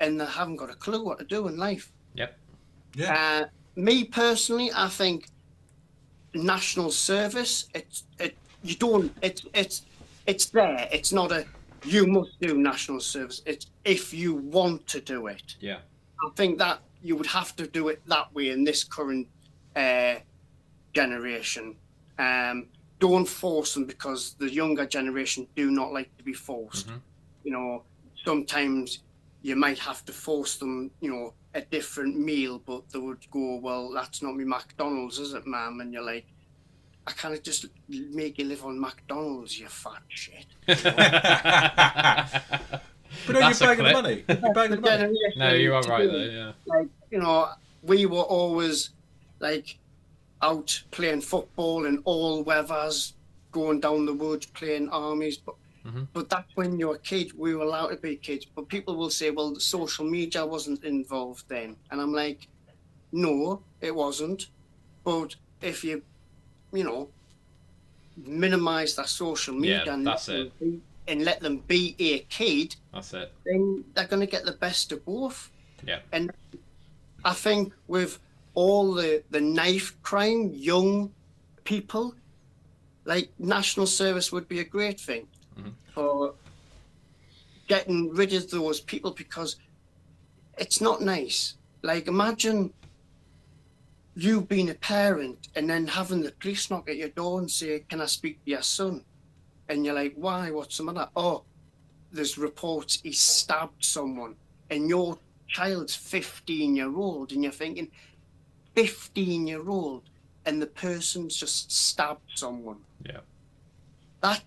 and 0.00 0.20
they 0.20 0.26
haven't 0.26 0.56
got 0.56 0.70
a 0.70 0.74
clue 0.74 1.04
what 1.04 1.18
to 1.18 1.24
do 1.24 1.48
in 1.48 1.56
life. 1.56 1.92
Yep. 2.14 2.38
Yeah. 2.94 3.42
Uh, 3.42 3.46
me 3.76 4.04
personally, 4.04 4.70
I 4.74 4.88
think 4.88 5.28
national 6.34 6.90
service. 6.90 7.68
It's 7.74 8.04
it. 8.18 8.36
You 8.62 8.74
don't. 8.76 9.14
It's 9.22 9.44
it's 9.54 9.82
it's 10.26 10.46
there. 10.46 10.88
It's 10.92 11.12
not 11.12 11.32
a. 11.32 11.44
You 11.84 12.06
must 12.06 12.38
do 12.40 12.58
national 12.58 13.00
service. 13.00 13.42
It's 13.46 13.66
if 13.84 14.12
you 14.12 14.34
want 14.34 14.86
to 14.88 15.00
do 15.00 15.28
it. 15.28 15.56
Yeah. 15.60 15.78
I 16.22 16.28
think 16.36 16.58
that 16.58 16.80
you 17.02 17.16
would 17.16 17.26
have 17.26 17.56
to 17.56 17.66
do 17.66 17.88
it 17.88 18.02
that 18.06 18.32
way 18.34 18.50
in 18.50 18.64
this 18.64 18.84
current 18.84 19.26
uh, 19.74 20.16
generation. 20.92 21.76
Um, 22.18 22.66
don't 22.98 23.26
force 23.26 23.72
them 23.72 23.86
because 23.86 24.34
the 24.34 24.52
younger 24.52 24.84
generation 24.84 25.46
do 25.56 25.70
not 25.70 25.92
like 25.92 26.14
to 26.18 26.24
be 26.24 26.34
forced. 26.34 26.88
Mhm. 26.88 27.00
You 27.44 27.52
know, 27.52 27.82
sometimes 28.24 28.98
you 29.42 29.56
might 29.56 29.78
have 29.78 30.04
to 30.04 30.12
force 30.12 30.58
them, 30.58 30.90
you 31.00 31.10
know, 31.10 31.32
a 31.54 31.60
different 31.62 32.18
meal, 32.18 32.60
but 32.64 32.88
they 32.90 32.98
would 32.98 33.28
go, 33.30 33.56
"Well, 33.56 33.90
that's 33.90 34.22
not 34.22 34.36
me 34.36 34.44
McDonald's, 34.44 35.18
is 35.18 35.34
it, 35.34 35.46
ma'am?" 35.46 35.80
And 35.80 35.92
you're 35.92 36.04
like, 36.04 36.26
"I 37.06 37.12
can't 37.12 37.42
just 37.42 37.66
make 37.88 38.38
you 38.38 38.44
live 38.44 38.64
on 38.64 38.78
McDonald's, 38.80 39.58
you 39.58 39.68
fat 39.68 40.02
shit." 40.08 40.46
But 43.26 43.32
no, 43.32 43.38
you're 43.40 43.48
That's 43.48 43.60
a 43.60 43.64
bagging 43.64 43.84
the 43.84 43.90
clip. 43.90 44.04
money. 44.04 44.24
You're 44.28 44.54
bagging 44.54 44.76
the 44.76 44.80
money. 44.82 45.12
no, 45.36 45.52
you 45.52 45.74
are 45.74 45.82
right 45.82 46.08
do 46.08 46.12
though. 46.12 46.24
Yeah. 46.24 46.52
like 46.66 46.86
you 47.10 47.18
know 47.18 47.48
we 47.82 48.06
were 48.06 48.22
always 48.22 48.90
like 49.40 49.76
out 50.42 50.80
playing 50.92 51.20
football 51.20 51.86
in 51.86 51.98
all 52.04 52.44
weathers 52.44 53.14
going 53.50 53.80
down 53.80 54.06
the 54.06 54.14
woods 54.14 54.46
playing 54.46 54.88
armies 54.90 55.38
but 55.38 55.56
Mhm. 55.90 56.08
but 56.12 56.28
that's 56.28 56.54
when 56.56 56.78
you're 56.78 56.94
a 56.96 56.98
kid 56.98 57.32
we 57.38 57.54
were 57.54 57.64
allowed 57.64 57.88
to 57.88 57.96
be 57.96 58.16
kids 58.16 58.46
but 58.54 58.68
people 58.68 58.96
will 58.96 59.10
say 59.10 59.30
well 59.30 59.52
the 59.54 59.60
social 59.60 60.04
media 60.04 60.44
wasn't 60.46 60.82
involved 60.84 61.44
then 61.48 61.76
and 61.90 62.00
i'm 62.00 62.12
like 62.12 62.48
no 63.12 63.62
it 63.80 63.94
wasn't 63.94 64.48
but 65.04 65.34
if 65.60 65.82
you 65.84 66.02
you 66.72 66.84
know 66.84 67.08
minimize 68.16 68.94
that 68.96 69.08
social 69.08 69.54
media 69.54 69.82
Yeah, 69.86 69.94
and, 69.94 70.04
let 70.04 70.26
be, 70.60 70.80
and 71.08 71.24
let 71.24 71.40
them 71.40 71.58
be 71.66 71.96
a 71.98 72.18
kid 72.20 72.76
That's 72.92 73.14
it. 73.14 73.32
then 73.44 73.84
they're 73.94 74.06
going 74.06 74.20
to 74.20 74.26
get 74.26 74.44
the 74.44 74.52
best 74.52 74.92
of 74.92 75.04
both. 75.04 75.50
Yeah. 75.86 76.00
And 76.12 76.30
I 77.24 77.32
think 77.32 77.72
with 77.86 78.18
all 78.54 78.94
the, 78.94 79.22
the 79.30 79.40
knife 79.40 80.00
crime, 80.02 80.50
young 80.52 81.12
people, 81.64 82.14
like 83.04 83.30
national 83.38 83.86
service 83.86 84.30
would 84.32 84.48
be 84.48 84.60
a 84.60 84.64
great 84.64 85.00
thing 85.00 85.26
Mhm. 85.56 85.74
for 85.94 86.34
getting 87.68 88.10
rid 88.14 88.32
of 88.32 88.50
those 88.50 88.80
people 88.80 89.12
because 89.12 89.56
it's 90.58 90.80
not 90.80 91.00
nice. 91.00 91.56
Like 91.82 92.06
imagine 92.08 92.72
you 94.16 94.40
being 94.42 94.70
a 94.70 94.74
parent 94.74 95.48
and 95.54 95.70
then 95.70 95.86
having 95.86 96.22
the 96.22 96.32
police 96.32 96.68
knock 96.70 96.88
at 96.88 96.96
your 96.96 97.08
door 97.10 97.38
and 97.38 97.50
say, 97.50 97.80
"Can 97.88 98.00
I 98.00 98.06
speak 98.06 98.44
to 98.44 98.50
your 98.50 98.62
son?" 98.62 99.04
And 99.68 99.84
you're 99.84 99.94
like, 99.94 100.14
"Why? 100.16 100.50
What's 100.50 100.76
the 100.76 100.82
matter?" 100.84 101.08
Oh, 101.14 101.44
there's 102.12 102.36
reports 102.36 103.00
he 103.02 103.12
stabbed 103.12 103.84
someone, 103.84 104.36
and 104.68 104.88
your 104.88 105.18
child's 105.46 105.94
15 105.94 106.74
year 106.76 106.94
old, 106.94 107.32
and 107.32 107.42
you're 107.42 107.52
thinking, 107.52 107.90
15 108.74 109.46
year 109.46 109.68
old, 109.68 110.02
and 110.44 110.60
the 110.60 110.66
person's 110.66 111.36
just 111.36 111.70
stabbed 111.70 112.30
someone. 112.34 112.84
Yeah. 113.04 113.20
That, 114.22 114.42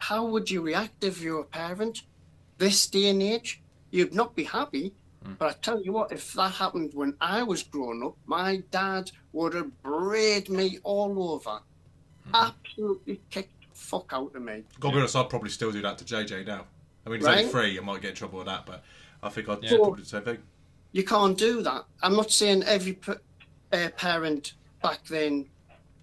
how 0.00 0.24
would 0.26 0.50
you 0.50 0.60
react 0.62 1.04
if 1.04 1.20
you're 1.20 1.40
a 1.40 1.44
parent? 1.44 2.02
This 2.58 2.86
day 2.86 3.08
and 3.10 3.22
age, 3.22 3.62
you'd 3.90 4.14
not 4.14 4.34
be 4.34 4.44
happy. 4.44 4.92
Mm. 5.24 5.38
But 5.38 5.48
I 5.48 5.52
tell 5.60 5.82
you 5.82 5.92
what, 5.92 6.10
if 6.12 6.32
that 6.34 6.52
happened 6.52 6.92
when 6.94 7.14
I 7.20 7.42
was 7.42 7.62
growing 7.62 8.02
up, 8.02 8.16
my 8.26 8.62
dad 8.70 9.10
would 9.32 9.54
have 9.54 9.82
brayed 9.82 10.48
me 10.48 10.78
all 10.82 11.32
over. 11.34 11.60
Absolutely 12.32 13.20
kicked 13.30 13.60
the 13.62 13.66
fuck 13.74 14.10
out 14.12 14.34
of 14.34 14.42
me. 14.42 14.64
Gotta 14.78 14.96
be 14.96 15.02
I'd 15.02 15.28
probably 15.30 15.50
still 15.50 15.72
do 15.72 15.82
that 15.82 15.98
to 15.98 16.04
JJ 16.04 16.46
now. 16.46 16.64
I 17.06 17.10
mean, 17.10 17.20
he's 17.20 17.26
only 17.28 17.42
Right. 17.44 17.50
three, 17.50 17.78
I 17.78 17.82
might 17.82 18.00
get 18.02 18.10
in 18.10 18.16
trouble 18.16 18.38
with 18.38 18.46
that, 18.46 18.66
but 18.66 18.82
I 19.22 19.28
think 19.28 19.48
I'd 19.48 19.62
Yeah. 19.62 19.76
probably 19.76 19.96
do 19.98 20.02
the 20.02 20.08
same 20.08 20.22
thing. 20.22 20.38
You 20.92 21.04
can't 21.04 21.36
do 21.36 21.62
that. 21.62 21.84
I'm 22.02 22.16
not 22.16 22.30
saying 22.30 22.62
every 22.64 22.94
p- 22.94 23.12
uh, 23.72 23.88
parent 23.96 24.54
back 24.82 25.04
then 25.04 25.48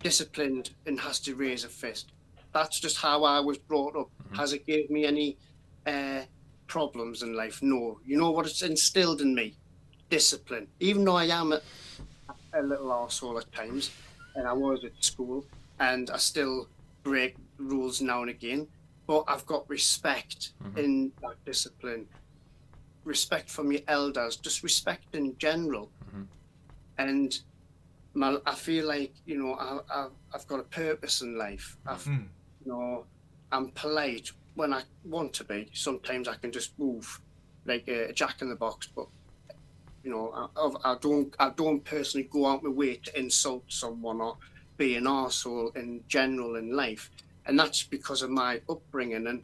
disciplined 0.01 0.71
and 0.85 0.99
has 0.99 1.19
to 1.21 1.35
raise 1.35 1.63
a 1.63 1.69
fist. 1.69 2.11
That's 2.57 2.79
just 2.79 2.97
how 2.97 3.23
I 3.23 3.39
was 3.39 3.59
brought 3.59 3.95
up. 3.95 4.09
Has 4.35 4.51
it 4.51 4.65
gave 4.65 4.89
me 4.89 5.05
any 5.05 5.37
uh, 5.85 6.21
problems 6.65 7.21
in 7.21 7.35
life? 7.35 7.61
No. 7.61 7.99
You 8.03 8.17
know 8.17 8.31
what 8.31 8.47
it's 8.47 8.63
instilled 8.63 9.21
in 9.21 9.35
me? 9.35 9.53
Discipline. 10.09 10.65
Even 10.79 11.05
though 11.05 11.17
I 11.17 11.25
am 11.25 11.51
a, 11.53 11.61
a 12.53 12.61
little 12.63 12.87
arsehole 12.87 13.39
at 13.39 13.51
times, 13.51 13.91
and 14.35 14.47
I 14.47 14.53
was 14.53 14.83
at 14.83 14.93
school, 14.99 15.45
and 15.79 16.09
I 16.09 16.17
still 16.17 16.67
break 17.03 17.35
rules 17.59 18.01
now 18.01 18.21
and 18.21 18.31
again, 18.31 18.67
but 19.05 19.23
I've 19.27 19.45
got 19.45 19.69
respect 19.69 20.53
in 20.75 21.11
that 21.21 21.35
discipline 21.45 22.07
respect 23.05 23.49
from 23.51 23.71
your 23.71 23.81
elders, 23.87 24.35
just 24.35 24.63
respect 24.63 25.13
in 25.15 25.37
general. 25.37 25.91
And 26.97 27.39
my, 28.15 28.37
I 28.47 28.55
feel 28.55 28.87
like 28.87 29.13
you 29.27 29.37
know 29.37 29.53
I, 29.53 30.07
I've 30.33 30.47
got 30.47 30.59
a 30.59 30.63
purpose 30.63 31.21
in 31.21 31.37
life. 31.37 31.77
I've, 31.85 32.03
Mm. 32.03 32.25
Know, 32.67 33.05
I'm 33.51 33.69
polite 33.71 34.31
when 34.55 34.73
I 34.73 34.83
want 35.05 35.33
to 35.33 35.43
be. 35.43 35.69
Sometimes 35.73 36.27
I 36.27 36.35
can 36.35 36.51
just 36.51 36.77
move 36.79 37.21
like 37.65 37.87
a, 37.87 38.11
jack 38.13 38.41
in 38.41 38.49
the 38.49 38.55
box, 38.55 38.87
but 38.87 39.07
you 40.03 40.11
know 40.11 40.49
I, 40.55 40.91
I 40.93 40.97
don't 41.01 41.35
I 41.39 41.49
don't 41.49 41.83
personally 41.83 42.27
go 42.31 42.45
out 42.47 42.63
my 42.63 42.69
way 42.69 42.95
to 42.95 43.19
insult 43.19 43.63
someone 43.67 44.21
or 44.21 44.37
be 44.77 44.95
an 44.95 45.03
arsehole 45.03 45.75
in 45.75 46.03
general 46.07 46.55
in 46.55 46.75
life, 46.75 47.11
and 47.45 47.59
that's 47.59 47.83
because 47.83 48.21
of 48.21 48.29
my 48.29 48.61
upbringing. 48.69 49.27
And 49.27 49.43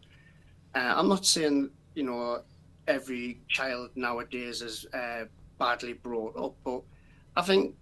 uh, 0.75 0.93
I'm 0.97 1.09
not 1.09 1.25
saying 1.25 1.69
you 1.95 2.03
know 2.03 2.41
every 2.87 3.39
child 3.47 3.91
nowadays 3.95 4.61
is 4.61 4.85
uh, 4.93 5.25
badly 5.59 5.93
brought 5.93 6.37
up, 6.37 6.55
but 6.63 6.81
I 7.35 7.41
think 7.41 7.75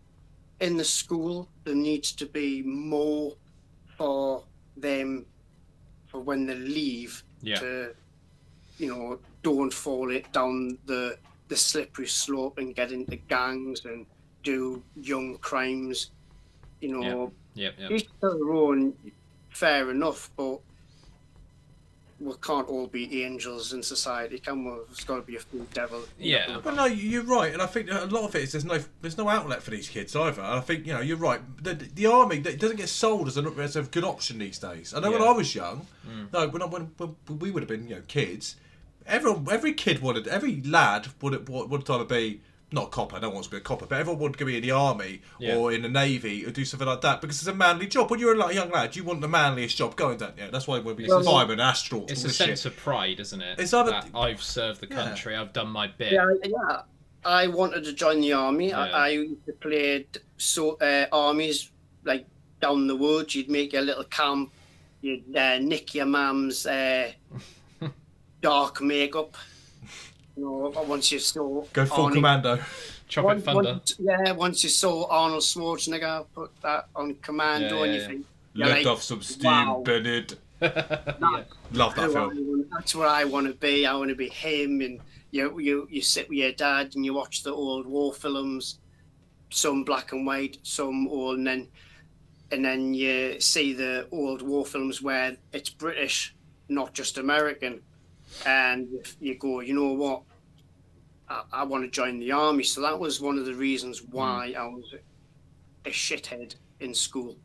in 0.60 0.78
the 0.78 0.86
school 0.86 1.50
there 1.64 1.76
needs 1.76 2.12
to 2.14 2.26
be 2.26 2.62
more 2.64 3.34
for 3.98 4.44
them 4.78 5.26
for 6.12 6.19
when 6.19 6.45
they 6.45 6.56
leave 6.56 7.24
Yeah. 7.41 7.60
to 7.60 7.95
you 8.78 8.88
know 8.93 9.19
don't 9.43 9.74
fall 9.74 10.12
it 10.12 10.32
down 10.34 10.78
the 10.86 11.17
the 11.47 11.56
slippery 11.56 12.08
slope 12.08 12.58
and 12.60 12.76
get 12.76 12.91
into 12.91 13.15
gangs 13.15 13.86
and 13.86 14.06
do 14.43 14.82
young 14.95 15.38
crimes 15.38 16.12
you 16.82 16.89
know 16.95 17.32
Yep. 17.56 17.74
Yep. 17.80 17.91
each 17.91 18.08
to 18.21 18.30
their 18.30 18.52
own 18.54 18.93
fair 19.50 19.89
enough 19.91 20.30
but 20.38 20.60
we 22.22 22.34
can't 22.42 22.68
all 22.68 22.88
be 22.88 23.24
angels 23.24 23.74
in 23.74 23.82
society 23.82 24.38
can 24.40 24.64
we 24.64 24.72
there's 24.88 25.04
got 25.04 25.16
to 25.16 25.22
be 25.22 25.36
a 25.36 25.40
few 25.40 25.66
devil 25.74 26.04
Yeah. 26.20 26.60
Well, 26.64 26.76
no, 26.76 26.86
you're 26.86 27.24
right, 27.24 27.52
and 27.52 27.62
I 27.62 27.66
think 27.66 27.90
a 27.90 28.06
lot 28.06 28.26
of 28.26 28.36
it 28.36 28.44
is 28.44 28.52
there's 28.52 28.66
no 28.66 28.80
there's 29.02 29.18
no 29.18 29.28
outlet 29.30 29.62
for 29.64 29.72
these 29.72 29.90
kids 29.90 30.16
either. 30.16 30.42
And 30.42 30.54
I 30.54 30.60
think 30.62 30.86
you 30.86 30.94
know 30.94 31.02
you're 31.02 31.18
right. 31.18 31.42
The, 31.64 31.74
the 31.74 32.06
army 32.06 32.38
it 32.38 32.60
doesn't 32.60 32.78
get 32.78 32.90
sold 32.90 33.28
as 33.28 33.38
a, 33.38 33.44
as 33.60 33.76
a 33.76 33.84
good 33.84 34.04
option 34.04 34.40
these 34.40 34.60
days. 34.60 34.94
I 34.94 35.00
know 35.00 35.12
when 35.12 35.22
I 35.22 35.32
was 35.32 35.54
young, 35.56 35.88
mm. 36.08 36.32
no, 36.32 36.48
when, 36.48 36.62
I, 36.62 36.66
when, 36.66 36.92
when 36.98 37.40
we 37.40 37.52
would 37.52 37.64
have 37.64 37.70
been 37.70 37.88
you 37.88 37.96
know 37.96 38.04
kids, 38.08 38.56
everyone 39.06 39.48
every 39.52 39.74
kid 39.74 40.02
wanted 40.02 40.28
every 40.28 40.62
lad 40.62 41.08
would 41.22 41.50
would 41.50 41.70
want 41.70 41.86
to 41.86 42.06
be 42.06 42.42
not 42.74 42.86
a 42.86 42.90
copper. 42.90 43.20
No 43.20 43.28
one 43.28 43.36
wants 43.36 43.48
to 43.50 43.52
be 43.52 43.58
a 43.58 43.62
copper, 43.62 43.86
but 43.86 44.00
everyone 44.00 44.20
wanted 44.22 44.38
to 44.40 44.46
be 44.46 44.56
in 44.58 44.64
the 44.64 44.72
army 44.72 45.22
Yeah. 45.40 45.56
or 45.58 45.72
in 45.74 45.82
the 45.82 45.90
navy 45.90 46.46
or 46.46 46.52
do 46.52 46.64
something 46.64 46.88
like 46.88 47.02
that 47.02 47.20
because 47.22 47.38
it's 47.40 47.48
a 47.48 47.54
manly 47.54 47.88
job. 47.88 48.10
When 48.10 48.20
you're 48.20 48.34
a 48.40 48.54
young 48.54 48.70
lad, 48.72 48.96
you 48.96 49.04
want 49.04 49.20
the 49.22 49.28
manliest 49.28 49.76
job 49.78 49.96
going, 49.96 50.18
don't 50.18 50.38
you? 50.38 50.50
That's 50.52 50.68
why 50.68 50.80
when 50.80 50.96
we 50.96 51.06
Well, 51.08 51.22
firemen, 51.24 51.58
astronauts, 51.60 52.12
It's 52.12 52.24
a 52.24 52.28
this 52.28 52.38
sense 52.38 52.62
shit. 52.62 52.72
of 52.72 52.78
pride, 52.78 53.20
isn't 53.20 53.42
it? 53.42 53.60
It's 53.60 53.74
either- 53.74 53.92
that 53.92 54.10
I've 54.16 54.42
served 54.42 54.82
the 54.82 54.88
Yeah. 54.88 54.96
country. 55.04 55.36
I've 55.36 55.52
done 55.54 55.68
my 55.70 55.88
bit. 55.88 56.14
Yeah, 56.14 56.32
yeah. 56.46 56.82
I 57.26 57.48
wanted 57.48 57.84
to 57.84 57.94
join 57.94 58.22
the 58.22 58.34
army. 58.34 58.70
Yeah. 58.70 58.80
I, 58.80 58.88
I 58.90 59.08
used 59.10 59.46
to 59.46 59.54
play 59.54 60.08
so 60.38 60.78
uh, 60.78 61.06
armies 61.12 61.70
like 62.04 62.26
down 62.62 62.88
the 62.88 62.96
woods. 62.96 63.36
You'd 63.36 63.50
make 63.50 63.74
a 63.74 63.82
little 63.82 64.06
camp. 64.06 64.52
You'd 65.02 65.36
uh, 65.36 65.58
nick 65.60 65.94
your 65.94 66.06
mum's 66.06 66.66
uh, 66.66 67.12
dark 68.42 68.82
makeup. 68.82 69.36
You 70.42 70.66
uh, 70.66 70.70
know, 70.72 70.82
once 70.84 71.12
you 71.12 71.20
saw 71.20 71.64
Go 71.74 71.86
full 71.86 72.10
Arnie- 72.10 72.14
commando. 72.14 72.60
Tropic 73.08 73.28
once- 73.28 73.44
Thunder. 73.44 73.70
once- 73.74 73.96
yeah, 74.00 74.32
once 74.32 74.64
you 74.64 74.70
saw 74.70 75.06
Arnold 75.10 75.44
Schwarzenegger 75.44 76.26
put 76.34 76.50
that 76.62 76.88
on 76.96 77.16
commando, 77.16 77.84
Yeah, 77.84 77.84
and 77.84 77.94
yeah, 77.94 77.94
you 77.94 78.02
yeah. 78.02 78.08
think, 78.08 78.26
you're 78.54 78.68
Let 78.68 78.78
like, 78.78 78.88
off 78.88 79.04
some 79.04 79.22
steam, 79.22 79.52
wow. 79.52 79.82
Bernard. 79.86 80.34
yeah. 80.62 81.44
Love 81.74 81.96
that 81.96 82.12
film. 82.12 82.48
want- 82.48 82.68
that's 82.72 82.96
where 82.96 83.08
I 83.08 83.24
want 83.26 83.48
to 83.48 83.54
be. 83.54 83.86
I 83.86 83.94
want 83.94 84.10
to 84.10 84.16
be 84.16 84.30
him. 84.30 84.82
And 84.82 85.00
you, 85.32 85.60
you, 85.60 85.88
you 85.92 86.02
sit 86.02 86.28
with 86.30 86.38
your 86.40 86.52
dad 86.54 86.96
and 86.96 87.06
you 87.06 87.14
watch 87.14 87.44
the 87.44 87.54
old 87.54 87.86
war 87.86 88.14
films, 88.14 88.80
some 89.52 89.84
black 89.84 90.12
and 90.12 90.26
white, 90.26 90.58
some 90.64 91.08
old, 91.08 91.38
and 91.38 91.46
then 91.48 91.68
and 92.52 92.66
then 92.66 92.94
you 92.94 93.40
see 93.40 93.72
the 93.74 94.08
old 94.12 94.42
war 94.42 94.66
films 94.66 95.02
where 95.02 95.38
it's 95.54 95.70
British, 95.70 96.36
not 96.68 96.94
just 96.94 97.18
American, 97.18 97.82
and 98.46 98.90
you 99.22 99.36
go, 99.36 99.62
you 99.62 99.74
know 99.74 99.94
what? 99.94 100.24
I, 101.32 101.62
I 101.62 101.63
want 101.63 101.84
to 101.84 101.89
join 101.89 102.20
the 102.20 102.32
army. 102.32 102.63
So 102.63 102.82
that 102.82 103.00
was 103.00 103.22
one 103.22 103.38
of 103.38 103.46
the 103.46 103.54
reasons 103.56 104.02
why 104.04 104.54
I 104.58 104.65
was 104.67 104.94
a 105.86 105.89
shithead 105.89 106.56
in 106.80 106.94
school 106.94 107.38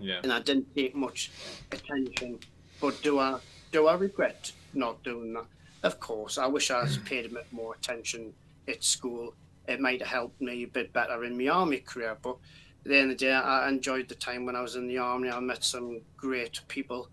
Yeah. 0.00 0.20
and 0.22 0.32
I 0.32 0.40
didn't 0.40 0.74
take 0.74 0.94
much 0.94 1.30
attention. 1.72 2.38
But 2.80 3.00
do 3.02 3.18
I 3.18 3.38
do 3.72 3.86
I 3.86 3.94
regret 3.94 4.52
not 4.72 5.02
doing 5.02 5.32
that? 5.34 5.46
Of 5.82 6.00
course, 6.00 6.38
I 6.38 6.46
wish 6.46 6.70
I 6.70 6.82
was 6.82 6.96
paid 6.98 7.26
a 7.26 7.28
bit 7.28 7.46
more 7.52 7.74
attention 7.74 8.32
at 8.68 8.82
school. 8.82 9.34
It 9.68 9.80
might 9.80 10.00
have 10.00 10.08
helped 10.10 10.40
me 10.40 10.62
a 10.62 10.66
bit 10.66 10.92
better 10.92 11.24
in 11.24 11.36
my 11.36 11.48
army 11.48 11.78
career. 11.78 12.16
But 12.22 12.36
at 12.84 12.90
the 12.90 12.96
end 12.96 13.10
of 13.12 13.18
the 13.18 13.24
day, 13.26 13.32
I 13.32 13.68
enjoyed 13.68 14.08
the 14.08 14.14
time 14.14 14.46
when 14.46 14.56
I 14.56 14.62
was 14.62 14.76
in 14.76 14.86
the 14.88 14.98
army. 14.98 15.30
I 15.30 15.40
met 15.40 15.64
some 15.64 16.00
great 16.16 16.60
people, 16.68 17.08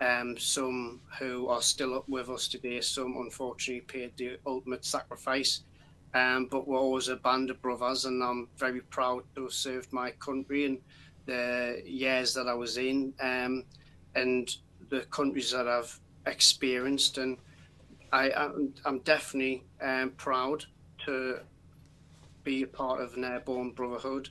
um, 0.00 0.36
some 0.38 1.00
who 1.18 1.48
are 1.48 1.62
still 1.62 1.94
up 1.94 2.08
with 2.08 2.28
us 2.28 2.48
today. 2.48 2.80
Some 2.80 3.16
unfortunately 3.16 3.82
paid 3.82 4.12
the 4.16 4.38
ultimate 4.46 4.84
sacrifice, 4.84 5.62
um, 6.14 6.46
but 6.50 6.66
we're 6.66 6.78
always 6.78 7.08
a 7.08 7.16
band 7.16 7.50
of 7.50 7.62
brothers, 7.62 8.04
and 8.04 8.22
I'm 8.22 8.48
very 8.56 8.80
proud 8.80 9.22
to 9.34 9.44
have 9.44 9.52
served 9.52 9.92
my 9.92 10.10
country 10.12 10.64
in 10.64 10.78
the 11.26 11.82
years 11.84 12.34
that 12.34 12.48
I 12.48 12.54
was 12.54 12.78
in, 12.78 13.12
um, 13.20 13.64
and 14.14 14.54
the 14.88 15.00
countries 15.02 15.52
that 15.52 15.68
I've 15.68 15.98
experienced, 16.26 17.18
and 17.18 17.36
I, 18.12 18.32
I'm, 18.32 18.74
I'm 18.84 18.98
definitely 19.00 19.64
um, 19.80 20.10
proud 20.16 20.64
to 21.06 21.38
be 22.42 22.62
a 22.62 22.66
part 22.66 23.00
of 23.00 23.14
an 23.14 23.24
airborne 23.24 23.70
brotherhood, 23.70 24.30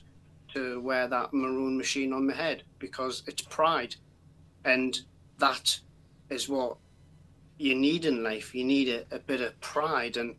to 0.52 0.80
wear 0.80 1.06
that 1.06 1.32
maroon 1.32 1.76
machine 1.76 2.12
on 2.12 2.26
my 2.26 2.34
head 2.34 2.64
because 2.78 3.22
it's 3.26 3.42
pride, 3.42 3.94
and 4.64 5.00
that 5.38 5.78
is 6.28 6.48
what 6.48 6.76
you 7.56 7.74
need 7.74 8.04
in 8.04 8.22
life. 8.22 8.54
You 8.54 8.64
need 8.64 8.88
a, 8.88 9.04
a 9.14 9.18
bit 9.18 9.40
of 9.40 9.58
pride, 9.60 10.18
and 10.18 10.34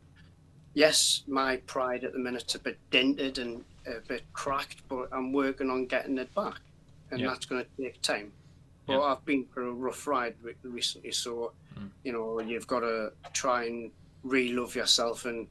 yes, 0.74 1.24
my 1.28 1.58
pride 1.68 2.04
at 2.04 2.14
the 2.14 2.20
minute's 2.20 2.56
a 2.56 2.60
bit 2.60 2.78
dented 2.92 3.38
and 3.38 3.64
a 3.88 4.00
bit 4.08 4.24
cracked, 4.34 4.88
but 4.88 5.10
I'm 5.12 5.34
working 5.34 5.70
on 5.70 5.86
getting 5.86 6.18
it 6.18 6.34
back, 6.36 6.60
and 7.12 7.20
Yeah. 7.20 7.28
that's 7.30 7.46
going 7.46 7.64
to 7.66 7.84
take 7.84 8.02
time. 8.02 8.32
But 8.86 8.94
Yeah. 8.94 9.02
I've 9.02 9.26
been 9.26 9.46
through 9.46 9.70
a 9.72 9.74
rough 9.74 10.08
ride 10.08 10.36
recently, 10.64 11.12
so 11.12 11.54
Mm. 11.78 11.90
you 12.04 12.12
know 12.14 12.40
you've 12.42 12.68
got 12.68 12.82
to 12.82 13.14
try 13.34 13.66
and 13.66 13.92
re-love 14.24 14.76
yourself 14.76 15.26
and 15.26 15.48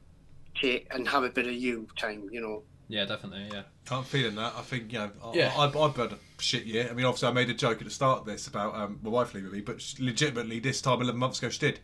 take 0.55 0.87
and 0.93 1.07
have 1.07 1.23
a 1.23 1.29
bit 1.29 1.45
of 1.47 1.53
you 1.53 1.87
time. 1.97 2.29
You 2.31 2.41
know, 2.41 2.63
Yeah, 2.87 3.05
definitely. 3.05 3.49
Yeah. 3.53 3.63
I'm 3.89 4.03
feeling 4.03 4.35
that. 4.35 4.53
I 4.55 4.61
think, 4.61 4.93
you 4.93 4.99
know, 4.99 5.11
I, 5.23 5.33
Yeah. 5.33 5.53
I, 5.57 5.65
I, 5.65 5.79
I've 5.85 5.95
had 5.95 6.11
a 6.13 6.17
shit 6.39 6.65
year. 6.65 6.87
I 6.89 6.93
mean, 6.93 7.05
obviously, 7.05 7.27
I 7.29 7.31
made 7.31 7.49
a 7.49 7.53
joke 7.53 7.79
at 7.79 7.83
the 7.85 7.89
start 7.89 8.19
of 8.19 8.25
this 8.25 8.47
about 8.47 8.75
um, 8.75 8.99
my 9.01 9.09
wife 9.09 9.33
leaving 9.33 9.51
me, 9.51 9.61
but 9.61 9.83
legitimately, 9.99 10.59
this 10.59 10.81
time 10.81 11.01
11 11.01 11.19
months 11.19 11.39
ago, 11.39 11.49
she 11.49 11.59
did 11.59 11.79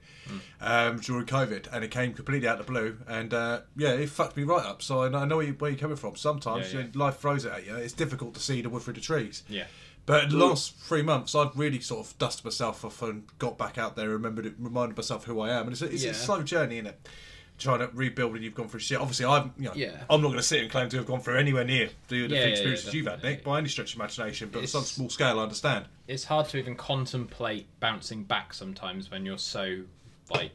um, 0.62 1.00
during 1.00 1.26
COVID, 1.26 1.68
and 1.72 1.84
it 1.84 1.92
came 1.92 2.14
completely 2.14 2.48
out 2.48 2.60
of 2.60 2.66
the 2.66 2.72
blue. 2.72 2.98
And 3.08 3.34
uh, 3.34 3.62
yeah, 3.76 3.90
it 3.94 4.10
fucked 4.10 4.38
me 4.38 4.44
right 4.44 4.66
up. 4.66 4.82
So 4.82 5.04
I 5.04 5.10
know, 5.10 5.18
I 5.20 5.26
know 5.26 5.38
where, 5.38 5.48
you, 5.48 5.54
where 5.54 5.72
you're 5.72 5.80
coming 5.80 5.98
from. 5.98 6.16
Sometimes 6.16 6.72
Yeah, 6.74 6.80
you 6.82 6.86
know, 6.86 7.06
life 7.06 7.18
throws 7.18 7.46
it 7.46 7.52
at 7.52 7.66
you. 7.66 7.76
It's 7.76 7.94
difficult 7.94 8.36
to 8.36 8.40
see 8.40 8.62
the 8.62 8.70
wood 8.70 8.84
through 8.84 8.94
the 8.94 9.02
trees. 9.02 9.44
Yeah. 9.50 9.66
But 10.06 10.30
the 10.30 10.38
last 10.38 10.78
three 10.78 11.02
months, 11.02 11.36
I've 11.36 11.58
really 11.58 11.82
sort 11.82 12.08
of 12.08 12.18
dusted 12.18 12.46
myself 12.46 12.86
off 12.86 13.02
and 13.02 13.24
got 13.40 13.58
back 13.58 13.78
out 13.78 13.98
there, 13.98 14.08
remembered 14.08 14.46
it, 14.46 14.54
reminded 14.58 14.96
myself 14.96 15.26
who 15.26 15.42
I 15.42 15.50
am. 15.50 15.64
And 15.64 15.74
it's 15.74 15.82
a, 15.82 15.92
it's 15.92 16.04
Yeah. 16.06 16.12
a 16.12 16.14
slow 16.14 16.44
journey, 16.44 16.78
is 16.78 16.86
it? 16.86 17.10
Trying 17.58 17.80
to 17.80 17.90
rebuild 17.94 18.36
and 18.36 18.44
you've 18.44 18.54
gone 18.54 18.68
through 18.68 18.82
shit. 18.82 19.00
Obviously, 19.00 19.26
I'm, 19.26 19.52
you 19.58 19.66
know, 19.66 19.74
Yeah. 19.76 20.04
I'm 20.12 20.22
not 20.22 20.28
going 20.28 20.38
to 20.40 20.44
sit 20.44 20.62
and 20.62 20.70
claim 20.70 20.90
to 20.90 20.98
have 20.98 21.08
gone 21.08 21.22
through 21.22 21.38
anywhere 21.38 21.64
near 21.64 21.90
the, 22.08 22.28
the 22.28 22.36
Yeah, 22.36 22.42
yeah, 22.42 22.46
experiences 22.48 22.86
yeah, 22.88 22.92
you've 22.94 23.08
had. 23.08 23.24
Nick, 23.24 23.44
by 23.44 23.58
any 23.58 23.68
stretch 23.68 23.94
of 23.94 24.00
imagination. 24.00 24.50
But 24.50 24.60
on 24.60 24.64
It's- 24.66 24.72
some 24.74 24.84
small 24.84 25.10
scale, 25.10 25.40
I 25.40 25.44
understand. 25.44 25.86
It's 26.08 26.24
hard 26.26 26.48
to 26.50 26.58
even 26.58 26.76
contemplate 26.76 27.66
bouncing 27.80 28.24
back 28.24 28.54
sometimes 28.54 29.10
when 29.10 29.26
you're 29.26 29.40
so 29.40 29.82
like 30.30 30.52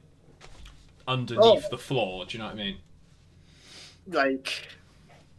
underneath 1.09 1.65
Oh. 1.67 1.69
the 1.71 1.79
floor. 1.79 2.25
Do 2.25 2.33
you 2.35 2.39
know 2.39 2.47
what 2.47 2.55
I 2.55 2.59
mean? 2.59 2.77
like 4.09 4.69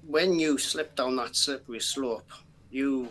when 0.07 0.39
you 0.39 0.57
slip 0.57 0.95
down 0.95 1.15
that 1.17 1.35
slippery 1.35 1.79
slope, 1.81 2.29
you 2.71 3.09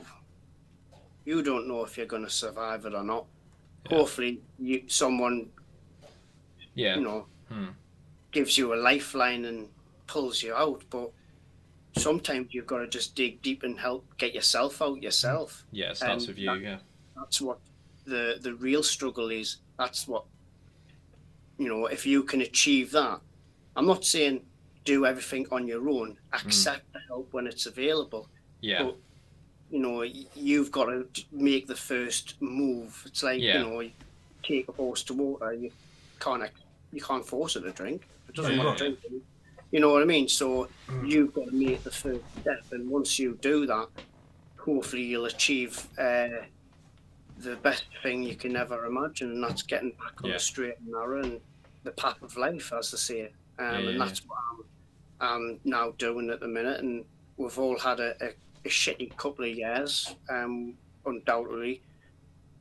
you 1.24 1.42
don't 1.42 1.68
know 1.68 1.84
if 1.84 1.96
you're 1.96 2.06
going 2.06 2.24
to 2.24 2.30
survive 2.30 2.84
it 2.86 2.94
or 2.94 3.02
not. 3.04 3.24
Yeah. 3.90 3.98
Hopefully, 3.98 4.40
you 4.58 4.82
someone 4.88 5.50
Yeah. 6.74 6.96
you 6.96 7.02
know 7.02 7.26
Hmm. 7.48 7.66
Gives 8.33 8.57
you 8.59 8.75
a 8.75 8.77
lifeline 8.77 9.45
and 9.45 9.68
pulls 10.07 10.42
you 10.42 10.55
out, 10.55 10.83
but 10.90 11.11
sometimes 11.97 12.53
you've 12.53 12.66
got 12.66 12.79
to 12.79 12.88
just 12.88 13.14
dig 13.14 13.40
deep 13.42 13.62
and 13.62 13.79
help 13.79 14.05
get 14.18 14.35
yourself 14.35 14.81
out 14.83 15.03
yourself. 15.03 15.64
Yeah. 15.71 15.90
It 15.90 15.99
starts 15.99 16.25
Um, 16.25 16.29
with 16.29 16.38
you. 16.38 16.47
that- 16.47 16.61
Yeah. 16.61 16.79
That's 17.14 17.40
what 17.40 17.59
the 18.05 18.38
the 18.40 18.55
real 18.55 18.83
struggle 18.83 19.31
is. 19.31 19.59
That's 19.79 20.09
what 20.09 20.25
you 21.59 21.68
know. 21.68 21.87
If 21.87 22.05
you 22.07 22.25
can 22.25 22.40
achieve 22.40 22.90
that, 22.92 23.21
I'm 23.77 23.87
not 23.87 24.05
saying 24.05 24.45
do 24.85 25.07
everything 25.07 25.47
on 25.53 25.68
your 25.68 25.88
own. 25.88 26.18
Accept 26.33 26.92
the 26.92 26.99
help 27.07 27.33
when 27.33 27.47
it's 27.47 27.66
available. 27.66 28.29
Yeah. 28.61 28.83
But, 28.85 28.97
you 29.71 29.79
know, 29.79 30.03
you've 30.03 30.73
got 30.73 30.87
to 30.87 31.07
make 31.31 31.68
the 31.68 31.77
first 31.77 32.35
move. 32.40 33.01
It's 33.07 33.23
like 33.23 33.40
Yeah. 33.40 33.59
you 33.62 33.68
know, 33.68 33.81
you 33.81 33.92
take 34.42 34.66
a 34.68 34.73
horse 34.73 35.05
to 35.05 35.14
water. 35.14 35.53
You 35.53 35.71
can't 36.18 36.42
you 36.92 37.01
can't 37.01 37.25
force 37.25 37.55
it 37.57 37.61
to 37.61 37.71
drink. 37.73 38.03
It 38.33 38.37
doesn't 38.37 38.57
Yeah, 38.57 38.64
want 38.64 38.81
yeah, 38.81 38.87
to 38.87 38.97
drink. 38.97 39.23
You 39.73 39.81
know 39.81 39.92
what 39.92 40.03
I 40.03 40.07
mean? 40.07 40.27
So 40.29 40.68
you've 41.05 41.35
got 41.35 41.47
to 41.47 41.53
make 41.53 41.83
the 41.83 41.90
first 41.90 42.25
step, 42.40 42.64
and 42.73 42.88
once 42.88 43.18
you 43.18 43.38
do 43.42 43.66
that, 43.66 43.88
hopefully 44.59 45.03
you'll 45.03 45.27
achieve 45.27 45.87
uh, 45.99 46.29
the 47.38 47.57
best 47.57 47.85
thing 48.03 48.23
you 48.23 48.37
can 48.37 48.57
ever 48.57 48.87
imagine, 48.87 49.33
and 49.33 49.45
that's 49.45 49.62
getting 49.62 49.90
back 49.90 50.23
on 50.23 50.31
Yeah. 50.31 50.37
the 50.37 50.40
straight 50.40 50.79
and 50.79 50.88
narrow 50.88 51.23
and 51.23 51.40
the 51.85 51.90
path 51.92 52.23
of 52.23 52.37
life, 52.37 52.73
as 52.73 52.90
they 52.90 52.97
say. 52.97 53.23
Um, 53.25 53.29
Yeah, 53.59 53.79
yeah, 53.81 53.88
and 53.90 54.01
that's 54.01 54.21
what 54.27 54.38
I'm, 55.21 55.29
I'm 55.29 55.61
now 55.64 55.90
doing 55.99 56.31
at 56.31 56.40
the 56.40 56.49
minute. 56.49 56.81
And 56.81 57.05
we've 57.37 57.59
all 57.59 57.79
had 57.79 58.01
a, 58.01 58.14
a, 58.25 58.29
a 58.64 58.68
shitty 58.68 59.14
couple 59.16 59.45
of 59.45 59.51
years, 59.55 60.14
um, 60.31 60.75
undoubtedly. 61.05 61.83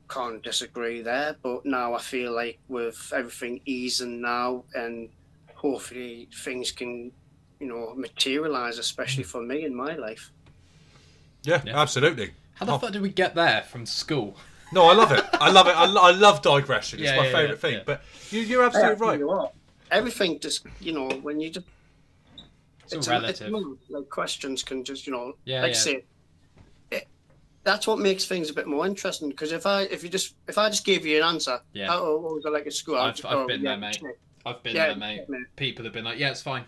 Can't 0.09 0.43
disagree 0.43 1.01
there, 1.01 1.37
but 1.41 1.65
now 1.65 1.93
I 1.93 1.99
feel 1.99 2.33
like 2.33 2.59
with 2.67 3.13
everything 3.15 3.61
easing 3.65 4.19
now, 4.21 4.65
and 4.73 5.09
hopefully 5.61 6.27
things 6.43 6.71
can, 6.71 7.11
you 7.59 7.67
know, 7.67 7.93
materialize, 7.95 8.77
especially 8.79 9.23
for 9.23 9.41
me 9.41 9.63
in 9.65 9.75
my 9.75 9.93
life. 9.95 10.31
Yeah, 11.43 11.61
Yeah. 11.65 11.79
absolutely. 11.79 12.31
How 12.55 12.65
the 12.65 12.73
Oh, 12.73 12.77
fuck 12.79 12.91
did 12.93 13.01
we 13.01 13.09
get 13.09 13.35
there 13.35 13.61
from 13.63 13.85
school? 13.85 14.35
No, 14.71 14.85
I 14.87 14.93
love 14.93 15.11
it. 15.11 15.23
I 15.33 15.51
love 15.51 15.67
it. 15.67 15.75
I, 15.75 15.85
lo- 15.85 16.01
I 16.01 16.11
love 16.11 16.41
digression. 16.41 16.99
It's 16.99 17.09
Yeah, 17.09 17.17
my 17.17 17.25
yeah, 17.25 17.31
favourite 17.31 17.49
yeah, 17.49 17.55
thing. 17.57 17.73
yeah. 17.73 17.83
But 17.85 18.01
you, 18.31 18.39
you're 18.41 18.61
Yeah, 18.61 18.67
absolutely 18.67 19.05
right. 19.07 19.19
you 19.19 19.29
are. 19.29 19.51
Everything 19.91 20.39
just, 20.39 20.65
you 20.79 20.93
know, 20.93 21.09
when 21.21 21.39
you 21.41 21.49
just 21.49 21.65
It's 22.91 23.07
all 23.07 23.15
a- 23.15 23.19
relative. 23.21 23.53
like 23.89 24.09
questions 24.09 24.63
can 24.63 24.83
just 24.83 25.05
you 25.07 25.13
know 25.13 25.33
Yeah, 25.45 25.61
like 25.61 25.73
yeah. 25.73 25.79
say 25.79 26.05
that's 27.63 27.85
what 27.85 27.99
makes 27.99 28.25
things 28.25 28.49
a 28.49 28.53
bit 28.55 28.65
more 28.65 28.87
interesting 28.87 29.29
because 29.29 29.51
if 29.51 29.67
i 29.67 29.83
if 29.83 30.01
you 30.03 30.09
just 30.09 30.33
if 30.47 30.57
i 30.57 30.67
just 30.67 30.83
gave 30.83 31.05
you 31.05 31.17
an 31.17 31.23
answer 31.23 31.61
Yeah. 31.73 31.89
oh 31.91 32.17
what 32.17 32.33
was 32.35 32.45
it 32.45 32.49
like 32.51 32.65
at 32.65 32.73
school 32.73 32.95
I'd 32.95 33.09
I've- 33.09 33.17
just 33.17 33.25
I've 33.27 33.33
go, 33.33 33.47
been 33.47 33.61
yeah, 33.61 33.69
there, 33.71 33.77
mate. 33.77 34.01
Shit. 34.45 34.55
I've 34.55 34.63
been 34.63 34.75
Yeah, 34.75 34.87
there, 34.87 34.95
mate. 34.95 35.29
mate. 35.29 35.45
People 35.55 35.85
have 35.85 35.93
been 35.93 36.03
like, 36.05 36.19
"Yeah, 36.19 36.29
it's 36.31 36.41
fine. 36.41 36.63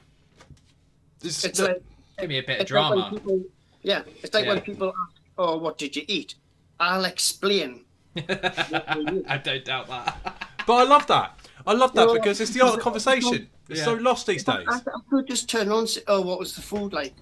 It's, 1.23 1.43
it's 1.43 1.59
look, 1.59 1.69
like 1.69 1.83
Give 2.19 2.29
me 2.29 2.37
a 2.39 2.43
bit 2.43 2.55
of 2.57 2.61
it's 2.61 2.71
like 2.71 2.89
when 2.89 2.99
drama." 2.99 3.15
people, 3.17 3.43
yeah 3.81 4.01
it's 4.21 4.33
like 4.33 4.45
when 4.47 4.61
people 4.61 4.89
ask 4.89 5.15
oh 5.37 5.57
what 5.57 5.77
did 5.77 5.95
you 5.95 6.03
eat 6.07 6.35
i'll 6.79 7.05
explain 7.05 7.83
I 8.15 9.41
don't 9.43 9.65
doubt 9.65 9.87
that. 9.87 10.47
but 10.67 10.73
I 10.73 10.83
love 10.83 11.07
that. 11.07 11.39
I 11.65 11.73
love 11.73 11.93
that 11.95 12.05
Well, 12.05 12.13
because 12.15 12.39
it's 12.39 12.51
the 12.51 12.61
art 12.61 12.75
of 12.75 12.81
conversation. 12.81 13.49
It's 13.69 13.79
Yeah. 13.79 13.85
so 13.85 13.93
lost 13.95 14.27
these 14.27 14.43
days. 14.43 14.67
I, 14.67 14.75
I 14.75 14.99
could 15.09 15.27
just 15.27 15.49
turn 15.49 15.69
on 15.71 15.87
say 15.87 16.01
oh 16.07 16.21
what 16.21 16.37
was 16.39 16.55
the 16.55 16.61
food 16.61 16.93
like 16.93 17.13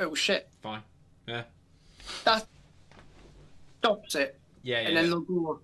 oh 0.00 0.14
shit 0.14 0.48
fine. 0.62 0.82
Yeah. 1.28 1.44
that 2.24 2.46
stops 3.78 4.14
it 4.16 4.40
Yeah. 4.64 4.80
Yeah. 4.80 4.88
and 4.88 4.96
then 4.96 5.04
yeah. 5.04 5.10
they'll 5.10 5.20
go 5.20 5.60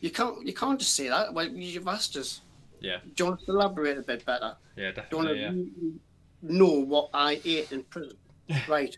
you 0.00 0.10
can't 0.10 0.44
you 0.46 0.52
can't 0.54 0.78
just 0.80 0.94
say 0.96 1.08
that 1.08 1.32
well 1.32 1.46
you've 1.46 1.86
asked 1.88 2.16
us 2.16 2.40
Yeah. 2.82 2.98
do 3.14 3.24
you 3.24 3.30
want 3.30 3.40
to 3.44 3.50
elaborate 3.52 3.98
a 3.98 4.02
bit 4.02 4.24
better 4.24 4.56
Yeah. 4.76 4.90
Do 4.92 5.02
you 5.10 5.16
want 5.18 5.28
Definitely. 5.28 5.62
to 5.64 6.00
Yeah. 6.42 6.58
know 6.58 6.80
what 6.80 7.10
I 7.14 7.40
ate 7.44 7.72
in 7.72 7.84
prison? 7.84 8.16
right. 8.68 8.96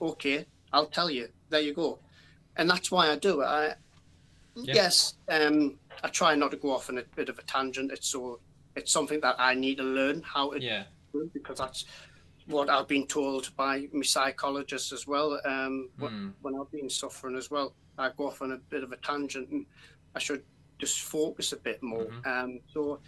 Okay, 0.00 0.46
I'll 0.72 0.86
tell 0.86 1.10
you. 1.10 1.28
There 1.48 1.60
you 1.60 1.72
go. 1.74 1.98
And 2.56 2.68
that's 2.68 2.90
why 2.90 3.10
I 3.10 3.16
do 3.16 3.40
it. 3.40 3.46
I, 3.46 3.74
Yeah. 4.54 4.74
Yes, 4.74 5.14
um, 5.28 5.78
I 6.02 6.08
try 6.08 6.34
not 6.34 6.50
to 6.50 6.56
go 6.58 6.72
off 6.72 6.90
on 6.90 6.98
a 6.98 7.02
bit 7.16 7.28
of 7.30 7.38
a 7.38 7.42
tangent. 7.42 7.90
It's 7.92 8.08
so 8.08 8.40
it's 8.76 8.92
something 8.92 9.20
that 9.20 9.36
I 9.38 9.54
need 9.54 9.76
to 9.78 9.82
learn 9.84 10.22
how 10.22 10.50
to 10.52 10.60
Yeah. 10.60 10.84
do 11.12 11.30
because 11.32 11.58
that's 11.58 11.84
what 12.46 12.68
I've 12.68 12.88
been 12.88 13.06
told 13.06 13.54
by 13.56 13.88
my 13.92 14.02
psychologist 14.02 14.92
as 14.92 15.06
well. 15.06 15.40
Um, 15.46 15.88
Hmm. 15.98 16.30
when 16.42 16.54
I've 16.56 16.70
been 16.70 16.90
suffering 16.90 17.36
as 17.36 17.50
well, 17.50 17.74
I 17.96 18.10
go 18.16 18.26
off 18.26 18.42
on 18.42 18.52
a 18.52 18.58
bit 18.58 18.82
of 18.82 18.92
a 18.92 18.96
tangent, 18.96 19.48
and 19.50 19.64
I 20.14 20.18
should 20.18 20.44
just 20.82 21.02
focus 21.02 21.52
a 21.52 21.56
bit 21.56 21.80
more. 21.80 22.06
Mhm. 22.06 22.26
Um, 22.26 22.60
so 22.74 22.98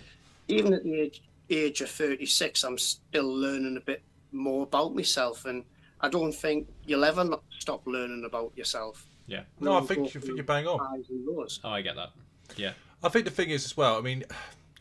even 0.47 0.73
at 0.73 0.85
the 0.85 0.95
age 1.01 1.23
age 1.51 1.81
of 1.83 1.91
36, 1.91 2.63
I'm 2.65 2.79
still 2.79 3.27
learning 3.45 3.77
a 3.77 3.81
bit 3.81 4.01
more 4.33 4.63
about 4.63 4.95
myself, 4.95 5.45
and 5.45 5.65
I 6.01 6.09
don't 6.09 6.33
think 6.33 6.69
you'll 6.87 7.05
ever 7.05 7.25
not 7.25 7.43
stop 7.59 7.83
learning 7.87 8.25
about 8.25 8.53
yourself. 8.57 9.07
Yeah. 9.27 9.43
No, 9.61 9.77
I 9.77 9.81
think 9.81 10.15
you, 10.15 10.21
think 10.21 10.37
you're 10.37 10.45
bang 10.45 10.67
on. 10.67 10.79
highs 10.79 11.09
and 11.11 11.27
lows. 11.27 11.61
Oh, 11.65 11.71
I 11.71 11.83
get 11.83 11.97
that. 11.97 12.11
Yeah. 12.57 12.73
I 13.03 13.09
think 13.09 13.25
the 13.27 13.31
thing 13.33 13.51
is 13.51 13.65
as 13.65 13.77
well. 13.77 13.99
I 13.99 14.01
mean, 14.01 14.25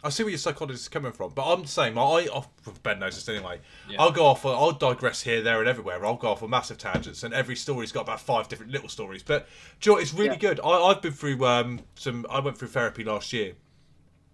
I 0.03 0.09
see 0.09 0.23
where 0.23 0.31
your 0.31 0.37
psychologist 0.37 0.83
is 0.83 0.89
coming 0.89 1.11
from, 1.13 1.31
but 1.33 1.51
I'm 1.51 1.61
the 1.61 1.67
same. 1.67 1.97
I, 1.97 2.27
I 2.33 2.43
Ben 2.83 2.99
knows 2.99 3.15
this 3.15 3.29
anyway. 3.29 3.59
Yeah. 3.89 4.01
I'll 4.01 4.11
go 4.11 4.25
off. 4.25 4.45
I'll 4.45 4.71
digress 4.73 5.21
here, 5.23 5.41
there, 5.41 5.59
and 5.59 5.69
everywhere. 5.69 6.05
I'll 6.05 6.15
go 6.17 6.29
off 6.29 6.43
on 6.43 6.49
massive 6.49 6.77
tangents, 6.77 7.23
and 7.23 7.33
every 7.33 7.55
story's 7.55 7.91
got 7.91 8.01
about 8.01 8.19
five 8.19 8.47
different 8.49 8.71
little 8.71 8.89
stories. 8.89 9.23
But 9.23 9.47
do 9.79 9.89
you 9.91 9.95
know, 9.95 10.01
it's 10.01 10.13
really 10.13 10.31
Yeah. 10.31 10.35
good. 10.37 10.59
I, 10.63 10.69
I've 10.69 11.01
been 11.01 11.13
through 11.13 11.45
um, 11.45 11.79
some. 11.95 12.25
I 12.29 12.39
went 12.39 12.57
through 12.57 12.67
therapy 12.69 13.03
last 13.03 13.31
year, 13.31 13.53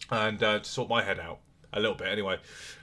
and 0.09 0.41
uh, 0.41 0.59
to 0.59 0.65
sort 0.69 0.89
my 0.89 1.03
head 1.03 1.19
out 1.19 1.39
a 1.71 1.79
little 1.79 1.95
bit 1.95 2.07
anyway. 2.07 2.39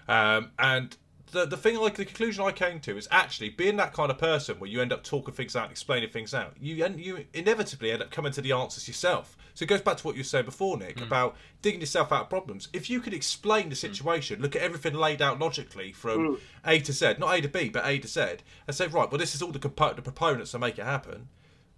Um, 0.09 0.53
and 0.59 0.97
the 1.33 1.45
the 1.45 1.57
thing 1.57 1.77
like 1.77 1.95
the 1.95 2.05
conclusion 2.05 2.45
I 2.45 2.53
came 2.53 2.81
to 2.81 2.97
is 2.97 3.09
actually 3.11 3.51
being 3.51 3.77
that 3.77 3.93
kind 3.93 4.11
of 4.11 4.19
person 4.19 4.59
where 4.59 4.71
you 4.71 4.81
end 4.81 4.93
up 4.93 5.03
talking 5.03 5.35
things 5.35 5.57
out, 5.57 5.71
explaining 5.71 6.11
things 6.11 6.33
out. 6.35 6.55
You 6.61 6.85
and 6.85 7.01
you 7.01 7.27
inevitably 7.35 7.91
end 7.91 8.03
up 8.03 8.11
coming 8.11 8.33
to 8.33 8.41
the 8.41 8.53
answers 8.53 8.87
yourself. 8.87 9.37
So 9.55 9.65
it 9.65 9.69
goes 9.69 9.81
back 9.81 9.97
to 9.99 10.07
what 10.07 10.17
you 10.17 10.21
were 10.21 10.25
saying 10.25 10.45
before, 10.45 10.77
Nick, 10.77 10.99
hmm. 10.99 11.05
about 11.05 11.37
digging 11.63 11.81
yourself 11.81 12.13
out 12.13 12.23
of 12.23 12.31
problems. 12.31 12.69
If 12.73 12.91
you 12.91 13.01
could 13.01 13.15
explain 13.15 13.71
the 13.71 13.75
hmm. 13.75 13.93
situation, 13.93 14.41
look 14.41 14.55
at 14.55 14.63
everything 14.63 14.95
laid 14.95 15.23
out 15.23 15.39
logically 15.39 15.93
from 15.93 16.27
hmm. 16.27 16.35
A 16.65 16.79
to 16.81 16.93
Z, 16.93 17.15
not 17.19 17.37
A 17.37 17.41
to 17.41 17.49
B, 17.49 17.69
but 17.69 17.87
A 17.87 17.99
to 17.99 18.09
Z, 18.09 18.21
and 18.67 18.77
say, 18.77 18.87
right, 18.87 19.11
well, 19.11 19.19
this 19.19 19.35
is 19.35 19.43
all 19.43 19.53
the, 19.53 19.59
compo- 19.59 19.95
the 19.95 20.03
proponents 20.03 20.53
that 20.53 20.59
make 20.59 20.79
it 20.79 20.85
happen. 20.85 21.29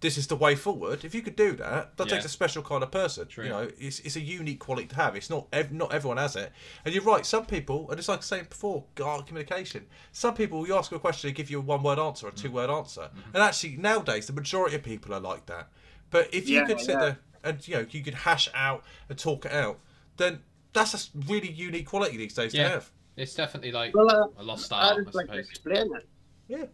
This 0.00 0.16
is 0.16 0.28
the 0.28 0.36
way 0.36 0.54
forward. 0.54 1.04
If 1.04 1.12
you 1.12 1.22
could 1.22 1.34
do 1.34 1.52
that, 1.56 1.96
that 1.96 2.06
Yeah. 2.06 2.12
takes 2.14 2.24
a 2.24 2.28
special 2.28 2.62
kind 2.62 2.84
of 2.84 2.92
person. 2.92 3.26
True. 3.26 3.44
You 3.44 3.50
know, 3.50 3.70
it's, 3.78 3.98
it's 4.00 4.14
a 4.14 4.20
unique 4.20 4.60
quality 4.60 4.86
to 4.88 4.94
have. 4.94 5.16
It's 5.16 5.28
not 5.28 5.48
ev- 5.52 5.72
not 5.72 5.92
everyone 5.92 6.18
has 6.18 6.36
it. 6.36 6.52
And 6.84 6.94
you're 6.94 7.02
right. 7.02 7.26
Some 7.26 7.46
people, 7.46 7.90
and 7.90 7.98
it's 7.98 8.08
like 8.08 8.18
I 8.18 8.20
was 8.20 8.26
saying 8.26 8.46
before, 8.48 8.84
art 9.04 9.26
communication. 9.26 9.86
Some 10.12 10.34
people, 10.34 10.66
you 10.68 10.76
ask 10.76 10.92
a 10.92 11.00
question, 11.00 11.28
they 11.28 11.32
give 11.34 11.50
you 11.50 11.58
a 11.58 11.62
one 11.62 11.82
word 11.82 11.98
answer, 11.98 12.28
a 12.28 12.30
two 12.32 12.50
word 12.52 12.70
answer. 12.70 13.02
Mm-hmm. 13.02 13.30
And 13.34 13.42
actually, 13.42 13.76
nowadays, 13.76 14.26
the 14.28 14.32
majority 14.32 14.76
of 14.76 14.84
people 14.84 15.12
are 15.14 15.20
like 15.20 15.46
that. 15.46 15.68
But 16.10 16.32
if 16.32 16.48
you 16.48 16.60
Yeah, 16.60 16.66
could 16.66 16.78
sit 16.80 16.90
yeah. 16.90 17.00
there 17.00 17.18
and 17.42 17.66
you 17.68 17.74
know 17.74 17.86
you 17.90 18.02
could 18.04 18.14
hash 18.14 18.48
out 18.54 18.84
and 19.08 19.18
talk 19.18 19.46
it 19.46 19.52
out, 19.52 19.80
then 20.16 20.42
that's 20.72 20.94
a 20.94 21.18
really 21.26 21.50
unique 21.50 21.86
quality 21.88 22.16
these 22.16 22.34
days 22.34 22.52
to 22.52 22.62
have. 22.68 22.90
It's 23.16 23.34
definitely 23.34 23.72
like 23.72 23.96
Well, 23.96 24.08
uh, 24.10 24.40
a 24.40 24.44
lost 24.44 24.72
I 24.72 24.90
art, 24.90 24.98
I 24.98 25.02
just 25.02 25.14
like 25.16 25.26
to 25.26 25.32
suppose. 25.42 25.50
explain 25.50 25.96
it. 25.96 26.08
Yeah. 26.46 26.66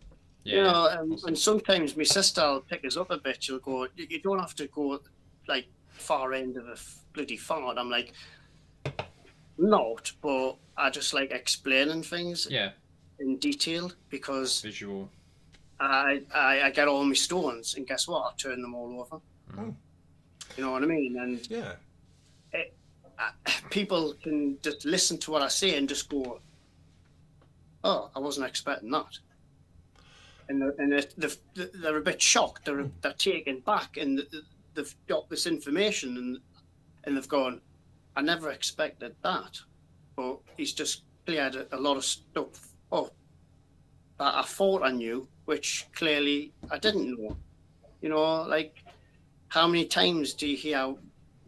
Yeah. 0.44 0.56
you 0.56 0.62
know, 0.62 0.88
um, 0.90 1.12
awesome. 1.12 1.28
and 1.28 1.38
sometimes 1.38 1.96
my 1.96 2.02
sister 2.04 2.42
will 2.42 2.60
pick 2.60 2.84
us 2.84 2.96
up 2.96 3.10
a 3.10 3.16
bit. 3.18 3.42
She'll 3.42 3.58
go, 3.58 3.88
"You 3.96 4.06
you 4.10 4.20
don't 4.20 4.38
have 4.38 4.54
to 4.56 4.66
go 4.68 5.00
like 5.48 5.66
far 5.88 6.32
end 6.34 6.56
of 6.56 6.68
a 6.68 6.76
bloody 7.14 7.36
fart." 7.38 7.78
I'm 7.78 7.88
like, 7.90 8.12
not, 9.58 10.12
but 10.22 10.56
I 10.76 10.90
just 10.90 11.14
like 11.14 11.30
explaining 11.30 12.02
things 12.02 12.46
yeah, 12.50 12.70
in 13.18 13.38
detail 13.38 13.90
because 14.10 14.60
visual. 14.62 15.08
I, 15.80 16.22
I 16.34 16.62
I 16.62 16.70
get 16.70 16.88
all 16.88 17.04
my 17.04 17.14
stones, 17.14 17.74
and 17.76 17.86
guess 17.86 18.06
what? 18.06 18.20
I 18.22 18.30
turn 18.36 18.60
them 18.62 18.74
all 18.74 19.00
over. 19.00 19.20
Mm. 19.56 19.74
You 20.56 20.64
know 20.64 20.72
what 20.72 20.82
I 20.82 20.86
mean? 20.86 21.16
And 21.18 21.50
Yeah. 21.50 21.72
uh, 23.18 23.30
people 23.70 24.14
can 24.22 24.58
just 24.62 24.84
listen 24.84 25.18
to 25.18 25.30
what 25.30 25.42
I 25.42 25.48
say 25.48 25.76
and 25.76 25.88
just 25.88 26.08
go, 26.08 26.40
"Oh, 27.82 28.10
I 28.14 28.18
wasn't 28.18 28.46
expecting 28.46 28.90
that," 28.90 29.18
and 30.48 30.60
they're, 30.60 30.74
and 30.78 30.92
they're, 30.92 31.30
they're, 31.54 31.68
they're 31.74 31.96
a 31.96 32.02
bit 32.02 32.20
shocked. 32.20 32.64
They're 32.64 32.82
hmm. 32.82 32.90
they're 33.00 33.12
taken 33.12 33.60
back, 33.60 33.96
and 33.96 34.22
they've 34.74 34.94
got 35.06 35.28
this 35.28 35.46
information, 35.46 36.16
and 36.16 36.38
and 37.04 37.16
they've 37.16 37.28
gone, 37.28 37.60
"I 38.16 38.22
never 38.22 38.50
expected 38.50 39.14
that," 39.22 39.58
but 40.16 40.38
he's 40.56 40.72
just 40.72 41.02
cleared 41.26 41.56
a, 41.56 41.76
a 41.76 41.78
lot 41.78 41.96
of 41.96 42.04
stuff 42.04 42.68
up 42.92 43.12
that 44.18 44.34
I 44.34 44.42
thought 44.42 44.82
I 44.82 44.90
knew, 44.90 45.28
which 45.46 45.86
clearly 45.94 46.52
I 46.70 46.78
didn't 46.78 47.10
know. 47.10 47.36
You 48.00 48.10
know, 48.10 48.42
like 48.42 48.84
how 49.48 49.66
many 49.66 49.84
times 49.86 50.34
do 50.34 50.48
you 50.48 50.56
hear 50.56 50.94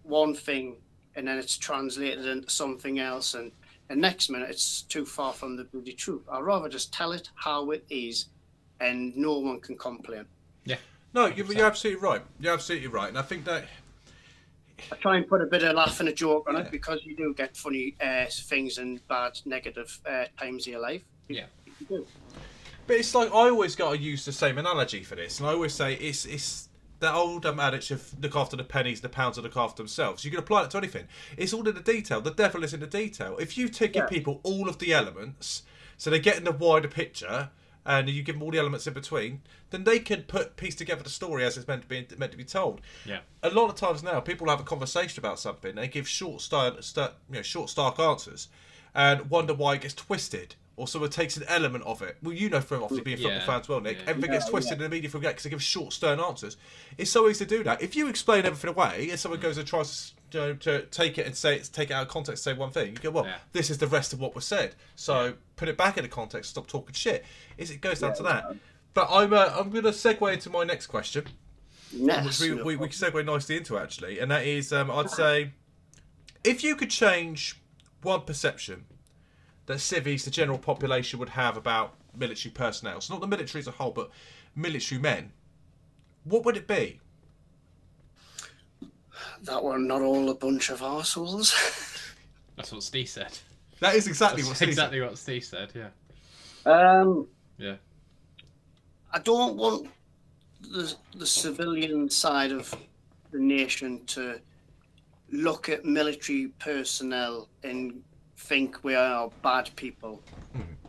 one 0.02 0.34
thing 0.34 0.76
and 1.16 1.26
then 1.26 1.38
it's 1.38 1.56
translated 1.58 2.26
into 2.26 2.48
something 2.48 2.98
else 2.98 3.34
and 3.34 3.50
the 3.88 3.96
next 3.96 4.30
minute 4.30 4.50
it's 4.50 4.82
too 4.82 5.04
far 5.04 5.32
from 5.32 5.56
the 5.56 5.64
bloody 5.64 5.92
truth. 5.92 6.22
I'd 6.30 6.44
rather 6.44 6.68
just 6.68 6.92
tell 6.92 7.12
it 7.12 7.30
how 7.34 7.70
it 7.70 7.84
is 7.90 8.26
and 8.80 9.16
no 9.16 9.38
one 9.38 9.60
can 9.60 9.76
complain. 9.76 10.26
Yeah. 10.64 10.76
No, 11.14 11.26
you're, 11.26 11.46
you're 11.52 11.66
absolutely 11.66 12.02
right. 12.02 12.22
You're 12.40 12.52
absolutely 12.54 12.88
right. 12.88 13.08
And 13.08 13.18
I 13.18 13.22
think 13.22 13.44
that 13.44 13.64
I 14.92 14.96
try 14.96 15.16
and 15.16 15.26
put 15.26 15.40
a 15.40 15.46
bit 15.46 15.62
of 15.62 15.74
laugh 15.74 16.00
and 16.00 16.08
a 16.08 16.12
joke 16.12 16.48
on 16.48 16.54
Yeah. 16.56 16.62
it 16.62 16.70
because 16.70 17.00
you 17.04 17.16
do 17.16 17.32
get 17.34 17.56
funny 17.56 17.94
uh, 18.00 18.26
things 18.30 18.78
and 18.78 19.06
bad 19.08 19.38
negative 19.46 19.98
uh, 20.06 20.24
times 20.38 20.66
of 20.66 20.72
your 20.72 20.80
life. 20.80 21.02
Yeah. 21.28 21.46
You 21.80 21.86
do. 21.86 22.06
But 22.86 22.96
it's 22.96 23.14
like 23.14 23.28
I 23.30 23.48
always 23.48 23.74
got 23.74 23.92
to 23.92 23.98
use 23.98 24.24
the 24.24 24.32
same 24.32 24.58
analogy 24.58 25.02
for 25.02 25.16
this, 25.16 25.40
and 25.40 25.48
I 25.48 25.52
always 25.52 25.74
say 25.74 25.94
it's 25.94 26.24
it's 26.24 26.68
that 27.00 27.14
old 27.14 27.44
um, 27.44 27.58
adage 27.58 27.90
of 27.90 28.14
look 28.22 28.36
after 28.36 28.56
the 28.56 28.62
pennies, 28.64 29.00
the 29.00 29.08
pounds 29.08 29.36
will 29.36 29.44
look 29.44 29.56
after 29.56 29.82
themselves. 29.82 30.24
You 30.24 30.30
can 30.30 30.38
apply 30.38 30.64
it 30.64 30.70
to 30.70 30.78
anything. 30.78 31.08
It's 31.36 31.52
all 31.52 31.66
in 31.68 31.74
the 31.74 31.80
detail. 31.80 32.20
The 32.20 32.30
devil 32.30 32.62
is 32.62 32.72
in 32.72 32.80
the 32.80 32.86
detail. 32.86 33.36
If 33.38 33.58
you 33.58 33.68
take 33.68 33.92
give 33.94 34.04
Yeah. 34.04 34.08
people 34.08 34.40
all 34.44 34.68
of 34.68 34.78
the 34.78 34.92
elements, 34.94 35.62
so 35.98 36.10
they 36.10 36.20
get 36.20 36.36
in 36.38 36.44
the 36.44 36.52
wider 36.52 36.86
picture, 36.88 37.50
and 37.86 38.10
you 38.10 38.22
give 38.22 38.34
them 38.34 38.42
all 38.42 38.50
the 38.50 38.58
elements 38.58 38.86
in 38.86 38.92
between, 38.92 39.40
then 39.70 39.84
they 39.84 39.98
can 40.00 40.22
put 40.22 40.56
piece 40.56 40.74
together 40.74 41.02
the 41.02 41.08
story 41.10 41.44
as 41.44 41.56
it's 41.56 41.68
meant 41.68 41.82
to 41.82 41.88
be 41.88 42.06
meant 42.18 42.32
to 42.32 42.38
be 42.38 42.44
told. 42.44 42.80
Yeah. 43.06 43.20
A 43.42 43.50
lot 43.50 43.70
of 43.70 43.76
times 43.76 44.02
now, 44.02 44.20
people 44.20 44.48
have 44.48 44.60
a 44.60 44.64
conversation 44.64 45.20
about 45.20 45.38
something. 45.38 45.74
They 45.76 45.88
give 45.88 46.08
short, 46.08 46.40
stark, 46.40 46.82
stark, 46.82 47.14
you 47.30 47.36
know, 47.36 47.42
short, 47.42 47.70
stark 47.70 47.98
answers, 47.98 48.48
and 48.94 49.30
wonder 49.30 49.54
why 49.54 49.74
it 49.74 49.82
gets 49.82 49.94
twisted, 49.94 50.56
or 50.76 50.88
someone 50.88 51.10
takes 51.10 51.36
an 51.36 51.44
element 51.48 51.84
of 51.84 52.02
it. 52.02 52.16
Well, 52.22 52.34
you 52.34 52.50
know 52.50 52.60
from 52.60 52.82
obviously 52.82 53.04
being 53.04 53.16
football 53.18 53.32
Yeah. 53.34 53.46
fans, 53.46 53.68
well, 53.68 53.80
Nick, 53.80 53.98
Yeah. 53.98 54.10
everything 54.10 54.32
gets 54.32 54.46
Yeah, 54.46 54.50
twisted 54.50 54.78
in 54.78 54.82
the 54.82 54.88
media 54.88 55.08
forget 55.08 55.32
because 55.32 55.44
they 55.44 55.50
give 55.50 55.62
short, 55.62 55.92
stern 55.92 56.18
answers. 56.18 56.56
It's 56.98 57.10
so 57.10 57.28
easy 57.28 57.46
to 57.46 57.56
do 57.58 57.64
that. 57.64 57.80
If 57.80 57.94
you 57.94 58.08
explain 58.08 58.44
everything 58.44 58.70
away, 58.70 59.08
and 59.10 59.18
someone 59.20 59.40
goes 59.40 59.58
and 59.58 59.66
tries 59.66 60.10
to, 60.10 60.15
you 60.32 60.40
know, 60.40 60.54
to 60.54 60.82
take 60.86 61.18
it 61.18 61.26
and 61.26 61.36
say 61.36 61.56
it's 61.56 61.68
take 61.68 61.90
it 61.90 61.94
out 61.94 62.02
of 62.02 62.08
context, 62.08 62.42
say 62.44 62.52
one 62.52 62.70
thing, 62.70 62.88
you 62.92 62.98
go, 62.98 63.10
well, 63.10 63.24
Yeah. 63.26 63.36
this 63.52 63.70
is 63.70 63.78
the 63.78 63.86
rest 63.86 64.12
of 64.12 64.20
what 64.20 64.34
was 64.34 64.44
said. 64.44 64.74
So 64.94 65.34
put 65.56 65.68
it 65.68 65.76
back 65.76 65.96
into 65.96 66.08
context. 66.10 66.50
Stop 66.50 66.66
talking 66.66 66.94
shit. 66.94 67.24
Is 67.58 67.70
it 67.70 67.80
goes 67.80 68.00
down 68.00 68.14
to 68.16 68.22
that. 68.24 68.54
But 68.94 69.08
I'm 69.10 69.32
uh, 69.32 69.52
I'm 69.58 69.70
going 69.70 69.84
to 69.84 69.90
segue 69.90 70.32
into 70.32 70.50
my 70.50 70.64
next 70.64 70.86
question 70.86 71.24
Yes. 71.92 72.40
which 72.40 72.50
we, 72.50 72.62
we, 72.62 72.76
we 72.76 72.88
can 72.88 72.96
segue 72.96 73.24
nicely 73.24 73.56
into 73.56 73.78
actually, 73.78 74.18
and 74.18 74.30
that 74.30 74.44
is, 74.44 74.72
um, 74.72 74.90
I'd 74.90 75.08
say, 75.10 75.52
if 76.42 76.64
you 76.64 76.74
could 76.76 76.90
change 76.90 77.60
one 78.02 78.22
perception 78.22 78.84
that 79.66 79.80
civvies, 79.80 80.24
the 80.24 80.30
general 80.30 80.58
population, 80.58 81.18
would 81.20 81.30
have 81.30 81.56
about 81.56 81.94
military 82.16 82.52
personnel, 82.52 83.00
so 83.00 83.14
not 83.14 83.20
the 83.20 83.26
military 83.26 83.60
as 83.60 83.66
a 83.68 83.72
whole, 83.72 83.92
but 83.92 84.10
military 84.54 85.00
men, 85.00 85.32
what 86.24 86.44
would 86.44 86.56
it 86.56 86.66
be? 86.66 87.00
That 89.46 89.62
we're 89.62 89.78
not 89.78 90.02
all 90.02 90.28
a 90.30 90.34
bunch 90.34 90.70
of 90.70 90.80
arseholes. 90.80 91.54
That's 92.56 92.72
what 92.72 92.82
Steve 92.82 93.08
said. 93.08 93.38
That 93.80 93.94
is 93.94 94.06
exactly 94.06 94.42
That's 94.42 94.48
what 94.48 94.56
Steve 94.56 94.68
exactly 94.68 95.00
what 95.00 95.18
Steve 95.18 95.44
said. 95.44 95.72
Yeah. 95.74 95.90
um, 96.70 97.26
Yeah. 97.58 97.76
I 99.12 99.18
don't 99.20 99.56
want 99.56 99.88
the 100.60 100.94
the 101.14 101.26
civilian 101.26 102.10
side 102.10 102.52
of 102.52 102.74
the 103.30 103.38
nation 103.38 104.04
to 104.06 104.40
look 105.30 105.68
at 105.68 105.84
military 105.84 106.48
personnel 106.58 107.48
and 107.62 108.02
think 108.36 108.82
we 108.84 108.94
are 108.94 109.30
bad 109.42 109.74
people. 109.76 110.22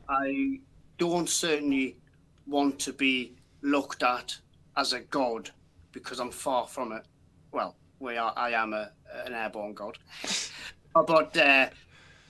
I 0.10 0.60
don't 0.98 1.30
certainly 1.30 1.98
want 2.46 2.80
to 2.80 2.94
be 2.94 3.34
looked 3.62 4.04
at 4.04 4.38
as 4.78 4.94
a 4.94 5.02
god 5.02 5.50
because 5.92 6.20
I'm 6.20 6.32
far 6.32 6.68
from 6.68 6.92
it. 6.92 7.04
Well, 7.52 7.76
we 8.00 8.18
are. 8.18 8.34
I 8.36 8.52
am 8.52 8.74
a 8.74 8.92
an 9.26 9.34
airborne 9.34 9.74
god, 9.74 9.98
but 10.94 11.36
uh, 11.38 11.70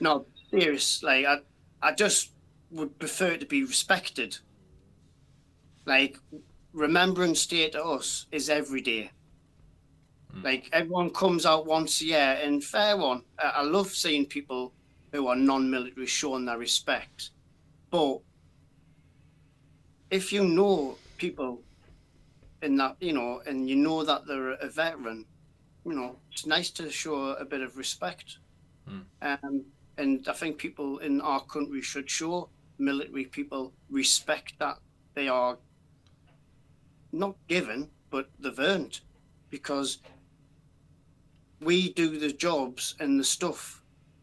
no, 0.00 0.26
seriously, 0.50 1.26
I, 1.26 1.38
I 1.82 1.92
just 1.92 2.30
would 2.70 2.98
prefer 2.98 3.28
it 3.32 3.40
to 3.40 3.46
be 3.46 3.64
respected. 3.64 4.38
Like 5.86 6.18
Remembrance 6.72 7.46
Day 7.46 7.70
to 7.70 7.82
us 7.82 8.26
is 8.30 8.50
every 8.50 8.80
day. 8.80 9.10
Like 10.42 10.68
everyone 10.72 11.10
comes 11.10 11.46
out 11.46 11.66
once 11.66 12.00
a 12.00 12.06
year, 12.06 12.38
and 12.42 12.62
fair 12.62 12.96
one. 12.96 13.22
I, 13.38 13.46
I 13.56 13.62
love 13.62 13.88
seeing 13.88 14.26
people 14.26 14.72
who 15.12 15.26
are 15.26 15.36
non-military 15.36 16.06
showing 16.06 16.44
their 16.44 16.58
respect. 16.58 17.30
But 17.90 18.18
if 20.10 20.32
you 20.32 20.44
know 20.44 20.98
people 21.16 21.62
in 22.62 22.76
that, 22.76 22.96
you 23.00 23.12
know, 23.12 23.40
and 23.46 23.68
you 23.68 23.76
know 23.76 24.04
that 24.04 24.26
they're 24.26 24.50
a 24.50 24.68
veteran, 24.68 25.24
you 25.84 25.94
know, 25.94 26.16
it's 26.32 26.46
nice 26.46 26.70
to 26.70 26.90
show 26.90 27.32
a 27.32 27.44
bit 27.44 27.60
of 27.60 27.76
respect. 27.76 28.38
Um, 29.22 29.64
and 29.96 30.26
I 30.28 30.32
think 30.32 30.58
people 30.58 30.98
in 30.98 31.20
our 31.20 31.40
country 31.44 31.82
should 31.82 32.08
show 32.08 32.48
military 32.78 33.24
people 33.24 33.72
respect 33.90 34.54
that 34.58 34.78
they 35.14 35.28
are 35.28 35.58
not 37.12 37.36
given, 37.48 37.90
but 38.10 38.30
they've 38.38 38.58
earned, 38.58 39.00
because 39.50 39.98
we 41.60 41.92
do 41.92 42.18
the 42.18 42.32
jobs 42.32 42.94
and 43.00 43.18
the 43.18 43.24
stuff 43.24 43.82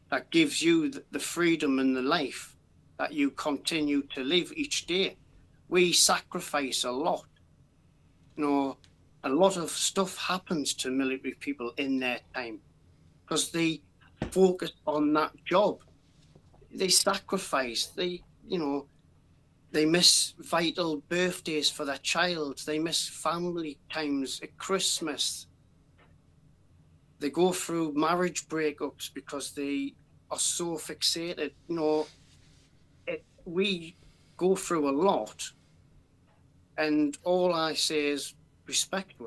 that 0.09 0.29
gives 0.31 0.61
you 0.61 0.91
the 1.11 1.19
freedom 1.19 1.79
and 1.79 1.95
the 1.95 2.01
life 2.01 2.55
that 2.97 3.13
you 3.13 3.29
continue 3.31 4.01
to 4.03 4.23
live 4.23 4.53
each 4.55 4.85
day. 4.85 5.17
We 5.67 5.91
sacrifice 5.91 6.85
a 6.85 6.91
lot. 6.91 7.25
You 8.37 8.43
know, 8.43 8.77
a 9.25 9.29
lot 9.29 9.57
of 9.57 9.71
stuff 9.71 10.15
happens 10.17 10.75
to 10.75 10.91
military 10.91 11.33
people 11.39 11.73
in 11.77 11.99
their 11.99 12.19
time 12.33 12.59
because 13.23 13.51
they 13.51 13.81
focus 14.29 14.71
on 14.85 15.11
that 15.13 15.31
job. 15.45 15.79
They 16.71 16.89
sacrifice. 16.89 17.87
They, 17.87 18.21
you 18.47 18.59
know, 18.59 18.85
they 19.71 19.85
miss 19.85 20.35
vital 20.39 20.97
birthdays 21.09 21.71
for 21.71 21.85
their 21.85 21.97
child. 21.97 22.61
They 22.67 22.77
miss 22.77 23.09
family 23.09 23.79
times 23.91 24.39
at 24.43 24.55
Christmas. 24.59 25.47
They 27.19 27.31
go 27.31 27.51
through 27.51 27.93
marriage 27.95 28.47
breakups 28.47 29.11
because 29.11 29.53
they 29.53 29.95
are 30.29 30.37
so 30.37 30.75
fixated. 30.75 31.51
You 31.67 31.75
know, 31.75 32.07
it, 33.07 33.25
we 33.45 33.97
go 34.37 34.55
through 34.55 34.87
a 34.87 34.95
lot, 34.95 35.51
and 36.77 37.17
all 37.23 37.53
I 37.53 37.73
say 37.73 38.07
is 38.07 38.35
respect. 38.67 39.13
her. 39.19 39.25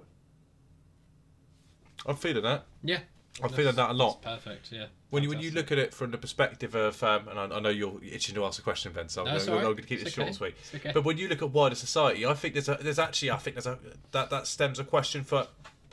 I'm 2.07 2.16
feeling 2.16 2.43
that. 2.43 2.64
Yeah. 2.82 3.01
I'm 3.43 3.51
feeling 3.51 3.76
that 3.76 3.91
a 3.91 3.93
lot. 3.93 4.22
That's 4.22 4.43
perfect. 4.45 4.72
Yeah. 4.72 4.86
When 5.11 5.22
you 5.22 5.28
when 5.28 5.41
you 5.41 5.53
look 5.53 5.70
at 5.70 5.78
it 5.78 5.95
from 5.95 6.11
the 6.11 6.18
perspective 6.18 6.74
of, 6.74 7.01
um, 7.05 7.28
and 7.28 7.39
I, 7.39 7.45
I 7.57 7.61
know 7.61 7.68
you're 7.68 8.01
itching 8.03 8.34
to 8.34 8.45
ask 8.45 8.59
a 8.59 8.62
question, 8.62 8.93
Ben, 8.93 9.09
so 9.09 9.22
I'm 9.22 9.26
No, 9.26 9.30
going 9.30 9.41
it's 9.41 9.49
all 9.49 9.55
right. 9.68 9.76
to 9.76 9.82
keep 9.82 9.99
this 10.01 10.09
It's 10.09 10.14
short 10.16 10.22
okay. 10.24 10.28
and 10.28 10.36
sweet. 10.36 10.55
It's 10.61 10.74
okay. 10.74 10.91
But 10.93 11.05
when 11.05 11.18
you 11.18 11.28
look 11.28 11.41
at 11.43 11.51
wider 11.51 11.76
society, 11.76 12.26
I 12.26 12.34
think 12.34 12.55
there's 12.55 12.68
a, 12.68 12.78
there's 12.80 12.99
actually 12.99 13.30
I 13.30 13.36
think 13.36 13.55
there's 13.55 13.66
a 13.66 13.78
that 14.11 14.30
that 14.30 14.47
stems 14.49 14.78
a 14.80 14.84
question 14.84 15.22
for 15.22 15.47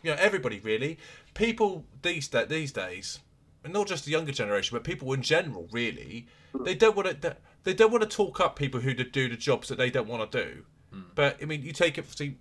you 0.04 0.12
know 0.12 0.18
everybody 0.20 0.60
really. 0.60 0.98
People 1.36 1.86
these 2.02 2.28
da- 2.28 2.46
these 2.46 2.72
days, 2.72 3.20
and 3.64 3.72
not 3.72 3.88
just 3.88 4.06
the 4.06 4.12
younger 4.12 4.32
generation, 4.32 4.76
but 4.76 4.84
people 4.84 5.14
in 5.14 5.22
general, 5.22 5.68
really, 5.72 6.26
they 6.62 6.74
don't 6.74 6.96
want 6.96 7.22
to 7.22 7.38
they 7.64 7.74
don't 7.76 7.92
want 7.92 8.02
to 8.04 8.10
talk 8.10 8.40
up 8.40 8.56
people 8.58 8.80
who 8.80 8.94
do 8.96 9.30
the 9.30 9.38
jobs 9.38 9.68
that 9.68 9.78
they 9.78 9.92
don't 9.92 10.08
want 10.08 10.32
to 10.32 10.44
do. 10.44 10.66
But 11.14 11.38
I 11.42 11.46
mean, 11.46 11.62
you 11.62 11.74
take 11.74 11.98
it 12.00 12.06
see, 12.18 12.38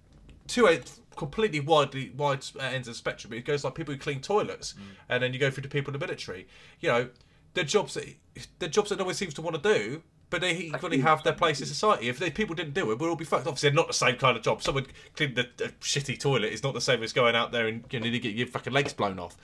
two 0.47 0.67
a- 0.67 0.81
completely 1.17 1.61
widely 1.61 2.11
wide 2.17 2.45
uh, 2.59 2.63
ends 2.63 2.89
of 2.89 2.95
the 2.95 2.99
spectrum. 2.99 3.33
It 3.33 3.45
goes 3.45 3.65
like 3.65 3.75
people 3.75 3.95
who 3.95 4.01
clean 4.01 4.21
toilets, 4.21 4.75
mm. 4.75 4.83
and 5.09 5.23
then 5.23 5.33
you 5.33 5.39
go 5.39 5.51
through 5.51 5.63
to 5.63 5.69
people 5.69 5.95
in 5.95 5.99
the 5.99 6.07
military. 6.07 6.47
You 6.81 6.89
know, 6.91 7.09
they're 7.55 7.65
jobs 7.65 7.95
that 7.95 8.07
they're 8.59 8.69
jobs 8.69 8.91
that 8.91 8.99
no 8.99 9.05
one 9.05 9.15
seems 9.15 9.35
to 9.35 9.43
want 9.43 9.63
to 9.63 9.75
do. 9.75 10.03
But 10.31 10.41
they 10.41 10.57
equally 10.57 10.99
have 10.99 11.23
their 11.23 11.35
place 11.35 11.61
in 11.61 11.67
society. 11.67 12.09
If 12.09 12.19
they, 12.19 12.29
people 12.29 12.57
didn't 12.57 12.75
do 12.75 12.91
it, 12.91 12.99
we'd 12.99 13.07
all 13.07 13.15
be 13.15 13.27
fucked. 13.27 13.47
Obviously, 13.47 13.69
they're 13.69 13.77
not 13.77 13.87
the 13.87 13.93
same 13.93 14.17
kind 14.17 14.37
of 14.37 14.43
job. 14.43 14.63
Someone 14.63 14.87
cleaning 15.15 15.37
the 15.37 15.43
a 15.65 15.69
shitty 15.81 16.19
toilet 16.19 16.53
is 16.53 16.63
not 16.65 16.75
the 16.75 16.81
same 16.81 17.05
as 17.05 17.13
going 17.13 17.37
out 17.37 17.53
there 17.53 17.69
and 17.69 17.85
you 17.91 18.01
know, 18.01 18.11
get 18.11 18.35
your 18.35 18.49
fucking 18.49 18.73
legs 18.73 18.93
blown 18.93 19.21
off. 19.21 19.37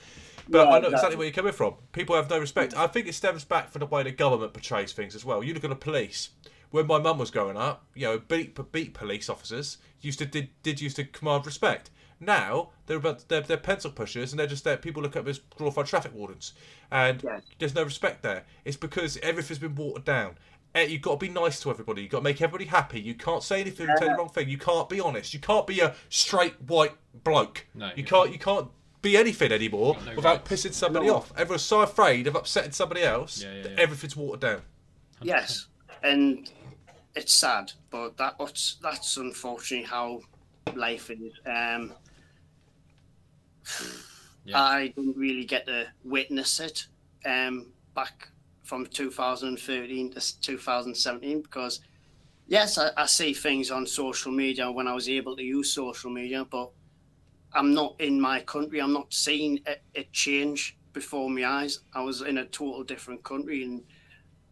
But 0.49 0.57
Yeah, 0.57 0.63
I 0.63 0.65
know 0.65 0.75
exactly 0.77 0.93
exactly. 0.93 1.15
where 1.17 1.27
you're 1.27 1.33
coming 1.33 1.53
from. 1.53 1.75
People 1.93 2.15
have 2.15 2.29
no 2.29 2.39
respect. 2.39 2.75
I 2.75 2.87
think 2.87 3.07
it 3.07 3.13
stems 3.13 3.45
back 3.45 3.69
from 3.69 3.79
the 3.79 3.85
way 3.85 4.03
the 4.03 4.11
government 4.11 4.53
portrays 4.53 4.91
things 4.91 5.15
as 5.15 5.23
well. 5.23 5.41
You 5.41 5.53
look 5.53 5.63
at 5.63 5.69
the 5.69 5.75
police. 5.77 6.29
When 6.71 6.87
my 6.87 6.99
mum 6.99 7.17
was 7.17 7.31
growing 7.31 7.57
up, 7.57 7.85
you 7.93 8.07
know, 8.07 8.19
beat 8.19 8.57
beat 8.71 8.93
police 8.93 9.29
officers 9.29 9.77
used 10.01 10.19
to 10.19 10.25
did, 10.25 10.49
did 10.63 10.81
used 10.81 10.95
to 10.95 11.03
command 11.03 11.45
respect. 11.45 11.89
Now 12.19 12.69
they're 12.85 12.97
about 12.97 13.27
they're, 13.27 13.41
they're 13.41 13.57
pencil 13.57 13.91
pushers 13.91 14.31
and 14.31 14.39
they're 14.39 14.47
just 14.47 14.63
there. 14.63 14.77
People 14.77 15.01
look 15.03 15.15
at 15.15 15.23
them 15.25 15.29
as 15.31 15.39
glorified 15.57 15.87
traffic 15.87 16.13
wardens, 16.13 16.53
and 16.91 17.21
Yes. 17.23 17.41
there's 17.59 17.75
no 17.75 17.83
respect 17.83 18.23
there. 18.23 18.43
It's 18.63 18.77
because 18.77 19.17
everything's 19.23 19.59
been 19.59 19.75
watered 19.75 20.05
down. 20.05 20.37
Eh, 20.73 20.83
You've 20.83 21.01
got 21.01 21.19
to 21.19 21.25
be 21.25 21.27
nice 21.29 21.59
to 21.61 21.69
everybody. 21.69 22.03
You've 22.03 22.11
got 22.11 22.19
to 22.19 22.23
make 22.23 22.41
everybody 22.41 22.65
happy. 22.65 23.01
You 23.01 23.15
can't 23.15 23.43
say 23.43 23.59
anything, 23.59 23.87
say 23.97 24.07
the 24.07 24.15
wrong 24.17 24.29
thing. 24.29 24.47
You 24.47 24.57
can't 24.57 24.87
be 24.87 25.01
honest. 25.01 25.33
You 25.33 25.41
can't 25.41 25.67
be 25.67 25.81
a 25.81 25.93
straight 26.09 26.53
white 26.61 26.93
bloke. 27.25 27.65
No, 27.75 27.87
you 27.87 27.93
you 27.97 28.03
can't. 28.05 28.31
You 28.31 28.39
can't 28.39 28.67
be 29.01 29.17
anything 29.17 29.51
anymore 29.51 29.97
no 30.05 30.15
without 30.15 30.47
rights. 30.47 30.65
pissing 30.65 30.73
somebody 30.73 31.07
No. 31.07 31.15
off. 31.15 31.33
Everyone's 31.35 31.63
so 31.63 31.81
afraid 31.81 32.27
of 32.27 32.35
upsetting 32.35 32.71
somebody 32.71 33.01
else 33.01 33.41
Yeah, 33.43 33.51
yeah, 33.55 33.61
that 33.63 33.79
everything's 33.79 34.15
watered 34.15 34.39
down. 34.41 34.61
Yes, 35.23 35.65
and 36.03 36.49
it's 37.15 37.33
sad, 37.33 37.71
but 37.89 38.17
that 38.17 38.39
what's 38.39 38.77
that's 38.81 39.17
unfortunately 39.17 39.85
how 39.87 40.21
life 40.75 41.09
is. 41.11 41.33
Um, 41.45 41.93
Yeah. 44.43 44.59
I 44.59 44.87
didn't 44.87 45.17
really 45.17 45.45
get 45.45 45.65
to 45.67 45.87
witness 46.03 46.59
it 46.59 46.87
um, 47.25 47.73
back 47.93 48.29
from 48.63 48.85
2013 48.87 50.11
to 50.11 50.41
2017 50.41 51.41
because 51.41 51.81
yes, 52.47 52.77
I, 52.77 52.91
I 52.97 53.05
see 53.05 53.33
things 53.33 53.71
on 53.71 53.85
social 53.87 54.31
media 54.31 54.71
when 54.71 54.87
I 54.87 54.93
was 54.93 55.09
able 55.09 55.35
to 55.37 55.43
use 55.43 55.73
social 55.73 56.11
media, 56.11 56.45
but 56.45 56.71
I'm 57.53 57.73
not 57.73 57.95
in 57.99 58.19
my 58.21 58.41
country. 58.41 58.81
I'm 58.81 58.93
not 58.93 59.13
seeing 59.13 59.59
it, 59.65 59.83
it 59.93 60.11
change 60.13 60.77
before 60.93 61.29
my 61.29 61.45
eyes. 61.45 61.79
I 61.93 62.01
was 62.01 62.21
in 62.21 62.37
a 62.39 62.45
total 62.45 62.83
different 62.83 63.23
country, 63.23 63.63
and 63.63 63.83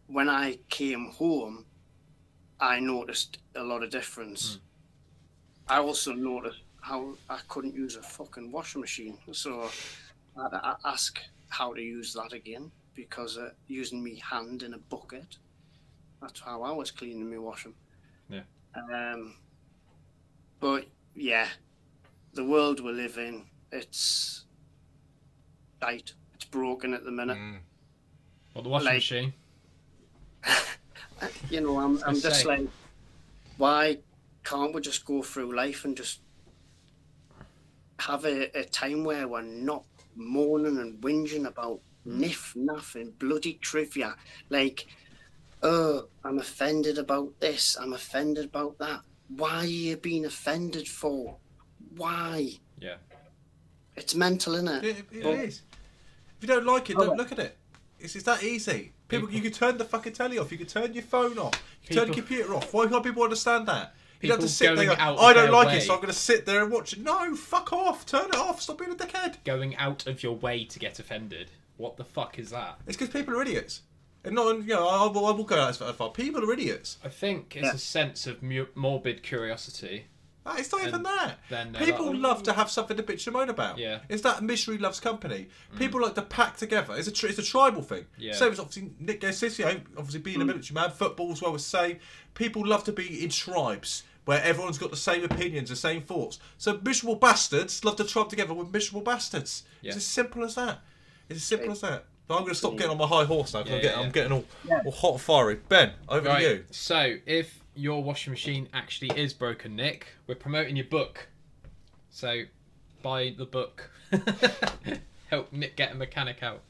when 0.07 0.29
I 0.29 0.59
came 0.69 1.07
home, 1.11 1.65
I 2.61 2.79
noticed 2.79 3.37
a 3.55 3.63
lot 3.63 3.83
of 3.83 3.89
difference. 3.89 4.59
I 5.67 5.77
also 5.79 6.13
noticed 6.13 6.61
how 6.81 7.15
I 7.29 7.39
couldn't 7.47 7.75
use 7.75 7.95
a 7.95 8.01
fucking 8.01 8.51
washing 8.51 8.81
machine, 8.81 9.17
so 9.31 9.69
I 10.37 10.43
had 10.43 10.49
to 10.49 10.77
ask 10.85 11.19
how 11.49 11.73
to 11.73 11.81
use 11.81 12.13
that 12.13 12.33
again 12.33 12.71
because 12.95 13.37
uh, 13.37 13.51
using 13.67 14.03
me 14.03 14.21
hand 14.29 14.63
in 14.63 14.73
a 14.73 14.77
bucket. 14.77 15.37
That's 16.21 16.39
how 16.41 16.63
I 16.63 16.71
was 16.71 16.91
cleaning 16.91 17.29
my 17.29 17.37
washing. 17.37 17.73
Yeah. 18.29 18.41
Um. 18.75 19.35
But 20.59 20.85
yeah, 21.15 21.47
the 22.33 22.43
world 22.43 22.81
we 22.81 22.91
live 22.91 23.17
in, 23.17 23.45
it's 23.71 24.43
tight. 25.79 26.13
It's 26.35 26.43
broken 26.45 26.93
at 26.93 27.05
the 27.05 27.11
minute. 27.11 27.37
Well, 28.53 28.63
the 28.63 28.69
washing 28.69 28.85
Like- 28.85 28.95
machine. 28.95 29.33
you 31.49 31.61
know, 31.61 31.79
I'm, 31.79 32.01
I'm 32.05 32.19
just 32.19 32.45
like, 32.45 32.67
why 33.57 33.97
can't 34.43 34.73
we 34.73 34.81
just 34.81 35.05
go 35.05 35.21
through 35.21 35.55
life 35.55 35.85
and 35.85 35.95
just 35.95 36.21
have 37.99 38.25
a, 38.25 38.57
a 38.57 38.63
time 38.65 39.03
where 39.03 39.27
we're 39.27 39.41
not 39.41 39.83
moaning 40.15 40.77
and 40.77 41.01
whinging 41.01 41.45
about 41.45 41.81
niff, 42.07 42.55
naff, 42.55 42.95
and 42.95 43.17
bloody 43.19 43.53
trivia? 43.61 44.15
Like, 44.49 44.87
oh, 45.63 46.07
I'm 46.23 46.39
offended 46.39 46.97
about 46.97 47.39
this, 47.39 47.77
I'm 47.79 47.93
offended 47.93 48.45
about 48.45 48.77
that. 48.79 49.01
Why 49.35 49.57
are 49.57 49.65
you 49.65 49.97
being 49.97 50.25
offended 50.25 50.87
for? 50.87 51.37
Why? 51.95 52.51
Yeah. 52.79 52.95
It's 53.95 54.15
mental, 54.15 54.53
innit? 54.53 54.83
It, 54.83 54.97
it 55.11 55.23
But- 55.23 55.33
is. 55.33 55.61
If 56.41 56.47
you 56.47 56.55
don't 56.55 56.65
like 56.65 56.89
it, 56.89 56.95
Oh, 56.97 57.03
don't 57.05 57.17
look 57.17 57.33
at 57.33 57.39
it. 57.39 57.57
It's, 57.99 58.15
it's 58.15 58.23
that 58.23 58.41
easy. 58.43 58.93
People, 59.09 59.27
People- 59.27 59.35
you 59.35 59.41
can 59.41 59.51
turn 59.51 59.77
the 59.77 59.83
fucking 59.85 60.13
telly 60.13 60.37
off. 60.37 60.51
You 60.51 60.57
can 60.57 60.67
turn 60.67 60.93
your 60.93 61.03
phone 61.03 61.37
off. 61.37 61.61
You 61.83 61.87
can 61.87 61.97
turn 61.97 62.07
the 62.09 62.13
computer 62.13 62.53
off. 62.55 62.73
Why 62.73 62.87
can't 62.87 63.03
people 63.03 63.23
understand 63.23 63.67
that? 63.67 63.93
You 64.21 64.29
don't 64.29 64.37
have 64.39 64.47
to 64.49 64.53
sit 64.53 64.75
there. 64.75 64.85
go, 64.85 64.95
I 64.97 65.33
don't 65.33 65.51
like 65.51 65.67
way. 65.67 65.77
it, 65.77 65.81
so 65.81 65.93
I'm 65.93 65.99
going 65.99 66.07
to 66.13 66.13
sit 66.19 66.45
there 66.45 66.61
and 66.61 66.71
watch 66.71 66.93
it. 66.93 66.99
No, 66.99 67.35
fuck 67.35 67.71
off. 67.73 68.05
Turn 68.05 68.25
it 68.29 68.35
off. 68.35 68.61
Stop 68.61 68.77
being 68.79 68.91
a 68.91 68.95
dickhead. 68.95 69.35
Going 69.45 69.75
out 69.77 70.07
of 70.07 70.21
your 70.23 70.35
way 70.35 70.63
to 70.65 70.77
get 70.79 70.99
offended. 70.99 71.49
What 71.77 71.95
the 71.97 72.03
fuck 72.03 72.37
is 72.37 72.49
that? 72.51 72.79
It's 72.85 72.97
because 72.97 73.13
people 73.13 73.33
are 73.37 73.41
idiots. 73.41 73.81
And 74.25 74.35
not, 74.35 74.57
you 74.57 74.63
know, 74.73 74.85
I, 74.87 75.05
I 75.05 75.07
will 75.07 75.25
I 75.25 75.31
will 75.31 75.45
go 75.45 75.55
out 75.59 75.69
as 75.69 75.77
far. 75.95 76.09
People 76.09 76.43
are 76.43 76.51
idiots. 76.53 76.97
I 77.03 77.07
think 77.07 77.55
it's 77.55 77.65
Yeah. 77.65 77.73
a 77.73 77.77
sense 77.77 78.27
of 78.27 78.43
mu- 78.43 78.65
morbid 78.75 79.23
curiosity. 79.23 80.07
Ah, 80.45 80.55
It's 80.57 80.71
not 80.71 80.87
even 80.87 81.03
that. 81.03 81.35
then 81.49 81.73
People 81.73 82.07
like, 82.13 82.21
love 82.21 82.43
to 82.43 82.53
have 82.53 82.71
something 82.71 82.95
to 82.97 83.03
bitch 83.03 83.27
and 83.27 83.33
moan 83.35 83.49
about. 83.49 83.77
Yeah. 83.77 83.95
Mm. 83.95 84.01
It's 84.09 84.21
that 84.23 84.41
misery 84.41 84.77
loves 84.77 84.99
company. 84.99 85.49
People 85.77 86.01
like 86.01 86.15
to 86.15 86.21
pack 86.21 86.57
together. 86.57 86.95
It's 86.95 87.07
a 87.07 87.11
tri- 87.11 87.29
it's 87.29 87.39
a 87.39 87.43
tribal 87.43 87.81
thing. 87.83 88.05
Yeah. 88.17 88.33
Same 88.33 88.51
as 88.53 88.59
obviously 88.59 88.91
Nick 88.99 89.21
Garcia, 89.21 89.81
obviously 89.97 90.21
being 90.21 90.41
a 90.41 90.45
military 90.45 90.73
man, 90.73 90.91
football 90.91 91.31
as 91.31 91.41
well 91.41 91.51
was 91.51 91.65
same. 91.65 91.99
People 92.33 92.65
love 92.65 92.83
to 92.85 92.91
be 92.93 93.23
in 93.23 93.29
tribes 93.29 94.03
where 94.25 94.41
everyone's 94.43 94.77
got 94.77 94.91
the 94.91 94.97
same 94.97 95.23
opinions, 95.23 95.69
the 95.69 95.75
same 95.75 96.01
thoughts. 96.01 96.39
So 96.57 96.79
miserable 96.83 97.15
bastards 97.15 97.83
love 97.83 97.97
to 97.97 98.03
tribe 98.05 98.29
together 98.29 98.53
with 98.53 98.71
miserable 98.71 99.01
bastards. 99.01 99.63
Yeah. 99.81 99.89
It's 99.89 99.97
as 99.97 100.05
simple 100.05 100.43
as 100.45 100.55
that. 100.55 100.79
It's 101.27 101.37
as 101.37 101.43
simple 101.43 101.71
as 101.71 101.81
that. 101.81 102.05
But 102.27 102.35
I'm 102.35 102.41
going 102.41 102.53
to 102.53 102.57
stop 102.59 102.73
getting 102.77 102.91
on 102.91 102.97
my 102.97 103.07
high 103.07 103.25
horse 103.25 103.53
now. 103.55 103.63
Yeah, 103.65 103.73
I'm, 103.75 103.81
getting, 103.81 103.89
yeah, 103.99 104.05
I'm 104.05 104.11
getting 104.11 104.31
all, 104.31 104.45
all 104.85 104.91
hot 104.91 105.11
and 105.13 105.21
fiery. 105.21 105.59
Ben, 105.67 105.93
over 106.07 106.27
Right. 106.29 106.39
to 106.43 106.47
you. 106.49 106.65
So, 106.69 107.15
if 107.25 107.58
your 107.79 108.03
washing 108.03 108.31
machine 108.31 108.67
actually 108.73 109.09
is 109.19 109.33
broken, 109.33 109.75
Nick, 109.75 110.07
we're 110.27 110.35
promoting 110.35 110.75
your 110.75 110.85
book. 110.85 111.27
So, 112.09 112.41
buy 113.01 113.33
the 113.37 113.45
book. 113.45 113.89
Help 115.29 115.51
Nick 115.53 115.75
get 115.77 115.91
a 115.91 115.95
mechanic 115.95 116.43
out. 116.43 116.61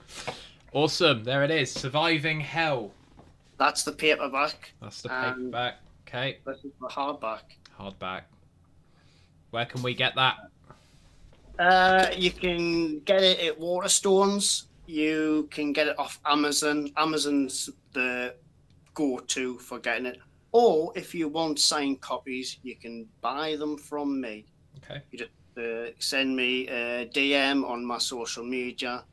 Awesome. 0.74 1.24
There 1.24 1.43
it 1.43 1.51
is. 1.51 1.72
Surviving 1.72 2.39
Hell. 2.41 2.91
That's 3.57 3.84
the 3.84 3.91
paperback. 3.91 4.74
That's 4.82 5.01
the 5.01 5.14
Um, 5.14 5.36
paperback. 5.36 5.76
Okay. 6.07 6.38
This 6.45 6.57
is 6.57 6.72
the 6.80 6.88
hardback. 6.88 7.41
Hardback. 7.80 8.24
Where 9.51 9.66
can 9.66 9.82
we 9.82 9.93
get 9.95 10.14
that? 10.16 10.36
Uh, 11.57 12.07
you 12.16 12.32
can 12.32 12.99
get 12.99 13.24
it 13.24 13.39
at 13.39 13.60
Waterstones. 13.60 14.66
You 14.86 15.47
can 15.51 15.74
get 15.74 15.88
it 15.88 15.97
off 15.97 16.20
Amazon. 16.26 16.91
Amazon's 16.97 17.70
the 17.93 18.36
go-to 18.93 19.57
for 19.60 19.80
getting 19.80 20.05
it. 20.05 20.20
Or 20.51 20.91
if 20.95 21.13
you 21.13 21.27
want 21.27 21.59
signed 21.59 22.01
copies, 22.01 22.57
you 22.63 22.75
can 22.75 23.07
buy 23.21 23.55
them 23.55 23.77
from 23.77 24.19
me. 24.19 24.45
Okay. 24.77 25.01
You 25.11 25.19
just 25.19 25.31
uh, 25.57 25.91
send 25.99 26.35
me 26.35 26.67
a 26.67 27.07
DM 27.07 27.67
on 27.67 27.85
my 27.85 27.97
social 27.99 28.43
media, 28.43 29.03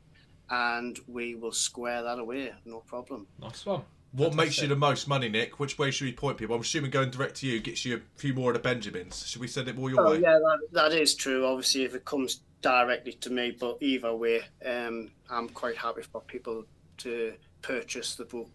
and 0.49 0.99
we 1.07 1.35
will 1.35 1.51
square 1.51 2.01
that 2.03 2.19
away. 2.19 2.53
No 2.65 2.79
problem. 2.79 3.27
Nice 3.39 3.65
one. 3.65 3.83
What 4.13 4.33
makes 4.33 4.55
Fantastic. 4.55 4.63
you 4.63 4.69
the 4.69 4.75
most 4.77 5.07
money, 5.07 5.29
Nick? 5.29 5.59
Which 5.59 5.77
way 5.77 5.91
should 5.91 6.05
we 6.05 6.13
point 6.13 6.37
people? 6.37 6.55
I'm 6.55 6.61
assuming 6.61 6.91
going 6.91 7.11
direct 7.11 7.35
to 7.37 7.47
you 7.47 7.59
gets 7.59 7.85
you 7.85 7.97
a 7.97 7.99
few 8.15 8.33
more 8.33 8.51
of 8.51 8.55
the 8.55 8.63
Benjamins. 8.63 9.27
Should 9.27 9.41
we 9.41 9.47
send 9.47 9.67
it 9.67 9.77
more 9.77 9.89
your 9.89 10.03
way? 10.03 10.09
Oh 10.09 10.11
way? 10.13 10.21
yeah, 10.21 10.39
that, 10.39 10.59
that 10.71 10.93
is 10.93 11.13
true. 11.13 11.45
Obviously, 11.45 11.83
if 11.83 11.93
it 11.93 12.05
comes 12.05 12.41
directly 12.61 13.13
to 13.13 13.29
me, 13.29 13.55
but 13.59 13.77
either 13.81 14.15
way, 14.15 14.41
um, 14.65 15.11
I'm 15.29 15.49
quite 15.49 15.77
happy 15.77 16.01
for 16.01 16.21
people 16.21 16.63
to 16.99 17.33
purchase 17.61 18.15
the 18.15 18.25
book 18.25 18.49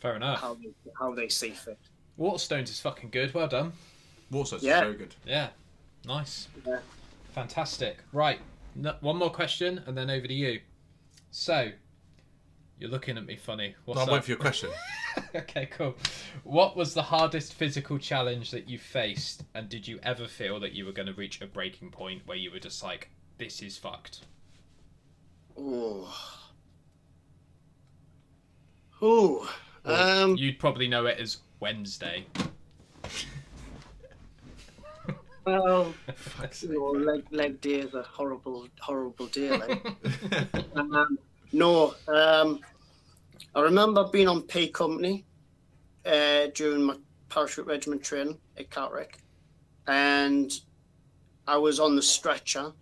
Fair 0.00 0.16
enough. 0.16 0.40
how 0.40 0.54
they, 0.54 0.70
how 0.98 1.14
they 1.14 1.28
see 1.28 1.50
fit. 1.50 1.78
Waterstones 2.18 2.64
is 2.70 2.80
fucking 2.80 3.10
good. 3.10 3.32
Well 3.34 3.48
done. 3.48 3.72
Waterstones 4.32 4.62
Yeah. 4.62 4.80
very 4.80 4.94
good. 4.94 5.14
Yeah. 5.26 5.48
Nice. 6.06 6.48
Yeah. 6.66 6.78
Fantastic. 7.34 7.98
Right. 8.12 8.40
No, 8.74 8.94
one 9.00 9.16
more 9.16 9.30
question 9.30 9.82
and 9.86 9.96
then 9.96 10.10
over 10.10 10.26
to 10.26 10.32
you. 10.34 10.60
So, 11.30 11.70
you're 12.78 12.90
looking 12.90 13.18
at 13.18 13.26
me 13.26 13.36
funny. 13.36 13.74
What's 13.84 14.00
I'm 14.00 14.04
up? 14.04 14.12
waiting 14.12 14.22
for 14.24 14.30
your 14.30 14.38
question. 14.38 14.70
okay, 15.34 15.66
cool. 15.66 15.94
What 16.44 16.76
was 16.76 16.94
the 16.94 17.02
hardest 17.02 17.54
physical 17.54 17.98
challenge 17.98 18.50
that 18.52 18.68
you 18.68 18.78
faced, 18.78 19.44
and 19.54 19.68
did 19.68 19.86
you 19.86 19.98
ever 20.02 20.26
feel 20.26 20.58
that 20.60 20.72
you 20.72 20.86
were 20.86 20.92
going 20.92 21.06
to 21.06 21.12
reach 21.14 21.40
a 21.40 21.46
breaking 21.46 21.90
point 21.90 22.22
where 22.26 22.36
you 22.36 22.50
were 22.50 22.58
just 22.58 22.82
like, 22.82 23.10
"This 23.38 23.60
is 23.60 23.76
fucked"? 23.76 24.20
Ooh. 25.58 26.06
Oh. 29.02 29.52
Um. 29.84 30.36
You'd 30.36 30.58
probably 30.58 30.88
know 30.88 31.06
it 31.06 31.18
as 31.18 31.38
Wednesday. 31.60 32.26
Well, 35.44 35.94
you 36.60 36.68
know, 36.68 36.90
leg 36.90 37.24
leg 37.30 37.60
day 37.60 37.80
is 37.80 37.94
a 37.94 38.02
horrible, 38.02 38.68
horrible 38.80 39.26
day. 39.26 39.50
Like. 39.50 39.86
um, 40.76 41.18
no. 41.52 41.94
Um. 42.08 42.60
I 43.54 43.62
remember 43.62 44.04
being 44.12 44.28
on 44.28 44.42
P 44.42 44.68
Company 44.68 45.24
uh, 46.04 46.46
during 46.54 46.84
my 46.84 46.96
parachute 47.28 47.66
regiment 47.66 48.02
training 48.02 48.38
at 48.56 48.70
Catterick, 48.70 49.14
and 49.86 50.52
I 51.46 51.56
was 51.56 51.80
on 51.80 51.96
the 51.96 52.02
stretcher, 52.02 52.72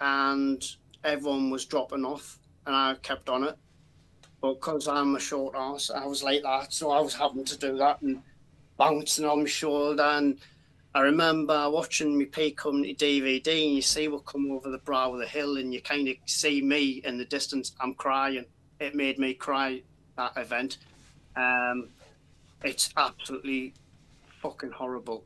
and 0.00 0.64
everyone 1.04 1.50
was 1.50 1.66
dropping 1.66 2.04
off, 2.04 2.38
and 2.66 2.74
I 2.74 2.94
kept 3.02 3.28
on 3.28 3.44
it. 3.44 3.56
But 4.42 4.54
because 4.54 4.88
I'm 4.88 5.14
a 5.14 5.20
short 5.20 5.54
ass, 5.56 5.88
I 5.88 6.04
was 6.04 6.24
like 6.24 6.42
that, 6.42 6.72
so 6.72 6.90
I 6.90 7.00
was 7.00 7.14
having 7.14 7.44
to 7.44 7.56
do 7.56 7.76
that 7.78 8.02
and 8.02 8.20
bouncing 8.76 9.24
on 9.24 9.42
my 9.42 9.48
shoulder. 9.48 10.02
And 10.02 10.38
I 10.96 11.00
remember 11.02 11.70
watching 11.70 12.18
me 12.18 12.24
P 12.24 12.50
Company 12.50 12.92
DVD, 12.92 13.64
and 13.64 13.76
you 13.76 13.82
see 13.82 14.08
what 14.08 14.26
come 14.26 14.50
over 14.50 14.68
the 14.68 14.78
brow 14.78 15.12
of 15.12 15.20
the 15.20 15.26
hill, 15.26 15.58
and 15.58 15.72
you 15.72 15.80
kind 15.80 16.08
of 16.08 16.16
see 16.26 16.60
me 16.60 17.00
in 17.04 17.18
the 17.18 17.24
distance. 17.24 17.72
I'm 17.80 17.94
crying. 17.94 18.44
It 18.80 18.96
made 18.96 19.16
me 19.16 19.32
cry 19.32 19.80
that 20.16 20.36
event. 20.36 20.78
Um, 21.36 21.90
it's 22.64 22.92
absolutely 22.96 23.74
fucking 24.40 24.72
horrible. 24.72 25.24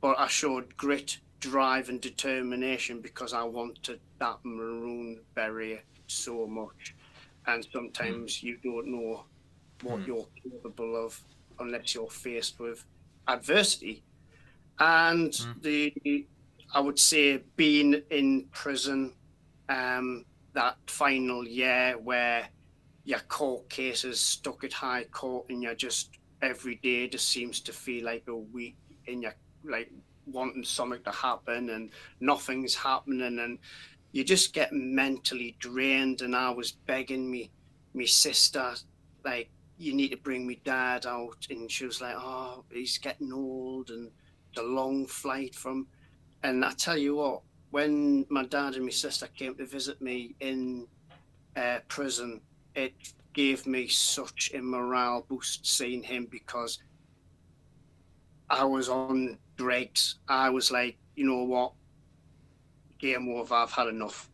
But 0.00 0.18
I 0.18 0.28
showed 0.28 0.78
grit, 0.78 1.18
drive, 1.40 1.90
and 1.90 2.00
determination 2.00 3.02
because 3.02 3.34
I 3.34 3.42
wanted 3.42 4.00
that 4.18 4.38
maroon 4.44 5.20
beret 5.34 5.84
so 6.06 6.46
much. 6.46 6.94
And 7.46 7.66
sometimes 7.72 8.40
hmm. 8.40 8.46
you 8.46 8.58
don't 8.62 8.88
know 8.88 9.24
what 9.82 10.00
hmm. 10.00 10.06
you're 10.06 10.28
capable 10.42 11.04
of 11.04 11.20
unless 11.58 11.94
you're 11.94 12.10
faced 12.10 12.58
with 12.58 12.84
adversity. 13.28 14.02
And 14.78 15.34
hmm. 15.34 15.60
the, 15.62 16.26
I 16.74 16.80
would 16.80 16.98
say, 16.98 17.42
being 17.56 18.02
in 18.10 18.46
prison, 18.52 19.14
um, 19.68 20.24
that 20.52 20.76
final 20.86 21.46
year 21.46 21.96
where 22.02 22.48
your 23.04 23.20
court 23.20 23.68
case 23.68 24.04
is 24.04 24.18
stuck 24.18 24.64
at 24.64 24.72
high 24.72 25.04
court 25.04 25.46
and 25.48 25.62
you're 25.62 25.74
just 25.74 26.18
every 26.42 26.76
day 26.76 27.08
just 27.08 27.28
seems 27.28 27.60
to 27.60 27.72
feel 27.72 28.04
like 28.04 28.24
a 28.28 28.36
week 28.36 28.76
and 29.06 29.22
you're 29.22 29.34
like 29.64 29.90
wanting 30.26 30.64
something 30.64 31.02
to 31.04 31.12
happen 31.12 31.70
and 31.70 31.90
nothing's 32.20 32.74
happening 32.74 33.38
and 33.38 33.58
you 34.12 34.24
just 34.24 34.52
get 34.52 34.72
mentally 34.72 35.56
drained 35.58 36.22
and 36.22 36.34
I 36.34 36.50
was 36.50 36.72
begging 36.72 37.30
me 37.30 37.50
me 37.94 38.06
sister 38.06 38.74
like 39.24 39.50
you 39.78 39.94
need 39.94 40.10
to 40.10 40.16
bring 40.18 40.46
me 40.46 40.60
dad 40.64 41.06
out 41.06 41.46
and 41.50 41.70
she 41.70 41.84
was 41.86 42.00
like 42.00 42.14
oh 42.16 42.64
he's 42.70 42.98
getting 42.98 43.32
old 43.32 43.90
and 43.90 44.10
the 44.54 44.62
long 44.62 45.06
flight 45.06 45.54
from 45.54 45.86
and 46.42 46.64
I 46.64 46.72
tell 46.72 46.96
you 46.96 47.16
what 47.16 47.42
when 47.70 48.26
my 48.30 48.44
dad 48.44 48.74
and 48.74 48.84
my 48.84 48.90
sister 48.90 49.26
came 49.28 49.54
to 49.56 49.66
visit 49.66 50.00
me 50.00 50.34
in 50.40 50.86
uh, 51.56 51.78
prison 51.88 52.40
it 52.74 52.94
gave 53.32 53.66
me 53.66 53.86
such 53.86 54.50
a 54.54 54.62
morale 54.62 55.26
boost 55.28 55.66
seeing 55.66 56.02
him 56.02 56.26
because 56.30 56.78
I 58.48 58.64
was 58.64 58.88
on 58.88 59.38
dregs. 59.56 60.16
I 60.28 60.50
was 60.50 60.70
like, 60.70 60.96
you 61.16 61.26
know 61.26 61.42
what, 61.42 61.72
game 62.98 63.28
over. 63.28 63.54
I've 63.54 63.72
had 63.72 63.88
enough. 63.88 64.28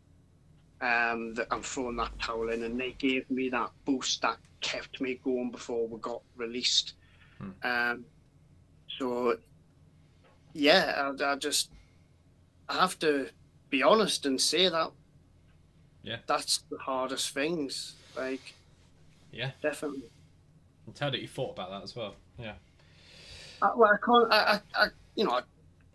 Um, 0.81 1.33
that 1.35 1.47
I'm 1.49 1.61
throwing 1.63 1.95
that 1.95 2.11
towel 2.19 2.49
in, 2.49 2.63
and 2.63 2.77
they 2.77 2.91
gave 2.91 3.29
me 3.31 3.47
that 3.49 3.71
boost 3.85 4.21
that 4.21 4.37
kept 4.59 4.99
me 4.99 5.19
going 5.23 5.49
before 5.49 5.87
we 5.87 5.97
got 5.99 6.21
released. 6.35 6.95
Um, 7.63 8.03
so, 8.97 9.37
yeah, 10.53 11.11
I, 11.19 11.31
I 11.31 11.35
just 11.35 11.69
I 12.67 12.75
have 12.75 12.97
to 12.99 13.29
be 13.69 13.81
honest 13.83 14.25
and 14.25 14.39
say 14.39 14.67
that. 14.69 14.91
Yeah. 16.03 16.17
that's 16.27 16.63
the 16.69 16.77
hardest 16.77 17.33
things. 17.33 17.95
Like, 18.17 18.53
Yeah, 19.31 19.51
definitely. 19.61 20.03
I'm 20.85 20.93
tell 20.93 21.11
that 21.11 21.21
you 21.21 21.27
thought 21.29 21.51
about 21.51 21.69
that 21.69 21.83
as 21.83 21.95
well. 21.95 22.15
Yeah. 22.37 22.53
I, 23.61 23.71
well, 23.75 23.89
I 23.93 24.05
can't. 24.05 24.31
I, 24.33 24.59
I, 24.75 24.83
I, 24.83 24.87
you 25.15 25.23
know, 25.23 25.31
I 25.31 25.41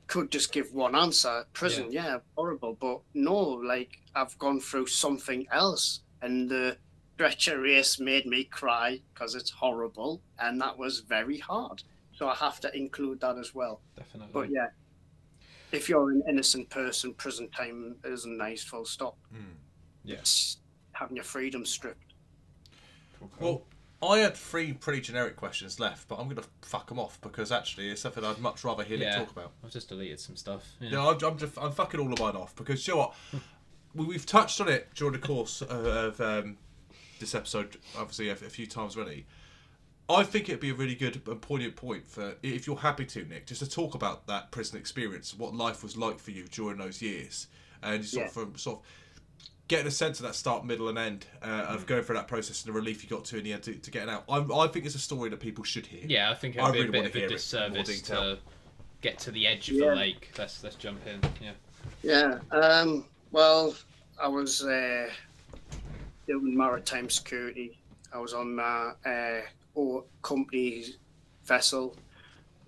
could 0.09 0.33
just 0.33 0.53
give 0.53 0.75
one 0.75 0.97
answer. 0.97 1.45
Prison, 1.53 1.93
yeah. 1.93 2.19
horrible. 2.35 2.77
But 2.81 3.01
no, 3.15 3.37
like 3.37 4.01
I've 4.15 4.37
gone 4.39 4.61
through 4.61 4.87
something 4.89 5.47
else, 5.53 6.01
and 6.21 6.51
the 6.51 6.79
stretcher 7.15 7.61
race 7.61 8.01
made 8.01 8.27
me 8.27 8.45
cry 8.45 9.01
because 9.15 9.35
it's 9.35 9.51
horrible, 9.51 10.21
and 10.39 10.61
that 10.61 10.77
was 10.77 11.01
very 11.01 11.39
hard. 11.39 11.83
So 12.13 12.29
I 12.29 12.35
have 12.35 12.59
to 12.61 12.77
include 12.77 13.21
that 13.21 13.39
as 13.39 13.55
well. 13.55 13.81
Definitely. 13.97 14.31
But 14.33 14.51
yeah, 14.51 14.69
if 15.71 15.89
you're 15.89 16.11
an 16.11 16.23
innocent 16.29 16.69
person, 16.71 17.15
prison 17.15 17.49
time 17.51 17.97
isn't 18.05 18.37
nice. 18.37 18.65
Full 18.65 18.87
stop. 18.87 19.17
Hmm. 19.31 19.53
Yeah. 20.05 20.17
Having 20.93 21.17
your 21.17 21.25
freedom 21.25 21.65
stripped. 21.65 22.15
Cool, 23.19 23.31
cool. 23.39 23.49
Well, 23.49 23.63
I 24.01 24.19
had 24.19 24.37
three 24.37 24.73
pretty 24.73 25.01
generic 25.01 25.35
questions 25.37 25.81
left, 25.81 26.07
but 26.07 26.17
I'm 26.21 26.25
going 26.29 26.37
to 26.37 26.49
fuck 26.63 26.87
them 26.89 27.01
off 27.01 27.21
because 27.21 27.51
actually 27.51 27.91
it's 27.91 28.01
something 28.03 28.25
I'd 28.25 28.39
much 28.39 28.63
rather 28.63 28.85
hear 28.85 28.97
yeah. 28.97 29.11
Nick 29.19 29.19
talk 29.27 29.33
about. 29.33 29.53
I've 29.65 29.73
just 29.73 29.89
deleted 29.89 30.21
some 30.21 30.37
stuff. 30.37 30.65
Yeah. 30.81 30.91
Yeah, 30.91 31.09
I'm, 31.09 31.25
I'm 31.25 31.37
just 31.39 31.59
I'm 31.59 31.73
fucking 31.73 31.99
all 31.99 32.13
of 32.13 32.19
mine 32.21 32.37
off 32.37 32.55
because 32.55 32.87
you 32.87 32.95
know 32.95 32.99
what, 32.99 33.15
we, 33.95 34.07
we've 34.07 34.27
touched 34.27 34.61
on 34.61 34.69
it 34.69 34.89
during 34.95 35.15
the 35.15 35.19
course 35.27 35.63
of, 35.63 35.85
of 35.87 36.21
um, 36.21 36.59
this 37.19 37.35
episode, 37.35 37.77
obviously 37.99 38.29
a, 38.29 38.33
a 38.33 38.37
few 38.37 38.67
times 38.67 38.97
already. 38.97 39.27
I 40.11 40.23
think 40.23 40.49
it'd 40.49 40.61
be 40.61 40.71
a 40.71 40.75
really 40.75 40.95
good 40.95 41.21
and 41.27 41.43
poignant 41.43 41.77
point 41.77 42.07
for 42.07 42.35
if 42.43 42.67
you're 42.67 42.77
happy 42.77 43.05
to, 43.05 43.25
Nick, 43.25 43.47
just 43.47 43.61
to 43.63 43.69
talk 43.69 43.95
about 43.95 44.27
that 44.29 44.51
prison 44.53 44.79
experience, 44.79 45.35
what 45.37 45.55
life 45.55 45.83
was 45.83 45.97
like 45.97 46.19
for 46.19 46.31
you 46.31 46.45
during 46.45 46.79
those 46.79 47.03
years, 47.03 47.49
and 47.83 48.05
sort 48.05 48.21
Yeah. 48.23 48.27
of 48.29 48.33
from 48.33 48.57
sort 48.57 48.79
of 48.79 48.85
getting 49.69 49.87
a 49.87 49.91
sense 49.91 50.19
of 50.19 50.27
that 50.27 50.35
start, 50.35 50.65
middle, 50.65 50.89
and 50.89 50.99
end 50.99 51.27
uh, 51.43 51.67
of 51.69 51.87
going 51.87 52.03
through 52.03 52.17
that 52.17 52.27
process 52.27 52.65
and 52.65 52.75
the 52.75 52.77
relief 52.77 53.03
you 53.03 53.09
got 53.09 53.25
to 53.27 53.37
in 53.39 53.45
the 53.45 53.53
end 53.53 53.63
to, 53.63 53.75
to 53.75 53.91
getting 53.91 54.09
out. 54.09 54.25
I, 54.29 54.39
I 54.39 54.67
think 54.69 54.87
it's 54.87 54.95
a 54.95 54.99
story 54.99 55.29
that 55.31 55.41
people 55.41 55.63
should 55.63 55.87
hear. 55.87 56.05
Yeah, 56.07 56.31
I 56.31 56.35
think 56.35 56.57
it 56.57 56.61
I 56.61 56.65
would 56.65 56.73
be 56.73 56.79
really 56.81 56.89
a 56.89 56.93
bit 56.93 56.99
wanna 56.99 57.09
of 57.11 57.15
a 57.15 57.19
hear 57.19 57.29
it 57.29 57.33
disservice 57.33 58.03
to 58.03 58.39
get 59.03 59.19
to 59.21 59.31
the 59.31 59.47
edge 59.47 59.69
of 59.69 59.77
Yeah. 59.77 59.91
the 59.91 59.97
lake. 59.97 60.31
Let's 60.39 60.65
let's 60.65 60.77
jump 60.77 61.01
in. 61.07 61.21
Yeah. 61.43 61.53
Yeah. 62.03 62.57
Um, 62.57 63.05
well, 63.31 63.75
I 64.21 64.27
was 64.27 64.65
uh, 64.65 65.09
doing 66.27 66.57
maritime 66.57 67.11
security. 67.11 67.79
I 68.13 68.19
was 68.19 68.33
on 68.33 68.57
my 68.57 68.93
uh, 69.05 69.43
or 69.75 70.05
company 70.23 70.85
vessel. 71.45 71.95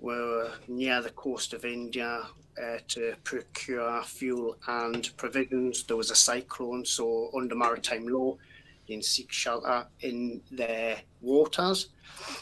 We 0.01 0.15
were 0.15 0.53
near 0.67 1.03
the 1.03 1.11
coast 1.11 1.53
of 1.53 1.67
India 1.67 2.23
uh, 2.61 2.79
to 2.89 3.15
procure 3.23 4.03
fuel 4.03 4.57
and 4.67 5.11
provisions. 5.19 5.85
There 5.85 5.97
was 5.97 6.11
a 6.11 6.15
cyclone, 6.15 6.87
so 6.87 7.31
under 7.37 7.55
maritime 7.55 8.09
law, 8.09 8.39
you 8.87 8.97
can 8.97 9.03
seek 9.03 9.31
shelter 9.31 9.87
in 10.01 10.41
their 10.51 11.03
waters. 11.21 11.91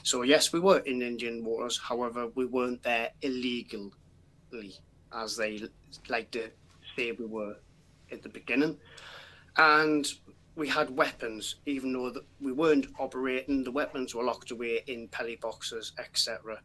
So 0.04 0.22
yes, 0.22 0.52
we 0.52 0.60
were 0.60 0.78
in 0.78 1.02
Indian 1.02 1.44
waters. 1.44 1.78
However, 1.78 2.28
we 2.36 2.46
weren't 2.46 2.82
there 2.84 3.10
illegally, 3.22 3.90
as 5.12 5.36
they 5.36 5.60
like 6.08 6.30
to 6.30 6.50
say 6.96 7.10
we 7.10 7.26
were 7.26 7.56
at 8.12 8.22
the 8.22 8.28
beginning. 8.28 8.78
And 9.56 10.06
we 10.54 10.68
had 10.68 10.96
weapons, 10.96 11.56
even 11.66 11.92
though 11.92 12.14
we 12.40 12.52
weren't 12.52 12.86
operating. 13.00 13.64
The 13.64 13.72
weapons 13.72 14.14
were 14.14 14.24
locked 14.24 14.52
away 14.52 14.84
in 14.86 15.08
Peli 15.08 15.36
boxes, 15.36 15.92
etc. 15.98 16.60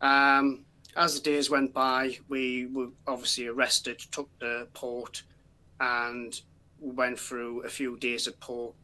Um, 0.00 0.64
as 0.96 1.14
the 1.14 1.20
days 1.20 1.50
went 1.50 1.72
by, 1.72 2.18
we 2.28 2.66
were 2.66 2.88
obviously 3.06 3.46
arrested, 3.46 3.98
took 4.10 4.28
the 4.38 4.68
port, 4.74 5.22
and 5.80 6.40
went 6.78 7.18
through 7.18 7.62
a 7.62 7.68
few 7.68 7.96
days 7.96 8.28
at 8.28 8.38
port, 8.40 8.74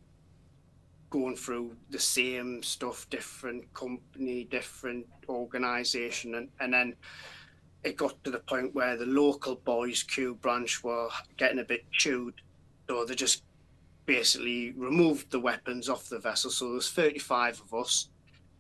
going 1.10 1.36
through 1.36 1.76
the 1.90 1.98
same 1.98 2.62
stuff, 2.62 3.08
different 3.10 3.72
company, 3.74 4.44
different 4.44 5.06
organisation, 5.28 6.34
and, 6.34 6.48
and 6.60 6.72
then 6.72 6.96
it 7.82 7.96
got 7.96 8.22
to 8.24 8.30
the 8.30 8.40
point 8.40 8.74
where 8.74 8.96
the 8.96 9.06
local 9.06 9.56
boys 9.56 10.02
Q 10.02 10.34
branch 10.34 10.82
were 10.84 11.08
getting 11.36 11.60
a 11.60 11.64
bit 11.64 11.90
chewed, 11.92 12.34
so 12.88 13.04
they 13.04 13.14
just 13.14 13.44
basically 14.06 14.72
removed 14.72 15.30
the 15.30 15.40
weapons 15.40 15.88
off 15.88 16.08
the 16.08 16.18
vessel. 16.18 16.50
So 16.50 16.72
there's 16.72 16.90
35 16.90 17.60
of 17.60 17.74
us 17.74 18.08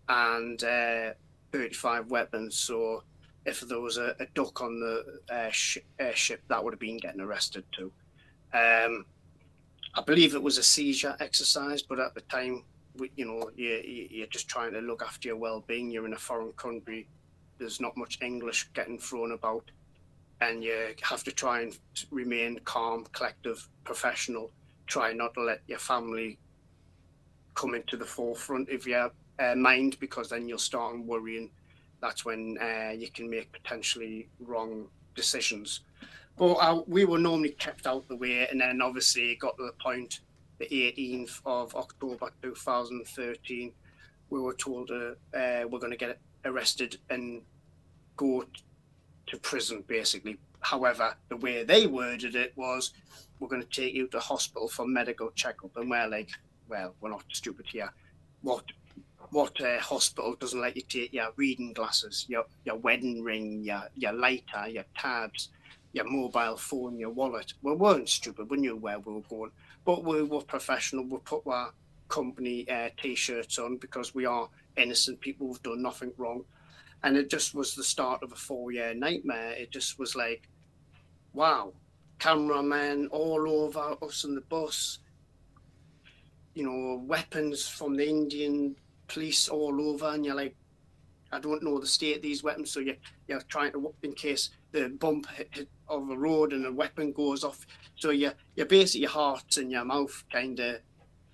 and 0.08 0.62
uh, 0.62 1.10
35 1.52 2.10
weapons. 2.10 2.56
So 2.56 3.02
if 3.46 3.60
there 3.60 3.80
was 3.80 3.96
a, 3.96 4.14
a 4.20 4.26
duck 4.34 4.60
on 4.60 4.80
the 4.80 5.20
uh, 5.30 5.50
sh- 5.50 5.78
airship, 5.98 6.42
that 6.48 6.62
would 6.62 6.72
have 6.72 6.80
been 6.80 6.98
getting 6.98 7.20
arrested 7.20 7.64
too. 7.72 7.92
Um, 8.52 9.04
I 9.94 10.02
believe 10.06 10.34
it 10.34 10.42
was 10.42 10.58
a 10.58 10.62
seizure 10.62 11.16
exercise, 11.20 11.82
but 11.82 11.98
at 11.98 12.14
the 12.14 12.20
time 12.22 12.64
you 13.16 13.24
know, 13.24 13.50
you, 13.56 14.08
you're 14.10 14.26
just 14.26 14.48
trying 14.48 14.72
to 14.72 14.80
look 14.80 15.02
after 15.02 15.28
your 15.28 15.36
well-being. 15.36 15.90
You're 15.90 16.06
in 16.06 16.12
a 16.12 16.18
foreign 16.18 16.52
country. 16.52 17.08
There's 17.58 17.80
not 17.80 17.96
much 17.96 18.18
English 18.22 18.68
getting 18.74 18.98
thrown 18.98 19.32
about, 19.32 19.70
and 20.40 20.64
you 20.64 20.94
have 21.02 21.22
to 21.24 21.32
try 21.32 21.62
and 21.62 21.78
remain 22.10 22.58
calm, 22.64 23.06
collective, 23.12 23.68
professional. 23.84 24.50
Try 24.86 25.12
not 25.12 25.34
to 25.34 25.42
let 25.42 25.60
your 25.66 25.78
family 25.78 26.38
come 27.54 27.74
into 27.74 27.96
the 27.96 28.04
forefront 28.04 28.70
of 28.70 28.86
your 28.86 29.12
uh, 29.40 29.54
mind 29.54 29.98
because 30.00 30.28
then 30.28 30.48
you'll 30.48 30.58
start 30.58 30.98
worrying. 31.00 31.50
That's 32.00 32.24
when 32.24 32.58
uh, 32.60 32.92
you 32.92 33.10
can 33.10 33.28
make 33.28 33.52
potentially 33.52 34.28
wrong 34.38 34.86
decisions. 35.14 35.80
But 36.36 36.54
uh, 36.54 36.82
we 36.86 37.04
were 37.04 37.18
normally 37.18 37.50
kept 37.50 37.86
out 37.86 38.08
the 38.08 38.16
way, 38.16 38.46
and 38.48 38.60
then 38.60 38.80
obviously 38.80 39.36
got 39.36 39.56
to 39.58 39.64
the 39.64 39.72
point, 39.82 40.20
the 40.58 40.66
18th 40.66 41.40
of 41.44 41.74
October 41.74 42.30
2013, 42.42 43.72
we 44.30 44.40
were 44.40 44.54
told 44.54 44.90
uh, 44.90 45.36
uh, 45.36 45.64
we're 45.68 45.78
going 45.78 45.90
to 45.90 45.98
get 45.98 46.18
arrested 46.44 46.98
and 47.10 47.42
go 48.16 48.44
to 49.26 49.36
prison, 49.38 49.84
basically. 49.86 50.38
However, 50.60 51.14
the 51.28 51.36
way 51.36 51.64
they 51.64 51.86
worded 51.86 52.36
it 52.36 52.52
was, 52.56 52.92
we're 53.38 53.48
going 53.48 53.62
to 53.62 53.68
take 53.68 53.94
you 53.94 54.06
to 54.08 54.20
hospital 54.20 54.68
for 54.68 54.86
medical 54.86 55.30
checkup, 55.32 55.76
and 55.76 55.90
we're 55.90 56.08
like, 56.08 56.30
well, 56.68 56.94
we're 57.00 57.10
not 57.10 57.24
stupid 57.32 57.66
here. 57.70 57.90
What 58.42 58.64
what 59.30 59.60
uh, 59.60 59.78
hospital 59.78 60.34
doesn't 60.38 60.60
let 60.60 60.76
you 60.76 60.82
take 60.82 61.12
your 61.12 61.30
reading 61.36 61.72
glasses, 61.72 62.26
your 62.28 62.44
your 62.64 62.76
wedding 62.76 63.22
ring, 63.22 63.62
your 63.62 63.82
your 63.96 64.12
lighter, 64.12 64.68
your 64.68 64.84
tabs, 64.96 65.50
your 65.92 66.10
mobile 66.10 66.56
phone, 66.56 66.98
your 66.98 67.10
wallet? 67.10 67.52
We 67.62 67.72
weren't 67.74 68.08
stupid. 68.08 68.50
We 68.50 68.58
knew 68.58 68.76
where 68.76 68.98
we 68.98 69.14
were 69.14 69.20
going, 69.22 69.52
but 69.84 70.04
we 70.04 70.22
were 70.22 70.42
professional. 70.42 71.04
We 71.04 71.18
put 71.18 71.46
our 71.46 71.72
company 72.08 72.68
uh, 72.68 72.90
t-shirts 73.00 73.58
on 73.58 73.76
because 73.76 74.14
we 74.14 74.26
are 74.26 74.48
innocent 74.76 75.20
people 75.20 75.46
who've 75.46 75.62
done 75.62 75.82
nothing 75.82 76.12
wrong, 76.16 76.44
and 77.02 77.16
it 77.16 77.30
just 77.30 77.54
was 77.54 77.74
the 77.74 77.84
start 77.84 78.22
of 78.22 78.32
a 78.32 78.36
four-year 78.36 78.94
nightmare. 78.94 79.52
It 79.52 79.70
just 79.70 79.98
was 79.98 80.16
like, 80.16 80.48
wow, 81.32 81.72
cameramen 82.18 83.08
all 83.08 83.48
over 83.48 83.96
us 84.02 84.24
on 84.24 84.34
the 84.34 84.40
bus 84.42 84.98
you 86.54 86.64
know, 86.64 87.02
weapons 87.06 87.68
from 87.68 87.96
the 87.96 88.08
Indian 88.08 88.74
police 89.12 89.48
all 89.48 89.90
over, 89.90 90.06
and 90.06 90.24
you're 90.24 90.34
like, 90.34 90.54
I 91.32 91.38
don't 91.38 91.62
know 91.62 91.78
the 91.78 91.86
state 91.86 92.16
of 92.16 92.22
these 92.22 92.42
weapons, 92.42 92.70
so 92.70 92.80
you're, 92.80 92.96
you're 93.28 93.40
trying 93.42 93.72
to, 93.72 93.94
in 94.02 94.14
case 94.14 94.50
the 94.72 94.88
bump 94.88 95.26
of 95.88 96.10
a 96.10 96.16
road 96.16 96.52
and 96.52 96.64
the 96.64 96.72
weapon 96.72 97.12
goes 97.12 97.44
off. 97.44 97.66
So 97.96 98.10
you're, 98.10 98.34
you're 98.56 98.66
basically 98.66 99.02
your 99.02 99.10
heart's 99.10 99.58
in 99.58 99.70
your 99.70 99.84
mouth, 99.84 100.24
kind 100.32 100.58
of, 100.58 100.80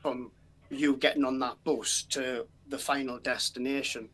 from 0.02 0.30
you 0.70 0.96
getting 0.96 1.24
on 1.24 1.38
that 1.38 1.62
bus 1.64 2.04
to 2.10 2.46
the 2.68 2.78
final 2.78 3.18
destination. 3.18 4.08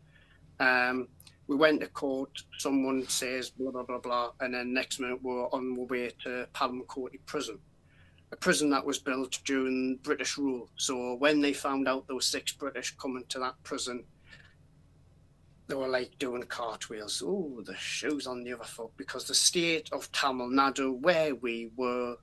Um, 0.61 1.09
we 1.49 1.57
went 1.57 1.81
to 1.81 1.89
court, 1.89 2.31
someone 2.59 3.07
says 3.09 3.51
blah, 3.51 3.71
blah, 3.71 3.83
blah, 3.83 3.99
blah, 3.99 4.31
and 4.41 4.55
then 4.55 4.73
next 4.73 5.01
minute 5.01 5.23
we're 5.23 5.47
on 5.49 5.77
our 5.79 5.87
way 5.87 6.11
to 6.23 6.47
Palayamkottai 6.55 7.19
Prison 7.27 7.59
a 8.33 8.37
prison 8.37 8.71
that 8.71 8.85
was 8.85 8.99
built 8.99 9.39
during 9.45 9.99
British 10.03 10.39
rule. 10.39 10.69
So 10.77 11.15
when 11.17 11.41
they 11.43 11.53
found 11.53 11.87
out 11.87 12.09
were 12.09 12.21
six 12.23 12.51
British 12.51 12.97
coming 12.97 13.25
to 13.29 13.39
that 13.41 13.63
prison, 13.63 14.05
they 15.69 15.75
were 15.75 15.89
like 15.89 16.19
doing 16.19 16.43
cartwheels. 16.45 17.23
Oh, 17.25 17.61
the 17.65 17.77
shoes 17.77 18.27
on 18.27 18.43
the 18.43 18.55
other 18.55 18.65
foot 18.65 18.91
because 18.97 19.25
the 19.25 19.35
state 19.35 19.91
of 19.93 20.11
Tamil 20.13 20.49
Nadu, 20.49 20.99
where 21.01 21.35
we 21.35 21.71
were, 21.77 22.17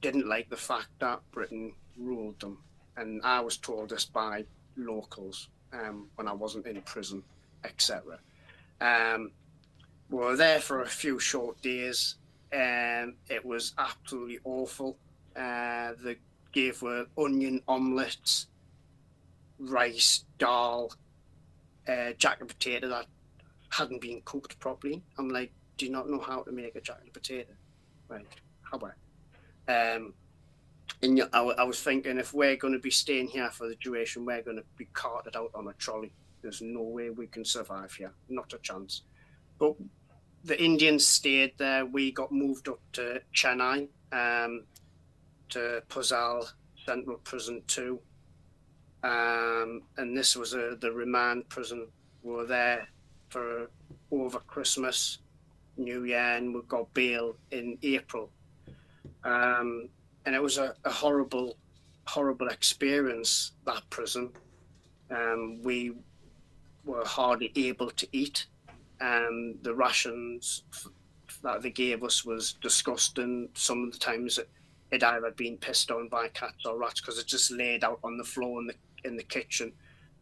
didn't 0.00 0.26
like 0.26 0.48
the 0.48 0.56
fact 0.56 0.88
that 0.98 1.20
Britain 1.30 1.74
ruled 1.98 2.40
them, 2.40 2.58
and 2.96 3.20
I 3.22 3.40
was 3.40 3.58
told 3.58 3.90
this 3.90 4.06
by 4.06 4.44
locals 4.76 5.48
um, 5.72 6.08
when 6.16 6.26
I 6.26 6.32
wasn't 6.32 6.66
in 6.66 6.80
prison, 6.82 7.22
etc. 7.64 8.18
Um, 8.80 9.30
we 10.10 10.18
were 10.18 10.36
there 10.36 10.60
for 10.60 10.82
a 10.82 10.88
few 10.88 11.18
short 11.18 11.60
days 11.60 12.16
um, 12.54 13.16
it 13.28 13.44
was 13.44 13.74
absolutely 13.78 14.38
awful. 14.44 14.96
Uh, 15.34 15.92
the 16.02 16.16
gave 16.52 16.80
were 16.82 17.06
onion 17.18 17.60
omelets, 17.66 18.46
rice, 19.58 20.24
dal, 20.38 20.92
uh, 21.88 22.12
jacket 22.16 22.46
potato 22.46 22.88
that 22.88 23.06
hadn't 23.70 24.00
been 24.00 24.22
cooked 24.24 24.58
properly. 24.60 25.02
I'm 25.18 25.28
like, 25.28 25.52
do 25.76 25.86
you 25.86 25.92
not 25.92 26.08
know 26.08 26.20
how 26.20 26.42
to 26.42 26.52
make 26.52 26.76
a 26.76 26.80
jacket 26.80 27.12
potato? 27.12 27.52
Right, 28.08 28.24
how 28.62 28.78
about? 28.78 28.92
Um, 29.66 30.14
and 31.02 31.22
I, 31.32 31.40
I 31.40 31.64
was 31.64 31.82
thinking, 31.82 32.18
if 32.18 32.32
we're 32.32 32.56
going 32.56 32.74
to 32.74 32.78
be 32.78 32.90
staying 32.90 33.28
here 33.28 33.50
for 33.50 33.68
the 33.68 33.74
duration, 33.76 34.24
we're 34.24 34.42
going 34.42 34.58
to 34.58 34.64
be 34.76 34.86
carted 34.92 35.34
out 35.34 35.50
on 35.54 35.66
a 35.66 35.72
trolley. 35.72 36.12
There's 36.40 36.62
no 36.62 36.82
way 36.82 37.10
we 37.10 37.26
can 37.26 37.44
survive 37.44 37.92
here, 37.94 38.12
not 38.28 38.52
a 38.52 38.58
chance. 38.58 39.02
But 39.58 39.74
the 40.44 40.62
Indians 40.62 41.06
stayed 41.06 41.52
there. 41.56 41.86
We 41.86 42.12
got 42.12 42.30
moved 42.30 42.68
up 42.68 42.80
to 42.92 43.22
Chennai, 43.34 43.88
um, 44.12 44.64
to 45.48 45.82
Puzhal 45.88 46.46
Central 46.84 47.16
Prison 47.18 47.62
2. 47.66 47.98
Um, 49.02 49.82
and 49.96 50.16
this 50.16 50.36
was 50.36 50.54
a, 50.54 50.76
the 50.80 50.92
remand 50.92 51.48
prison. 51.48 51.88
We 52.22 52.32
were 52.32 52.46
there 52.46 52.86
for 53.28 53.70
over 54.10 54.38
Christmas, 54.40 55.18
New 55.76 56.04
Year, 56.04 56.36
and 56.36 56.54
we 56.54 56.60
got 56.68 56.92
bail 56.94 57.36
in 57.50 57.78
April. 57.82 58.30
Um, 59.24 59.88
and 60.26 60.34
it 60.34 60.42
was 60.42 60.58
a, 60.58 60.74
a, 60.84 60.90
horrible, 60.90 61.56
horrible 62.06 62.48
experience, 62.48 63.52
that 63.66 63.82
prison. 63.90 64.30
Um, 65.10 65.62
we 65.62 65.92
were 66.84 67.04
hardly 67.04 67.50
able 67.56 67.90
to 67.90 68.06
eat 68.12 68.46
and 69.00 69.58
the 69.62 69.74
rations 69.74 70.64
that 71.42 71.62
they 71.62 71.70
gave 71.70 72.02
us 72.02 72.24
was 72.24 72.54
disgusting. 72.54 73.48
Some 73.54 73.84
of 73.84 73.92
the 73.92 73.98
times 73.98 74.38
it, 74.38 74.48
it 74.90 75.02
either 75.02 75.30
been 75.30 75.56
pissed 75.58 75.90
on 75.90 76.08
by 76.08 76.28
cats 76.28 76.64
or 76.66 76.78
rats 76.78 77.00
because 77.00 77.18
it 77.18 77.26
just 77.26 77.50
laid 77.50 77.84
out 77.84 77.98
on 78.04 78.16
the 78.16 78.24
floor 78.24 78.60
in 78.60 78.66
the 78.66 78.74
in 79.04 79.16
the 79.16 79.22
kitchen, 79.22 79.72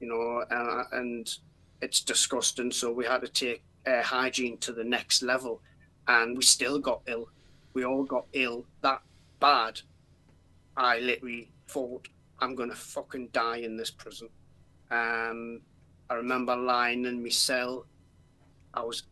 you 0.00 0.08
know, 0.08 0.44
uh, 0.50 0.84
and 0.92 1.38
it's 1.80 2.00
disgusting. 2.00 2.72
So 2.72 2.92
we 2.92 3.04
had 3.04 3.20
to 3.20 3.28
take 3.28 3.62
uh, 3.86 4.02
hygiene 4.02 4.58
to 4.58 4.72
the 4.72 4.84
next 4.84 5.22
level, 5.22 5.60
and 6.08 6.36
we 6.36 6.42
still 6.42 6.78
got 6.78 7.02
ill. 7.06 7.28
We 7.74 7.84
all 7.84 8.04
got 8.04 8.26
ill 8.32 8.66
that 8.82 9.02
bad. 9.40 9.80
I 10.76 10.98
literally 10.98 11.50
thought 11.68 12.08
I'm 12.40 12.54
gonna 12.54 12.74
fucking 12.74 13.28
die 13.32 13.58
in 13.58 13.76
this 13.76 13.90
prison. 13.90 14.28
Um, 14.90 15.60
I 16.10 16.14
remember 16.14 16.56
lying 16.56 17.04
in 17.04 17.22
my 17.22 17.30
cell 17.30 17.86
I 18.74 18.82
was 18.82 19.04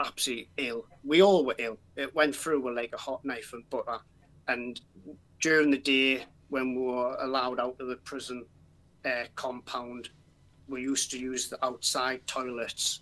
absolutely 0.00 0.48
ill. 0.56 0.86
We 1.04 1.22
all 1.22 1.44
were 1.44 1.54
ill. 1.58 1.78
It 1.96 2.14
went 2.14 2.34
through 2.34 2.60
with 2.60 2.76
like 2.76 2.92
a 2.94 2.98
hot 2.98 3.24
knife 3.24 3.52
and 3.52 3.68
butter. 3.70 3.98
And 4.46 4.80
during 5.40 5.70
the 5.70 5.78
day, 5.78 6.24
when 6.48 6.74
we 6.74 6.82
were 6.82 7.16
allowed 7.20 7.60
out 7.60 7.76
of 7.80 7.88
the 7.88 7.96
prison 7.96 8.46
uh, 9.04 9.24
compound, 9.34 10.10
we 10.68 10.82
used 10.82 11.10
to 11.10 11.18
use 11.18 11.48
the 11.48 11.64
outside 11.64 12.26
toilets. 12.26 13.00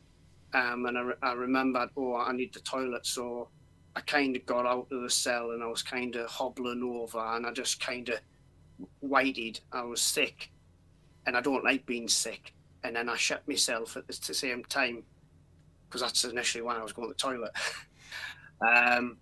Um, 0.55 0.87
and 0.87 0.97
I, 0.97 1.11
I 1.23 1.33
remembered, 1.33 1.91
oh, 1.97 2.17
I 2.17 2.33
need 2.33 2.55
the 2.55 2.61
toilet. 2.61 3.07
So 3.07 3.49
I 3.95 4.01
kind 4.01 4.37
of 4.37 4.47
got 4.47 4.67
out 4.67 4.89
of 4.91 5.03
the 5.03 5.11
cell 5.11 5.53
and 5.53 5.62
I 5.62 5.67
was 5.67 5.83
kind 5.83 6.17
of 6.17 6.29
hobbling 6.29 6.83
over 6.83 7.19
and 7.19 7.47
I 7.47 7.53
just 7.53 7.81
kind 7.81 8.09
of 8.09 8.21
waited. 9.01 9.61
I 9.73 9.83
was 9.83 10.01
sick 10.01 10.51
and 11.27 11.37
I 11.37 11.41
don't 11.41 11.64
like 11.64 11.87
being 11.87 12.09
sick. 12.09 12.53
And 12.85 12.95
then 12.97 13.09
I 13.09 13.17
shut 13.17 13.47
myself 13.49 13.97
at 13.97 14.07
the 14.07 14.35
same 14.35 14.64
time 14.64 15.03
because 15.97 16.12
that's 16.12 16.30
initially 16.30 16.62
when 16.62 16.76
I 16.76 16.82
was 16.82 16.92
going 16.92 17.09
to 17.09 17.14
the 17.14 17.18
toilet. 17.18 17.53
um, 18.61 19.16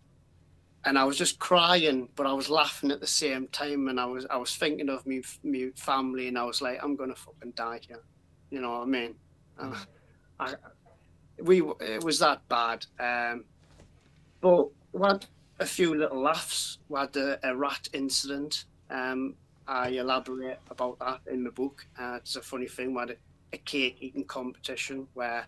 and 0.85 0.99
I 0.99 1.05
was 1.05 1.17
just 1.17 1.39
crying, 1.39 2.09
but 2.17 2.27
I 2.27 2.33
was 2.33 2.51
laughing 2.51 2.91
at 2.91 3.01
the 3.01 3.07
same 3.07 3.47
time, 3.49 3.89
and 3.89 4.01
I 4.01 4.05
was 4.07 4.27
I 4.29 4.37
was 4.37 4.57
thinking 4.57 4.89
of 4.89 5.07
me 5.07 5.23
me 5.43 5.71
family, 5.77 6.29
and 6.29 6.37
I 6.37 6.45
was 6.45 6.61
like, 6.61 6.83
I'm 6.83 6.97
gonna 6.97 7.15
fucking 7.15 7.53
die 7.53 7.81
here, 7.87 8.03
you 8.51 8.61
know 8.61 8.71
what 8.71 8.83
I 8.83 8.87
mean? 8.87 9.15
Uh, 9.59 9.85
I, 10.41 10.55
we 11.39 11.63
it 11.81 12.03
was 12.03 12.19
that 12.19 12.47
bad, 12.49 12.85
um, 12.99 13.45
but 14.41 14.69
we 14.93 15.07
had 15.07 15.25
a 15.61 15.67
few 15.67 15.95
little 15.95 16.21
laughs. 16.21 16.79
We 16.89 16.99
had 16.99 17.17
a, 17.17 17.39
a 17.49 17.57
rat 17.57 17.89
incident. 17.93 18.65
Um, 18.91 19.37
I 19.67 19.91
elaborate 19.91 20.59
about 20.71 20.99
that 20.99 21.21
in 21.33 21.45
the 21.45 21.51
book. 21.51 21.87
Uh, 21.99 22.17
it's 22.17 22.37
a 22.37 22.43
funny 22.43 22.67
thing. 22.67 22.93
We 22.93 23.01
had 23.01 23.11
a, 23.11 23.17
a 23.55 23.59
cake 23.59 23.99
eating 24.01 24.25
competition 24.25 25.07
where 25.15 25.47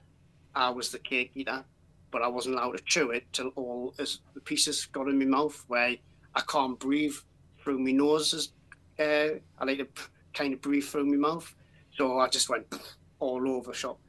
I 0.57 0.71
was 0.71 0.91
the 0.91 0.99
cake 0.99 1.33
eater, 1.37 1.65
but 2.11 2.23
I 2.23 2.29
wasn't 2.29 2.57
allowed 2.57 2.79
to 2.79 2.85
chew 2.85 3.11
it 3.13 3.27
till 3.33 3.49
all 3.57 3.95
as 3.99 4.21
the 4.35 4.41
pieces 4.41 4.87
got 4.87 5.09
in 5.09 5.19
my 5.19 5.27
mouth 5.27 5.65
where 5.69 5.97
I 6.35 6.43
can't 6.49 6.79
breathe 6.79 7.15
through 7.63 7.79
my 7.81 7.93
nose. 7.93 8.35
As, 8.35 8.53
uh, 8.99 9.39
I 9.59 9.65
like 9.65 9.79
to 9.79 9.89
kind 10.35 10.55
of 10.55 10.63
breathe 10.63 10.85
through 10.85 11.07
my 11.07 11.17
mouth. 11.17 11.55
So 11.97 12.19
I 12.21 12.29
just 12.29 12.49
went 12.49 12.67
all 13.21 13.49
over 13.51 13.75
shop. 13.75 14.01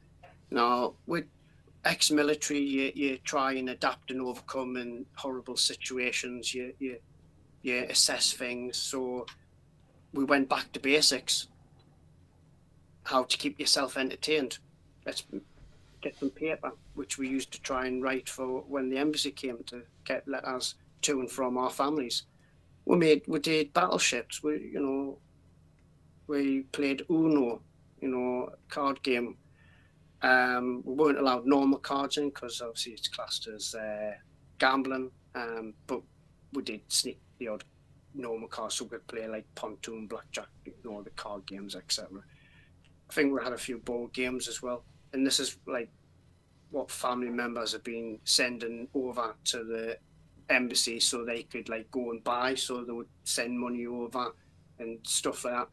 Now, 0.50 0.94
with 1.06 1.26
ex-military, 1.84 2.60
you, 2.60 2.92
you 2.94 3.18
try 3.18 3.52
and 3.54 3.70
adapt 3.70 4.10
and 4.10 4.22
overcome 4.22 4.76
in 4.76 5.06
horrible 5.16 5.56
situations. 5.56 6.54
You, 6.54 6.74
you, 6.78 6.98
you 7.62 7.86
assess 7.90 8.32
things. 8.32 8.78
So 8.78 9.26
we 10.14 10.24
went 10.24 10.48
back 10.48 10.72
to 10.72 10.80
basics. 10.80 11.48
how 13.04 13.24
to 13.24 13.38
keep 13.38 13.58
yourself 13.60 13.96
entertained. 13.96 14.58
Let's 15.06 15.24
get 16.00 16.18
some 16.18 16.30
paper, 16.30 16.72
which 16.94 17.18
we 17.18 17.28
used 17.28 17.52
to 17.52 17.62
try 17.62 17.86
and 17.86 18.02
write 18.02 18.28
for 18.28 18.62
when 18.62 18.88
the 18.88 18.98
embassy 18.98 19.30
came 19.30 19.62
to 19.66 19.82
get 20.04 20.26
letters 20.28 20.74
to 21.02 21.20
and 21.20 21.30
from 21.30 21.56
our 21.58 21.70
families. 21.70 22.24
We 22.84 22.96
made 22.96 23.22
we 23.26 23.38
did 23.38 23.72
battleships. 23.72 24.42
We 24.42 24.70
you 24.72 24.80
know 24.80 25.18
we 26.28 26.62
played 26.72 27.04
Uno, 27.10 27.60
you 28.00 28.08
know, 28.08 28.50
card 28.68 29.02
game. 29.02 29.36
Um, 30.22 30.82
we 30.84 30.94
weren't 30.94 31.18
allowed 31.18 31.46
normal 31.46 31.78
cards 31.78 32.16
in 32.16 32.28
because 32.28 32.60
obviously 32.60 32.92
it's 32.92 33.08
classed 33.08 33.48
as 33.48 33.74
uh, 33.74 34.12
gambling. 34.58 35.10
Um, 35.34 35.74
but 35.86 36.02
we 36.52 36.62
did 36.62 36.80
sneak 36.88 37.20
the 37.38 37.48
odd 37.48 37.64
normal 38.14 38.48
cards, 38.48 38.76
so 38.76 38.84
we 38.84 38.90
could 38.90 39.06
play 39.06 39.26
like 39.26 39.46
pontoon, 39.54 40.06
blackjack, 40.06 40.48
you 40.64 40.74
know, 40.84 41.02
the 41.02 41.10
card 41.10 41.46
games, 41.46 41.74
etc. 41.74 42.08
I 43.08 43.12
think 43.12 43.32
we 43.32 43.42
had 43.42 43.52
a 43.52 43.58
few 43.58 43.78
board 43.78 44.12
games 44.12 44.48
as 44.48 44.62
well, 44.62 44.84
and 45.18 45.26
this 45.26 45.40
is 45.40 45.58
like 45.66 45.90
what 46.70 46.90
family 46.90 47.28
members 47.28 47.72
have 47.72 47.82
been 47.82 48.20
sending 48.22 48.86
over 48.94 49.34
to 49.46 49.64
the 49.64 49.98
embassy 50.48 51.00
so 51.00 51.24
they 51.24 51.42
could 51.42 51.68
like 51.68 51.90
go 51.90 52.12
and 52.12 52.22
buy, 52.22 52.54
so 52.54 52.84
they 52.84 52.92
would 52.92 53.08
send 53.24 53.58
money 53.58 53.84
over 53.84 54.32
and 54.78 54.98
stuff 55.02 55.44
like 55.44 55.54
that 55.54 55.68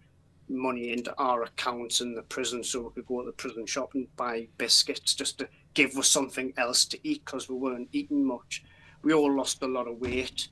money 0.47 0.91
into 0.91 1.13
our 1.17 1.43
accounts 1.43 2.01
in 2.01 2.13
the 2.13 2.21
prison 2.23 2.63
so 2.63 2.81
we 2.81 2.89
could 2.91 3.07
go 3.07 3.21
to 3.21 3.27
the 3.27 3.31
prison 3.31 3.65
shop 3.65 3.93
and 3.95 4.07
buy 4.15 4.47
biscuits 4.57 5.15
just 5.15 5.39
to 5.39 5.47
give 5.73 5.97
us 5.97 6.07
something 6.07 6.53
else 6.57 6.85
to 6.85 6.99
eat 7.07 7.23
because 7.25 7.49
we 7.49 7.55
weren't 7.55 7.89
eating 7.91 8.23
much. 8.23 8.63
We 9.01 9.13
all 9.13 9.31
lost 9.31 9.61
a 9.61 9.67
lot 9.67 9.87
of 9.87 9.99
weight, 9.99 10.49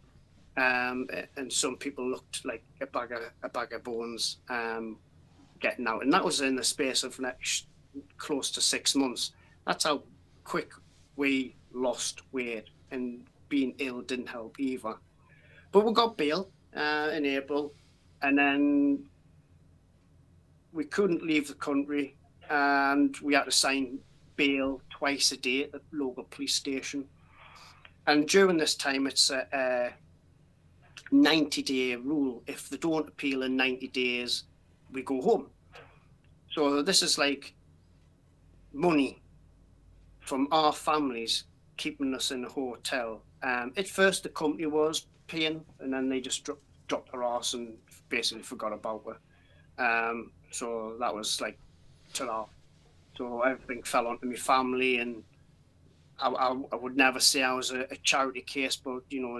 um, 0.57 1.07
and 1.35 1.51
some 1.51 1.77
people 1.77 2.07
looked 2.07 2.45
like 2.45 2.63
a 2.79 2.85
bag 2.85 3.11
of 3.11 3.21
a 3.41 3.49
bag 3.49 3.73
of 3.73 3.83
bones 3.83 4.37
um, 4.49 4.97
getting 5.59 5.87
out, 5.87 6.03
and 6.03 6.13
that 6.13 6.23
was 6.23 6.41
in 6.41 6.55
the 6.55 6.63
space 6.63 7.03
of 7.03 7.19
next 7.19 7.67
close 8.17 8.51
to 8.51 8.61
six 8.61 8.95
months. 8.95 9.31
That's 9.65 9.85
how 9.85 10.03
quick 10.43 10.71
we 11.15 11.55
lost 11.73 12.21
weight, 12.31 12.69
and 12.91 13.25
being 13.49 13.75
ill 13.79 14.01
didn't 14.01 14.27
help 14.27 14.59
either. 14.59 14.95
But 15.71 15.85
we 15.85 15.93
got 15.93 16.17
bail 16.17 16.49
uh, 16.75 17.09
in 17.13 17.25
April, 17.25 17.73
and 18.21 18.37
then 18.37 19.05
we 20.71 20.85
couldn't 20.85 21.23
leave 21.23 21.47
the 21.47 21.53
country 21.53 22.15
and 22.49 23.15
we 23.21 23.33
had 23.33 23.45
to 23.45 23.51
sign 23.51 23.99
bail 24.35 24.81
twice 24.89 25.31
a 25.31 25.37
day 25.37 25.63
at 25.65 25.71
the 25.71 25.79
local 25.91 26.23
police 26.23 26.55
station. 26.55 27.05
And 28.07 28.27
during 28.27 28.57
this 28.57 28.75
time, 28.75 29.07
it's 29.07 29.29
a, 29.29 29.47
a 29.53 29.93
90 31.11 31.61
day 31.61 31.95
rule. 31.95 32.43
If 32.47 32.69
they 32.69 32.77
don't 32.77 33.07
appeal 33.07 33.43
in 33.43 33.55
90 33.55 33.87
days, 33.89 34.43
we 34.91 35.03
go 35.03 35.21
home. 35.21 35.49
So 36.51 36.81
this 36.81 37.01
is 37.01 37.17
like 37.17 37.53
money 38.73 39.21
from 40.19 40.47
our 40.51 40.73
families 40.73 41.45
keeping 41.77 42.13
us 42.13 42.31
in 42.31 42.45
a 42.45 42.49
hotel. 42.49 43.21
Um, 43.41 43.73
at 43.77 43.87
first, 43.87 44.23
the 44.23 44.29
company 44.29 44.65
was 44.65 45.07
paying, 45.27 45.63
and 45.79 45.93
then 45.93 46.09
they 46.09 46.21
just 46.21 46.43
dro- 46.43 46.57
dropped 46.87 47.11
their 47.11 47.23
ass 47.23 47.53
and 47.53 47.75
basically 48.09 48.43
forgot 48.43 48.73
about 48.73 49.03
it. 49.07 49.81
Um, 49.81 50.31
so 50.51 50.95
that 50.99 51.13
was 51.13 51.41
like 51.41 51.57
that. 52.17 52.45
So 53.17 53.41
everything 53.41 53.83
fell 53.83 54.07
onto 54.07 54.27
my 54.27 54.35
family, 54.35 54.97
and 54.97 55.23
I, 56.19 56.29
I, 56.29 56.61
I 56.71 56.75
would 56.75 56.95
never 56.95 57.19
say 57.19 57.43
I 57.43 57.53
was 57.53 57.71
a, 57.71 57.81
a, 57.91 57.95
charity 57.97 58.41
case, 58.41 58.75
but 58.75 59.01
you 59.09 59.21
know, 59.21 59.39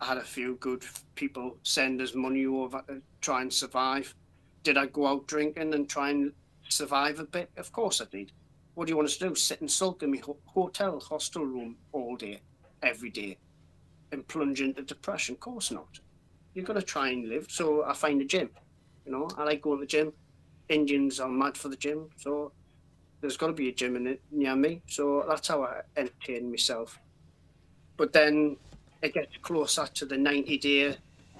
I 0.00 0.04
had 0.04 0.18
a 0.18 0.22
few 0.22 0.56
good 0.56 0.84
people 1.14 1.56
send 1.62 2.00
us 2.00 2.14
money 2.14 2.46
over 2.46 2.82
to 2.88 3.02
try 3.20 3.42
and 3.42 3.52
survive. 3.52 4.14
Did 4.62 4.76
I 4.76 4.86
go 4.86 5.06
out 5.06 5.26
drinking 5.26 5.74
and 5.74 5.88
try 5.88 6.10
and 6.10 6.32
survive 6.68 7.18
a 7.20 7.24
bit? 7.24 7.50
Of 7.56 7.72
course 7.72 8.00
I 8.00 8.04
did. 8.10 8.32
What 8.74 8.86
do 8.86 8.92
you 8.92 8.96
want 8.96 9.08
us 9.08 9.16
to 9.18 9.28
do? 9.28 9.34
Sit 9.34 9.60
and 9.60 9.70
sulk 9.70 10.02
in 10.02 10.12
my 10.12 10.22
hotel, 10.46 11.00
hostel 11.00 11.44
room 11.44 11.76
all 11.92 12.16
day, 12.16 12.40
every 12.82 13.10
day, 13.10 13.36
and 14.12 14.26
plunge 14.26 14.60
into 14.60 14.82
depression? 14.82 15.34
Of 15.34 15.40
course 15.40 15.70
not. 15.70 16.00
You're 16.54 16.64
going 16.64 16.78
to 16.78 16.84
try 16.84 17.10
and 17.10 17.28
live. 17.28 17.46
So 17.48 17.84
I 17.84 17.94
find 17.94 18.20
a 18.20 18.24
gym. 18.24 18.50
You 19.04 19.12
know, 19.12 19.28
I 19.36 19.44
like 19.44 19.62
going 19.62 19.78
to 19.78 19.82
the 19.82 19.86
gym. 19.86 20.12
Indians 20.68 21.18
are 21.20 21.28
mad 21.28 21.56
for 21.56 21.68
the 21.68 21.76
gym, 21.76 22.10
so 22.16 22.52
there's 23.20 23.36
got 23.36 23.48
to 23.48 23.52
be 23.52 23.68
a 23.68 23.72
gym 23.72 23.96
in 23.96 24.06
it 24.06 24.22
near 24.30 24.54
me. 24.54 24.82
So 24.86 25.24
that's 25.28 25.48
how 25.48 25.64
I 25.64 25.80
entertain 25.96 26.50
myself. 26.50 26.98
But 27.96 28.12
then 28.12 28.56
it 29.02 29.14
gets 29.14 29.36
closer 29.42 29.86
to 29.86 30.06
the 30.06 30.16
90 30.16 30.58
day, 30.58 30.96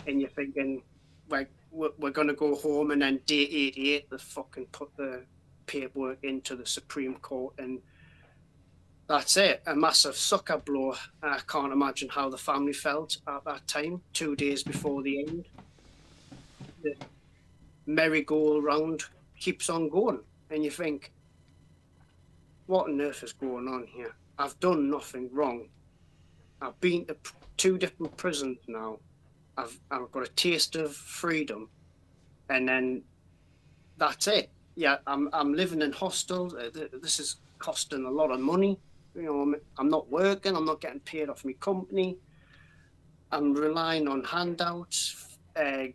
and 0.07 0.21
you're 0.21 0.31
thinking, 0.31 0.83
like, 1.29 1.49
we're, 1.71 1.91
we're 1.99 2.11
going 2.11 2.29
to 2.29 2.35
go 2.35 2.57
home, 2.57 2.91
and 2.91 3.03
then 3.03 3.21
day 3.27 3.43
88, 3.43 4.11
they 4.11 4.19
fucking 4.19 4.67
put 4.73 4.97
the 4.97 5.23
paperwork 5.71 6.19
into 6.25 6.57
the 6.57 6.67
Supreme 6.67 7.15
Court, 7.17 7.55
and 7.59 7.79
that's 9.09 9.37
it. 9.37 9.63
A 9.67 9.75
massive 9.75 10.17
sucker 10.17 10.59
blow. 10.59 10.95
I 11.23 11.41
can't 11.47 11.73
imagine 11.73 12.09
how 12.09 12.29
the 12.29 12.37
family 12.37 12.73
felt 12.73 13.19
at 13.29 13.45
that 13.45 13.67
time, 13.69 14.03
two 14.13 14.35
days 14.35 14.63
before 14.65 15.03
the 15.03 15.21
end. 15.21 15.45
The 16.83 16.95
merry-go-round 17.87 19.05
keeps 19.39 19.71
on 19.71 19.89
going. 19.89 20.21
And 20.51 20.65
you 20.65 20.71
think, 20.71 21.13
what 22.67 22.89
on 22.89 23.01
earth 23.01 23.23
is 23.23 23.33
going 23.33 23.69
on 23.69 23.87
here? 23.87 24.15
I've 24.39 24.59
done 24.59 24.91
nothing 24.91 25.29
wrong. 25.33 25.69
I've 26.61 26.81
been 26.81 27.07
to 27.07 27.17
two 27.57 27.79
different 27.79 28.17
prisons 28.17 28.59
now. 28.67 28.99
I've, 29.57 29.79
I've 29.91 30.11
got 30.11 30.25
a 30.25 30.33
taste 30.35 30.75
of 30.77 30.95
freedom. 30.95 31.69
And 32.49 32.69
then 32.69 33.03
that's 33.99 34.27
it. 34.27 34.51
Yeah, 34.77 34.99
I'm, 35.07 35.29
I'm 35.33 35.53
living 35.55 35.83
in 35.83 35.93
hostels. 35.93 36.55
Uh, 36.55 36.71
this 37.03 37.19
is 37.19 37.37
costing 37.59 38.05
a 38.05 38.11
lot 38.11 38.31
of 38.31 38.41
money. 38.41 38.79
You 39.15 39.23
know, 39.23 39.41
I'm, 39.43 39.57
I'm 39.79 39.89
not 39.89 40.11
working. 40.11 40.57
I'm 40.57 40.65
not 40.65 40.81
getting 40.81 41.01
paid 41.01 41.29
off 41.29 41.45
my 41.45 41.53
company. 41.55 42.17
I'm 43.33 43.55
relying 43.55 44.09
on 44.09 44.25
handouts, 44.25 45.37
uh, 45.57 45.87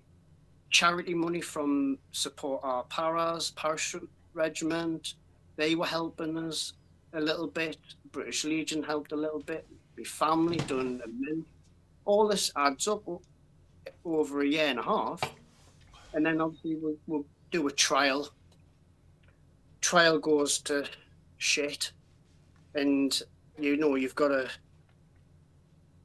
charity 0.70 1.14
money 1.14 1.42
from 1.42 1.98
support 2.12 2.62
our 2.64 2.84
paras, 2.84 3.52
parachute 3.52 4.10
regiment. 4.34 5.16
They 5.58 5.76
were 5.76 5.86
helping 5.86 6.38
us 6.38 6.74
a 7.14 7.20
little 7.20 7.48
bit. 7.48 7.78
British 8.12 8.46
Legion 8.46 8.84
helped 8.84 9.12
a 9.12 9.16
little 9.16 9.40
bit. 9.40 9.66
My 9.98 10.04
family 10.04 10.58
done 10.58 11.02
a 11.04 11.08
mint. 11.08 11.46
All 12.06 12.28
this 12.28 12.52
adds 12.56 12.88
up 12.88 13.04
over 14.04 14.42
a 14.42 14.48
year 14.48 14.68
and 14.68 14.80
a 14.80 14.84
half, 14.84 15.22
and 16.14 16.26
then 16.26 16.40
obviously 16.40 16.76
we'll, 16.76 16.98
we'll 17.08 17.26
do 17.52 17.68
a 17.68 17.72
trial. 17.72 18.30
Trial 19.86 20.18
goes 20.18 20.58
to 20.62 20.84
shit, 21.38 21.92
and 22.74 23.22
you 23.60 23.78
know 23.78 23.94
you've 23.94 24.16
got 24.16 24.30
to 24.30 24.50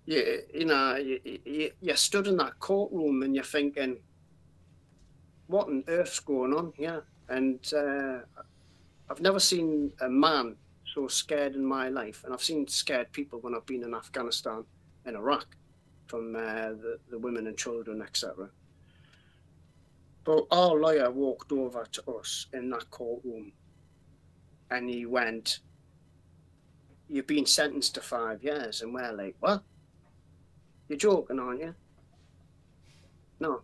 you, 0.05 0.43
you 0.53 0.67
know, 0.67 0.97
you, 0.97 1.19
you, 1.25 1.71
you're 1.81 1.97
stood 1.97 2.27
in 2.27 2.37
that 2.37 2.59
courtroom 2.59 3.23
and 3.23 3.35
you're 3.35 3.43
thinking, 3.43 3.97
what 5.47 5.69
on 5.69 5.83
earth's 5.89 6.21
going 6.21 6.53
on 6.53 6.75
here? 6.77 7.05
And 7.31 7.59
uh, 7.73 8.19
I've 9.09 9.23
never 9.23 9.41
seen 9.41 9.95
a 10.03 10.11
man 10.11 10.57
so 10.95 11.09
scared 11.09 11.55
in 11.55 11.65
my 11.65 11.89
life, 11.89 12.23
and 12.25 12.35
I've 12.35 12.43
seen 12.43 12.69
scared 12.69 13.11
people 13.13 13.39
when 13.41 13.55
I've 13.55 13.65
been 13.65 13.85
in 13.85 13.95
Afghanistan 13.95 14.63
and 15.07 15.17
Iraq, 15.17 15.57
from 16.07 16.37
uh, 16.37 16.41
the, 16.83 16.99
the 17.09 17.19
women 17.19 17.47
and 17.47 17.57
children, 17.57 18.03
etc. 18.03 18.51
But 20.25 20.45
our 20.51 20.75
lawyer 20.75 21.11
walked 21.11 21.51
over 21.51 21.87
to 21.93 22.13
us 22.13 22.47
in 22.53 22.69
that 22.71 22.91
courtroom, 22.91 23.53
and 24.71 24.89
he 24.89 25.07
went, 25.07 25.61
"You've 27.09 27.27
been 27.27 27.47
sentenced 27.47 27.95
to 27.95 28.01
five 28.01 28.43
years," 28.43 28.83
and 28.83 28.95
we're 28.95 29.13
like, 29.13 29.37
"What? 29.41 29.63
You're 30.89 30.99
joking, 30.99 31.39
aren't 31.39 31.61
you?" 31.61 31.75
No. 33.39 33.63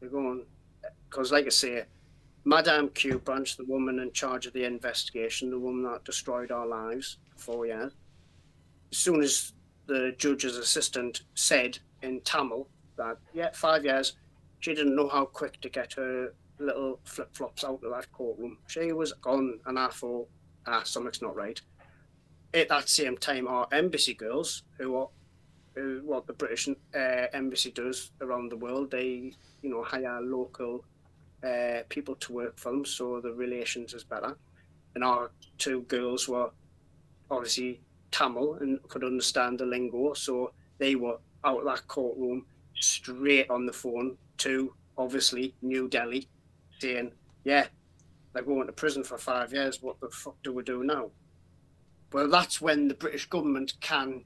They're 0.00 0.10
going, 0.10 0.46
because, 1.08 1.30
like 1.30 1.46
I 1.46 1.50
say, 1.50 1.84
Madame 2.44 2.88
Q 2.88 3.20
Branch, 3.20 3.56
the 3.56 3.64
woman 3.64 4.00
in 4.00 4.12
charge 4.12 4.46
of 4.46 4.52
the 4.52 4.64
investigation, 4.64 5.50
the 5.50 5.58
woman 5.58 5.84
that 5.84 6.04
destroyed 6.04 6.50
our 6.50 6.66
lives 6.66 7.18
for 7.36 7.66
years, 7.66 7.92
as 8.90 8.98
soon 8.98 9.22
as 9.22 9.52
the 9.86 10.12
judge's 10.18 10.56
assistant 10.56 11.22
said 11.34 11.78
in 12.02 12.20
Tamil 12.22 12.68
that, 12.96 13.18
yeah, 13.32 13.50
five 13.52 13.84
years, 13.84 14.16
she 14.58 14.74
didn't 14.74 14.96
know 14.96 15.08
how 15.08 15.24
quick 15.24 15.60
to 15.60 15.68
get 15.68 15.92
her 15.92 16.34
little 16.62 17.00
flip 17.04 17.28
flops 17.34 17.64
out 17.64 17.82
of 17.84 17.90
that 17.90 18.10
courtroom. 18.12 18.58
She 18.66 18.92
was 18.92 19.12
gone, 19.14 19.60
and 19.66 19.78
I 19.78 19.88
thought, 19.88 20.28
ah, 20.66 20.82
something's 20.84 21.22
not 21.22 21.36
right. 21.36 21.60
At 22.54 22.68
that 22.68 22.88
same 22.88 23.16
time, 23.16 23.48
our 23.48 23.66
embassy 23.72 24.14
girls, 24.14 24.62
who 24.78 24.96
are 24.96 25.08
who, 25.74 26.02
what 26.04 26.26
the 26.26 26.32
British 26.32 26.68
uh, 26.68 27.26
embassy 27.32 27.70
does 27.70 28.10
around 28.20 28.50
the 28.50 28.56
world, 28.56 28.90
they, 28.90 29.32
you 29.62 29.70
know, 29.70 29.82
hire 29.82 30.20
local 30.20 30.84
uh, 31.42 31.80
people 31.88 32.14
to 32.16 32.32
work 32.32 32.58
for 32.58 32.70
them, 32.72 32.84
so 32.84 33.20
the 33.20 33.32
relations 33.32 33.94
is 33.94 34.04
better. 34.04 34.36
And 34.94 35.02
our 35.02 35.30
two 35.58 35.82
girls 35.82 36.28
were 36.28 36.50
obviously 37.30 37.80
Tamil 38.10 38.54
and 38.60 38.82
could 38.88 39.04
understand 39.04 39.58
the 39.58 39.66
lingo, 39.66 40.12
so 40.12 40.52
they 40.78 40.94
were 40.94 41.18
out 41.44 41.60
of 41.60 41.64
that 41.64 41.88
courtroom 41.88 42.46
straight 42.78 43.48
on 43.50 43.66
the 43.66 43.72
phone 43.72 44.16
to 44.38 44.74
obviously 44.98 45.54
New 45.62 45.88
Delhi, 45.88 46.28
saying, 46.82 47.12
"Yeah, 47.44 47.66
they're 48.32 48.42
going 48.42 48.66
to 48.66 48.72
prison 48.72 49.04
for 49.04 49.18
five 49.18 49.52
years. 49.52 49.82
What 49.82 50.00
the 50.00 50.08
fuck 50.10 50.36
do 50.42 50.52
we 50.52 50.62
do 50.62 50.82
now? 50.84 51.10
Well, 52.12 52.28
that's 52.28 52.60
when 52.60 52.88
the 52.88 52.94
British 52.94 53.26
government 53.26 53.74
can 53.80 54.24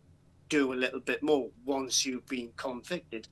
do 0.48 0.72
a 0.72 0.74
little 0.74 1.00
bit 1.00 1.22
more 1.22 1.50
once 1.64 2.06
you've 2.06 2.26
been 2.26 2.50
convicted. 2.56 3.28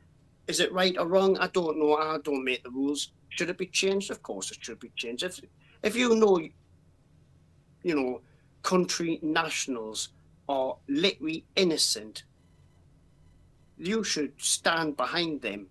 Is 0.47 0.61
it 0.61 0.73
right 0.73 0.97
or 0.99 1.07
wrong? 1.07 1.39
I 1.39 1.47
don't 1.49 1.79
know. 1.79 1.95
I 1.95 2.19
don't 2.19 2.45
make 2.45 2.63
the 2.65 2.71
rules. 2.71 3.13
Should 3.31 3.51
it 3.51 3.59
be 3.59 3.67
changed? 3.67 4.11
Of 4.11 4.23
course, 4.23 4.51
it 4.51 4.59
should 4.61 4.81
be 4.81 4.93
changed. 4.97 5.23
If 5.23 5.41
if 5.83 5.97
you 5.97 6.15
know, 6.17 6.39
you 7.83 7.95
know, 7.95 8.21
country 8.63 9.19
nationals 9.23 10.11
are 10.49 10.77
literally 10.89 11.45
innocent, 11.57 12.25
you 13.79 14.05
should 14.05 14.33
stand 14.39 14.97
behind 14.97 15.41
them, 15.41 15.69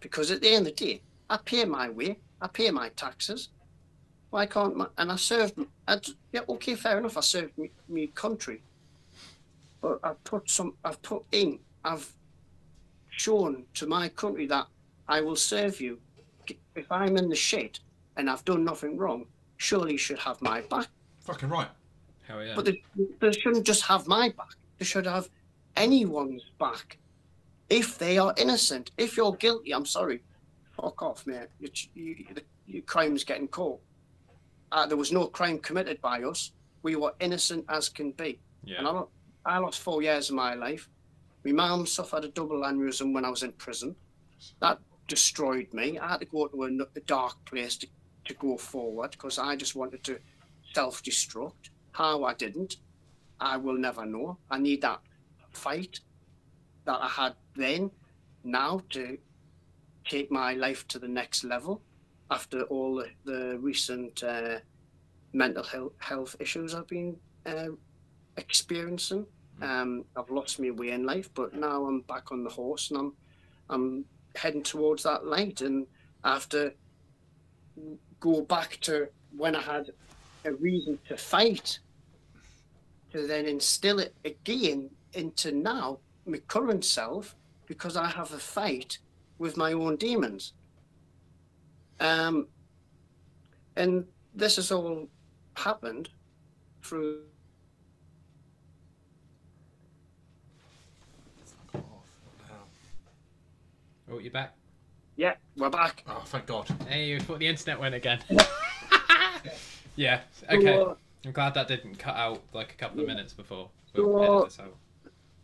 because 0.00 0.30
at 0.30 0.42
the 0.42 0.50
end 0.50 0.66
of 0.66 0.76
the 0.76 0.84
day, 0.84 1.02
I 1.30 1.38
pay 1.38 1.64
my 1.64 1.88
way. 1.88 2.18
I 2.42 2.48
pay 2.48 2.70
my 2.72 2.88
taxes. 2.90 3.50
Why 4.30 4.46
can't 4.46 4.76
my, 4.76 4.86
and 4.98 5.12
I 5.12 5.16
served, 5.16 5.54
I, 5.86 6.00
yeah, 6.32 6.40
okay, 6.48 6.74
fair 6.74 6.98
enough, 6.98 7.16
I 7.16 7.20
served 7.20 7.56
me, 7.56 7.70
me 7.88 8.08
country. 8.08 8.62
But 9.80 10.00
I've 10.02 10.22
put 10.24 10.50
some, 10.50 10.74
I've 10.84 11.00
put 11.02 11.22
in, 11.32 11.60
I've 11.84 12.12
shown 13.10 13.64
to 13.74 13.86
my 13.86 14.08
country 14.08 14.46
that 14.46 14.66
I 15.08 15.20
will 15.20 15.36
serve 15.36 15.80
you. 15.80 16.00
If 16.74 16.90
I'm 16.90 17.16
in 17.16 17.28
the 17.28 17.36
shit 17.36 17.80
and 18.16 18.28
I've 18.28 18.44
done 18.44 18.64
nothing 18.64 18.96
wrong, 18.96 19.26
surely 19.58 19.92
you 19.92 19.98
should 19.98 20.18
have 20.18 20.42
my 20.42 20.62
back. 20.62 20.88
Fucking 21.20 21.48
right. 21.48 21.68
Hell 22.22 22.42
yeah. 22.44 22.54
But 22.56 22.64
they, 22.64 22.82
they 23.20 23.32
shouldn't 23.32 23.66
just 23.66 23.82
have 23.82 24.08
my 24.08 24.30
back. 24.30 24.54
They 24.78 24.84
should 24.84 25.06
have 25.06 25.28
anyone's 25.76 26.44
back. 26.58 26.98
If 27.70 27.98
they 27.98 28.18
are 28.18 28.34
innocent, 28.36 28.90
if 28.98 29.16
you're 29.16 29.34
guilty, 29.34 29.72
I'm 29.72 29.86
sorry, 29.86 30.22
fuck 30.76 31.02
off, 31.02 31.26
mate. 31.26 31.48
You, 31.58 31.70
you, 31.94 32.26
your 32.66 32.82
crime's 32.82 33.24
getting 33.24 33.48
caught. 33.48 33.80
Uh, 34.70 34.86
there 34.86 34.96
was 34.96 35.12
no 35.12 35.26
crime 35.26 35.58
committed 35.58 36.00
by 36.00 36.22
us. 36.22 36.52
We 36.82 36.96
were 36.96 37.14
innocent 37.20 37.64
as 37.68 37.88
can 37.88 38.12
be. 38.12 38.40
yeah. 38.64 38.78
And 38.78 38.88
I, 38.88 39.02
I 39.44 39.58
lost 39.58 39.80
four 39.80 40.02
years 40.02 40.30
of 40.30 40.36
my 40.36 40.54
life. 40.54 40.88
My 41.44 41.52
mum 41.52 41.86
suffered 41.86 42.24
a 42.24 42.28
double 42.28 42.60
aneurysm 42.62 43.12
when 43.12 43.24
I 43.24 43.30
was 43.30 43.42
in 43.42 43.52
prison. 43.52 43.94
That 44.60 44.78
destroyed 45.08 45.72
me. 45.72 45.98
I 45.98 46.08
had 46.12 46.20
to 46.20 46.26
go 46.26 46.46
to 46.46 46.62
a, 46.64 46.68
a 46.96 47.00
dark 47.06 47.44
place 47.44 47.76
to, 47.78 47.86
to 48.26 48.34
go 48.34 48.56
forward 48.56 49.10
because 49.12 49.38
I 49.38 49.56
just 49.56 49.74
wanted 49.76 50.02
to 50.04 50.18
self 50.72 51.02
destruct. 51.02 51.70
How 51.92 52.24
I 52.24 52.34
didn't, 52.34 52.76
I 53.40 53.56
will 53.58 53.76
never 53.76 54.06
know. 54.06 54.38
I 54.50 54.58
need 54.58 54.80
that 54.82 55.00
fight 55.52 56.00
that 56.84 56.98
I 57.00 57.08
had 57.08 57.34
then, 57.54 57.90
now 58.44 58.80
to 58.90 59.18
take 60.04 60.30
my 60.30 60.54
life 60.54 60.86
to 60.88 60.98
the 60.98 61.08
next 61.08 61.44
level 61.44 61.80
after 62.30 62.62
all 62.64 62.96
the, 62.96 63.08
the 63.24 63.58
recent 63.58 64.22
uh, 64.22 64.58
mental 65.32 65.62
health, 65.62 65.92
health 65.98 66.36
issues 66.40 66.74
I've 66.74 66.88
been 66.88 67.16
uh, 67.46 67.68
experiencing. 68.36 69.26
Um, 69.60 70.04
I've 70.16 70.30
lost 70.30 70.58
my 70.58 70.70
way 70.70 70.90
in 70.90 71.04
life, 71.04 71.30
but 71.34 71.54
now 71.54 71.84
I'm 71.84 72.00
back 72.02 72.32
on 72.32 72.42
the 72.42 72.50
horse 72.50 72.90
and 72.90 72.98
I'm 72.98 73.12
I'm 73.70 74.04
heading 74.34 74.62
towards 74.62 75.02
that 75.04 75.24
light. 75.26 75.60
And 75.60 75.86
I 76.24 76.34
have 76.34 76.48
to 76.50 76.72
go 78.20 78.42
back 78.42 78.78
to 78.82 79.08
when 79.36 79.54
I 79.56 79.62
had 79.62 79.90
a 80.44 80.52
reason 80.52 80.98
to 81.08 81.16
fight, 81.16 81.78
to 83.12 83.26
then 83.26 83.46
instill 83.46 83.98
it 83.98 84.14
again 84.24 84.90
into 85.12 85.52
now 85.52 85.98
my 86.26 86.38
current 86.38 86.84
self, 86.84 87.36
because 87.66 87.96
I 87.96 88.06
have 88.08 88.32
a 88.32 88.38
fight 88.38 88.98
with 89.42 89.56
my 89.56 89.72
own 89.72 89.96
demons. 89.96 90.52
Um, 91.98 92.46
and 93.76 94.04
this 94.34 94.54
has 94.56 94.70
all 94.70 95.08
happened 95.54 96.08
through 96.82 97.22
Oh, 101.74 101.78
what 101.78 102.38
the 102.38 102.44
hell? 102.52 102.66
Oh, 104.12 104.18
you're 104.18 104.30
back. 104.30 104.54
yeah, 105.16 105.34
we're 105.56 105.70
back. 105.70 106.04
Oh, 106.06 106.22
thank 106.26 106.46
God. 106.46 106.68
Hey, 106.88 107.16
I 107.16 107.18
thought 107.18 107.40
the 107.40 107.46
internet 107.48 107.80
went 107.80 107.94
again. 107.96 108.20
yeah. 109.96 110.20
Okay. 110.50 110.64
So, 110.76 110.90
uh, 110.90 110.94
I'm 111.24 111.32
glad 111.32 111.54
that 111.54 111.66
didn't 111.68 111.96
cut 111.96 112.16
out 112.16 112.42
like 112.52 112.72
a 112.72 112.76
couple 112.76 113.00
of 113.00 113.06
minutes 113.08 113.32
before. 113.32 113.68
So, 113.94 114.06
We'll 114.06 114.20
uh, 114.22 114.36
edit 114.38 114.44
this 114.50 114.60
out. 114.60 114.76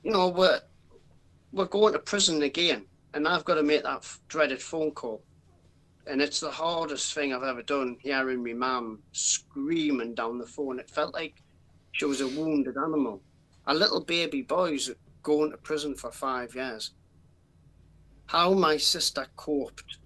you 0.04 0.12
know, 0.12 0.28
we're 0.28 0.60
we're 1.52 1.66
going 1.66 1.94
to 1.94 1.98
prison 1.98 2.42
again, 2.42 2.84
and 3.14 3.26
I've 3.26 3.44
got 3.44 3.54
to 3.54 3.62
make 3.62 3.82
that 3.82 3.98
f- 3.98 4.20
dreaded 4.28 4.62
phone 4.62 4.92
call, 4.92 5.22
and 6.06 6.20
it's 6.20 6.40
the 6.40 6.50
hardest 6.50 7.14
thing 7.14 7.32
I've 7.32 7.42
ever 7.42 7.62
done. 7.62 7.96
Hearing 8.00 8.42
my 8.44 8.52
mum 8.52 9.00
screaming 9.12 10.14
down 10.14 10.38
the 10.38 10.46
phone, 10.46 10.78
it 10.78 10.90
felt 10.90 11.14
like 11.14 11.42
she 11.92 12.04
was 12.04 12.20
a 12.20 12.28
wounded 12.28 12.76
animal. 12.76 13.22
A 13.66 13.74
little 13.74 14.02
baby 14.02 14.42
boy's 14.42 14.90
going 15.22 15.50
to 15.50 15.56
prison 15.58 15.94
for 15.94 16.10
five 16.10 16.54
years. 16.54 16.92
How 18.26 18.52
my 18.52 18.76
sister 18.76 19.26
coped. 19.36 19.98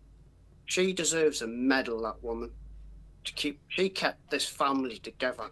She 0.65 0.93
deserves 0.93 1.43
a 1.43 1.47
medal, 1.47 2.03
that 2.03 2.23
woman. 2.23 2.51
To 3.25 3.33
keep, 3.35 3.61
she 3.69 3.89
kept 3.89 4.31
this 4.31 4.47
family 4.47 4.99
together. 4.99 5.51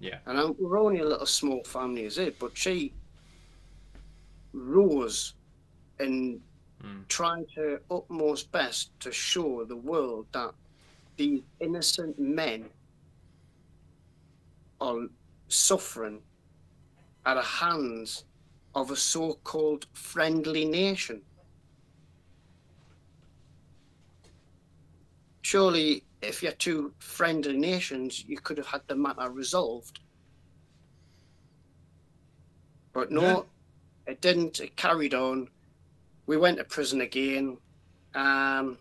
Yeah. 0.00 0.18
And 0.26 0.56
we're 0.58 0.78
only 0.78 1.00
a 1.00 1.06
little 1.06 1.26
small 1.26 1.62
family 1.64 2.04
as 2.06 2.18
it, 2.18 2.38
but 2.38 2.56
she 2.56 2.94
rose 4.52 5.34
and 5.98 6.40
Mm. 6.82 7.08
tried 7.08 7.46
her 7.56 7.80
utmost 7.90 8.52
best 8.52 8.90
to 9.00 9.10
show 9.10 9.64
the 9.64 9.76
world 9.76 10.26
that 10.32 10.52
these 11.16 11.42
innocent 11.60 12.18
men 12.18 12.68
are 14.80 15.08
suffering 15.48 16.20
at 17.24 17.34
the 17.34 17.42
hands 17.42 18.24
of 18.74 18.90
a 18.90 18.96
so-called 18.96 19.86
friendly 19.94 20.66
nation. 20.66 21.22
Surely, 25.40 26.04
if 26.20 26.42
you're 26.42 26.52
two 26.52 26.92
friendly 26.98 27.56
nations, 27.56 28.24
you 28.24 28.36
could 28.38 28.58
have 28.58 28.66
had 28.66 28.82
the 28.88 28.96
matter 28.96 29.30
resolved. 29.30 30.00
But 32.92 33.10
no, 33.10 33.22
Yeah. 34.06 34.12
it 34.12 34.20
didn't. 34.20 34.60
It 34.60 34.76
carried 34.76 35.14
on. 35.14 35.48
We 36.26 36.36
went 36.36 36.58
to 36.58 36.64
prison 36.64 37.00
again. 37.00 37.58
Um, 38.14 38.78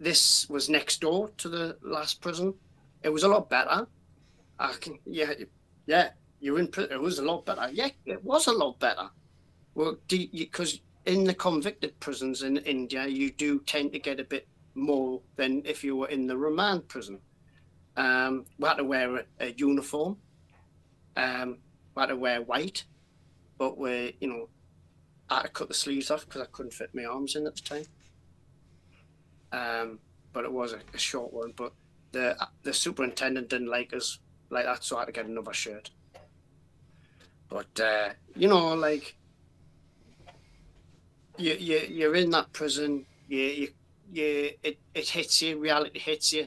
this 0.00 0.48
was 0.48 0.68
next 0.68 1.00
door 1.00 1.30
to 1.38 1.48
the 1.48 1.76
last 1.82 2.20
prison. 2.20 2.54
It 3.02 3.10
was 3.10 3.22
a 3.22 3.28
lot 3.28 3.48
better. 3.48 3.86
I 4.58 4.72
can, 4.80 4.98
yeah, 5.06 5.32
yeah. 5.86 6.10
You're 6.40 6.58
in 6.58 6.68
prison. 6.68 6.92
It 6.92 7.00
was 7.00 7.18
a 7.18 7.24
lot 7.24 7.46
better. 7.46 7.68
Yeah, 7.72 7.90
it 8.04 8.24
was 8.24 8.48
a 8.48 8.52
lot 8.52 8.80
better. 8.80 9.08
Well, 9.74 9.96
because 10.08 10.80
in 11.06 11.24
the 11.24 11.34
convicted 11.34 11.98
prisons 12.00 12.42
in 12.42 12.56
India, 12.58 13.06
you 13.06 13.30
do 13.30 13.60
tend 13.60 13.92
to 13.92 13.98
get 13.98 14.20
a 14.20 14.24
bit 14.24 14.48
more 14.74 15.20
than 15.36 15.62
if 15.64 15.84
you 15.84 15.96
were 15.96 16.08
in 16.08 16.26
the 16.26 16.36
remand 16.36 16.88
prison. 16.88 17.20
Um, 17.96 18.46
we 18.58 18.68
had 18.68 18.76
to 18.76 18.84
wear 18.84 19.16
a, 19.16 19.24
a 19.40 19.54
uniform. 19.56 20.16
Um, 21.16 21.58
we 21.94 22.00
had 22.00 22.06
to 22.06 22.16
wear 22.16 22.42
white, 22.42 22.84
but 23.58 23.76
we, 23.78 24.16
you 24.20 24.28
know, 24.28 24.48
I 25.32 25.36
had 25.36 25.42
to 25.44 25.48
cut 25.48 25.68
the 25.68 25.74
sleeves 25.74 26.10
off 26.10 26.26
because 26.26 26.42
I 26.42 26.46
couldn't 26.46 26.74
fit 26.74 26.94
my 26.94 27.04
arms 27.04 27.36
in 27.36 27.46
at 27.46 27.56
the 27.56 27.62
time. 27.62 27.84
Um, 29.52 29.98
but 30.32 30.44
it 30.44 30.52
was 30.52 30.72
a, 30.72 30.80
a 30.92 30.98
short 30.98 31.32
one. 31.32 31.52
But 31.56 31.72
the 32.12 32.36
the 32.62 32.72
superintendent 32.72 33.48
didn't 33.48 33.68
like 33.68 33.94
us 33.94 34.18
like 34.50 34.66
that, 34.66 34.84
so 34.84 34.96
I 34.96 35.00
had 35.00 35.06
to 35.06 35.12
get 35.12 35.26
another 35.26 35.54
shirt. 35.54 35.90
But 37.48 37.80
uh, 37.80 38.10
you 38.36 38.48
know, 38.48 38.74
like 38.74 39.16
you 41.38 41.54
you 41.54 41.78
you're 41.88 42.14
in 42.14 42.30
that 42.30 42.52
prison. 42.52 43.06
You 43.28 43.38
you, 43.40 43.68
you 44.12 44.50
it, 44.62 44.78
it 44.94 45.08
hits 45.08 45.40
you. 45.40 45.58
Reality 45.58 45.98
hits 45.98 46.32
you. 46.32 46.46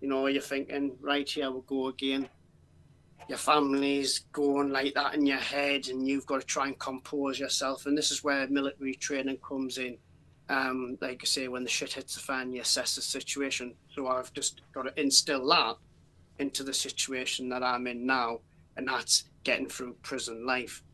You 0.00 0.08
know, 0.08 0.26
you're 0.26 0.42
thinking, 0.42 0.92
right 1.00 1.28
here 1.28 1.50
we 1.50 1.62
go 1.66 1.88
again. 1.88 2.28
Your 3.28 3.38
family's 3.38 4.20
going 4.32 4.70
like 4.70 4.94
that 4.94 5.14
in 5.14 5.26
your 5.26 5.38
head, 5.38 5.88
and 5.88 6.06
you've 6.06 6.26
got 6.26 6.40
to 6.40 6.46
try 6.46 6.66
and 6.66 6.78
compose 6.78 7.40
yourself. 7.40 7.86
And 7.86 7.98
this 7.98 8.10
is 8.10 8.22
where 8.22 8.46
military 8.48 8.94
training 8.94 9.38
comes 9.38 9.78
in. 9.78 9.98
Um, 10.48 10.96
like 11.00 11.22
I 11.22 11.26
say, 11.26 11.48
when 11.48 11.64
the 11.64 11.70
shit 11.70 11.94
hits 11.94 12.14
the 12.14 12.20
fan, 12.20 12.52
you 12.52 12.60
assess 12.60 12.94
the 12.94 13.02
situation. 13.02 13.74
So 13.92 14.06
I've 14.06 14.32
just 14.32 14.62
got 14.72 14.82
to 14.82 15.00
instill 15.00 15.44
that 15.48 15.76
into 16.38 16.62
the 16.62 16.72
situation 16.72 17.48
that 17.48 17.64
I'm 17.64 17.88
in 17.88 18.06
now, 18.06 18.40
and 18.76 18.86
that's 18.86 19.24
getting 19.42 19.68
through 19.68 19.96
prison 20.02 20.46
life. 20.46 20.84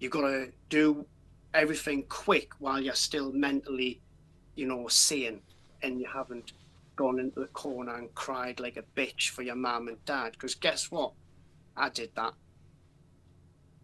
You've 0.00 0.12
got 0.12 0.22
to 0.28 0.52
do 0.68 1.06
everything 1.54 2.04
quick 2.08 2.50
while 2.58 2.80
you're 2.80 2.94
still 2.94 3.32
mentally, 3.32 4.02
you 4.54 4.66
know, 4.66 4.86
sane, 4.88 5.40
and 5.82 5.98
you 5.98 6.06
haven't 6.12 6.52
gone 6.96 7.18
into 7.18 7.40
the 7.40 7.46
corner 7.46 7.96
and 7.96 8.14
cried 8.14 8.60
like 8.60 8.76
a 8.76 9.00
bitch 9.00 9.30
for 9.30 9.42
your 9.42 9.54
mum 9.54 9.88
and 9.88 10.04
dad. 10.04 10.32
Because 10.32 10.54
guess 10.54 10.90
what? 10.90 11.12
I 11.76 11.88
did 11.88 12.10
that, 12.14 12.34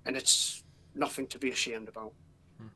and 0.07 0.17
it's 0.17 0.63
nothing 0.95 1.27
to 1.29 1.39
be 1.39 1.51
ashamed 1.51 1.89
about. 1.89 2.13
Hmm. 2.59 2.67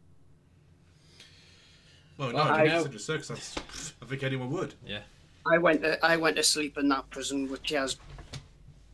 Well, 2.19 2.33
no, 2.33 2.39
I 2.39 2.63
I 2.63 2.67
don't 2.69 3.01
circumstances. 3.01 3.93
I 4.03 4.07
think 4.07 4.23
anyone 4.23 4.51
would. 4.51 4.75
Yeah. 4.85 5.01
I 5.47 5.59
went 5.59 5.83
to, 5.83 6.05
I 6.05 6.17
went 6.17 6.37
to 6.37 6.43
sleep 6.43 6.79
in 6.79 6.89
that 6.89 7.11
prison 7.11 7.51
with 7.51 7.63
tears 7.63 7.99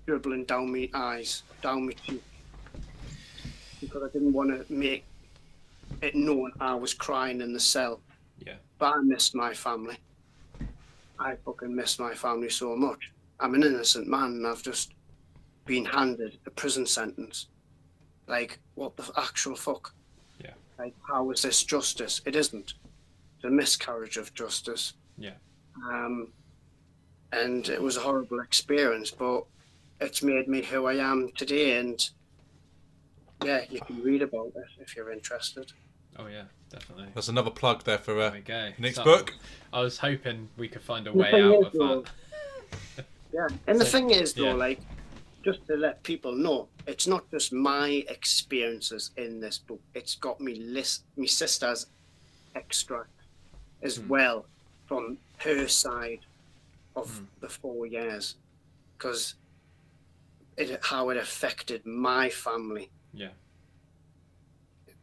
dribbling 0.07 0.45
down 0.45 0.73
my 0.73 0.91
eyes, 0.93 1.45
down 1.63 1.87
my 1.87 1.93
cheek, 1.93 2.23
because 3.81 4.03
I 4.03 4.09
didn't 4.09 4.33
want 4.33 4.51
to 4.51 4.73
make 4.73 5.05
it 6.03 6.15
known 6.15 6.53
I 6.61 6.75
was 6.75 6.95
crying 6.95 7.41
in 7.41 7.53
the 7.53 7.61
cell. 7.61 8.01
Yeah. 8.45 8.55
But 8.79 8.97
I 8.97 9.01
missed 9.03 9.35
my 9.35 9.55
family. 9.55 9.97
I 11.19 11.37
fucking 11.45 11.75
missed 11.75 12.01
my 12.01 12.15
family 12.15 12.49
so 12.49 12.75
much. 12.75 13.13
I'm 13.39 13.55
an 13.55 13.63
innocent 13.63 14.09
man 14.09 14.25
and 14.25 14.47
I've 14.47 14.63
just 14.63 14.93
been 15.71 15.85
handed 15.85 16.37
a 16.47 16.51
prison 16.51 16.85
sentence. 16.85 17.47
Like, 18.27 18.59
what 18.75 18.97
the 18.97 19.09
actual 19.17 19.55
fuck? 19.55 19.95
Yeah. 20.45 20.55
Like, 20.81 20.97
how 21.07 21.31
is 21.31 21.43
this 21.43 21.63
justice? 21.63 22.21
It 22.27 22.35
isn't. 22.35 22.75
It's 23.37 23.45
a 23.45 23.51
miscarriage 23.51 24.17
of 24.17 24.35
justice. 24.35 24.95
Yeah. 25.17 25.35
Um, 25.87 26.33
and 27.33 27.69
it 27.69 27.81
was 27.81 27.97
a 27.97 28.01
horrible 28.01 28.41
experience, 28.41 29.13
but 29.13 29.45
it's 30.01 30.25
made 30.25 30.49
me 30.49 30.61
who 30.63 30.87
I 30.87 30.95
am 30.95 31.31
today. 31.37 31.79
And 31.79 32.11
yeah, 33.45 33.61
you 33.71 33.81
can 33.81 34.03
read 34.03 34.23
about 34.23 34.51
it 34.57 34.65
if 34.81 34.97
you're 34.97 35.13
interested. 35.13 35.73
Oh 36.19 36.27
yeah, 36.27 36.47
definitely. 36.69 37.07
There's 37.15 37.29
another 37.29 37.51
plug 37.53 37.85
there 37.85 37.99
for 37.99 38.21
uh, 38.21 38.31
There 38.45 38.75
we. 38.77 38.83
Nick's 38.83 38.97
So- 38.97 39.05
book. 39.05 39.35
I 39.73 39.83
was 39.83 39.99
hoping 39.99 40.49
we 40.57 40.67
could 40.67 40.83
find 40.83 41.07
a 41.07 41.13
way 41.21 41.31
out 41.41 41.61
is, 41.61 41.81
of 41.81 42.05
that. 42.97 43.05
Yeah, 43.33 43.47
and 43.69 43.81
the 43.81 43.85
thing 43.95 44.11
is, 44.11 44.35
though, 44.35 44.47
yeah. 44.47 44.55
like, 44.55 44.81
just 45.43 45.67
to 45.67 45.77
let 45.77 46.03
people 46.03 46.33
know, 46.33 46.69
it's 46.87 47.07
not 47.07 47.31
just 47.31 47.53
my 47.53 48.05
experiences 48.09 49.11
in 49.17 49.41
this 49.41 49.59
book. 49.59 49.81
It's 49.95 50.15
got 50.17 50.41
me 50.41 50.55
list, 50.57 51.05
my 51.17 51.27
sister's 51.27 51.87
extract 52.55 53.11
as 53.83 53.97
Hmm. 53.97 54.09
well 54.09 54.47
from 54.87 55.19
her 55.39 55.69
side 55.69 56.21
of 56.97 57.19
Hmm. 57.19 57.25
the 57.41 57.49
four 57.49 57.87
years, 57.87 58.37
because 58.97 59.35
it 60.57 60.79
how 60.83 61.09
it 61.11 61.17
affected 61.17 61.87
my 61.87 62.29
family. 62.29 62.91
Yeah. 63.15 63.33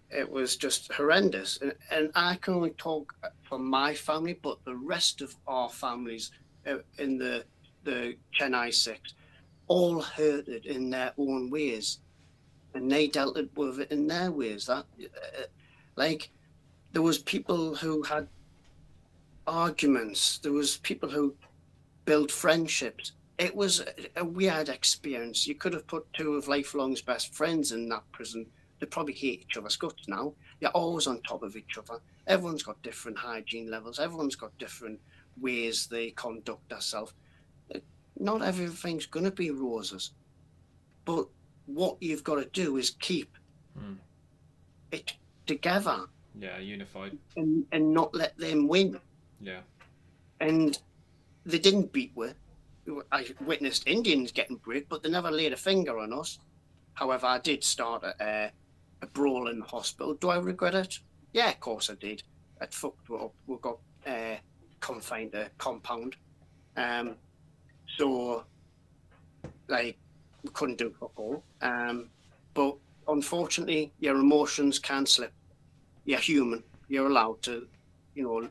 It 0.10 0.30
was 0.30 0.56
just 0.56 0.92
horrendous, 0.94 1.58
and, 1.62 1.74
and 1.90 2.12
I 2.16 2.36
can 2.36 2.54
only 2.54 2.72
talk 2.72 3.14
for 3.44 3.58
my 3.58 3.94
family, 3.94 4.34
but 4.34 4.64
the 4.66 4.76
rest 4.76 5.22
of 5.22 5.36
our 5.48 5.70
families 5.70 6.32
uh, 6.66 6.78
in 6.98 7.18
the 7.18 7.46
the 7.84 8.18
Chennai 8.38 8.74
Six 8.74 9.14
all 9.68 10.02
heard 10.02 10.48
it 10.48 10.66
in 10.66 10.90
their 10.90 11.14
own 11.18 11.50
ways, 11.50 12.00
and 12.74 12.92
they 12.92 13.08
dealt 13.08 13.38
it 13.38 13.50
with 13.56 13.80
it 13.80 13.92
in 13.92 14.08
their 14.08 14.32
ways. 14.32 14.66
That, 14.66 14.86
uh, 15.02 15.44
like, 15.96 16.30
there 16.94 17.02
was 17.02 17.20
people 17.20 17.76
who 17.76 18.04
had 18.04 18.28
arguments. 19.46 20.40
There 20.40 20.52
was 20.52 20.78
people 20.78 21.10
who 21.10 21.36
built 22.06 22.32
friendships. 22.32 23.14
It 23.38 23.56
was 23.56 23.84
a, 24.16 24.26
weird 24.26 24.70
experience. 24.70 25.46
You 25.46 25.56
could 25.56 25.74
have 25.74 25.86
put 25.88 26.12
two 26.14 26.36
of 26.36 26.48
lifelong's 26.48 27.02
best 27.02 27.34
friends 27.36 27.72
in 27.72 27.88
that 27.90 28.04
prison. 28.12 28.48
They 28.80 28.88
probably 28.88 29.14
hate 29.14 29.42
each 29.42 29.58
other's 29.58 29.76
guts 29.76 30.08
now. 30.08 30.34
You're 30.60 30.72
always 30.72 31.08
on 31.08 31.22
top 31.22 31.44
of 31.44 31.56
each 31.56 31.78
other. 31.78 32.00
Everyone's 32.26 32.64
got 32.64 32.82
different 32.82 33.18
hygiene 33.18 33.70
levels. 33.70 34.00
Everyone's 34.00 34.36
got 34.36 34.58
different 34.58 35.00
ways 35.40 35.88
they 35.88 36.12
conduct 36.12 36.68
themselves 36.70 37.14
not 38.20 38.42
everything's 38.42 39.06
going 39.06 39.26
to 39.26 39.32
be 39.32 39.52
roses. 39.52 40.12
But 41.06 41.28
what 41.66 41.98
you've 42.02 42.24
got 42.24 42.36
to 42.36 42.46
do 42.46 42.78
is 42.78 42.92
keep 42.92 43.36
Hmm. 43.78 43.96
it 44.92 45.14
together 45.46 46.08
Yeah, 46.40 46.58
unified. 46.58 47.18
and, 47.36 47.66
and 47.72 47.94
not 47.94 48.14
let 48.16 48.38
them 48.38 48.68
win. 48.68 49.00
Yeah. 49.40 49.62
And 50.40 50.78
they 51.46 51.60
didn't 51.60 51.92
beat 51.94 52.12
with. 52.16 52.36
I 53.12 53.28
witnessed 53.42 53.86
Indians 53.88 54.32
getting 54.32 54.56
bricked, 54.58 54.90
but 54.90 55.04
they 55.04 55.10
never 55.10 55.30
laid 55.30 55.54
a 55.54 55.58
finger 55.58 56.00
on 56.00 56.14
us. 56.14 56.40
However, 56.94 57.28
I 57.28 57.38
did 57.40 57.64
start 57.64 58.04
a, 58.04 58.16
a, 58.24 58.52
a 59.02 59.08
brawl 59.08 59.50
in 59.50 59.60
the 59.60 59.66
hospital. 59.66 60.14
Do 60.16 60.30
I 60.30 60.38
regret 60.38 60.74
it? 60.74 61.00
Yeah, 61.34 61.50
of 61.52 61.60
course 61.60 61.90
I 61.90 61.96
did. 61.96 62.24
It 62.62 62.74
fucked 62.74 63.10
up. 63.12 63.34
We 63.46 63.58
got 63.62 63.78
uh, 64.08 64.38
confined 64.80 65.34
to 65.34 65.52
compound. 65.58 66.16
Um, 66.78 67.16
so, 67.98 68.44
like, 69.68 69.98
we 70.44 70.50
couldn't 70.52 70.78
do 70.78 70.94
fuck 71.00 71.12
all. 71.18 71.44
Um, 71.62 72.10
but 72.54 72.76
unfortunately, 73.08 73.92
your 74.00 74.16
emotions 74.18 74.80
can 74.80 75.06
slip. 75.06 75.34
You're 76.06 76.20
human. 76.20 76.64
You're 76.88 77.08
allowed 77.08 77.42
to, 77.44 77.68
you 78.16 78.24
know, 78.24 78.50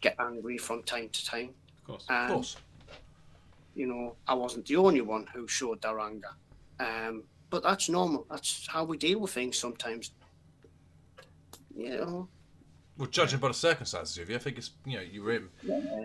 get 0.00 0.16
angry 0.18 0.58
from 0.58 0.82
time 0.82 1.08
to 1.10 1.24
time. 1.24 1.50
Of 1.78 1.84
course. 1.84 2.06
And, 2.08 2.30
Of 2.30 2.34
course. 2.34 2.56
you 3.74 3.86
know, 3.86 4.16
I 4.26 4.34
wasn't 4.34 4.66
the 4.66 4.76
only 4.76 5.00
one 5.00 5.26
who 5.32 5.46
showed 5.48 5.80
their 5.82 5.98
anger. 6.00 6.30
Um, 6.78 7.24
but 7.50 7.62
that's 7.62 7.88
normal. 7.88 8.26
That's 8.30 8.66
how 8.66 8.84
we 8.84 8.96
deal 8.96 9.20
with 9.20 9.32
things 9.32 9.58
sometimes. 9.58 10.12
You 11.76 11.90
know, 11.90 12.28
Well, 13.00 13.08
judging 13.08 13.38
by 13.38 13.48
the 13.48 13.54
circumstances 13.54 14.18
of 14.18 14.28
you, 14.28 14.36
I 14.36 14.38
think 14.38 14.58
it's 14.58 14.72
you 14.84 14.98
know 14.98 15.02
you 15.02 15.22
were 15.22 15.32
in 15.32 15.48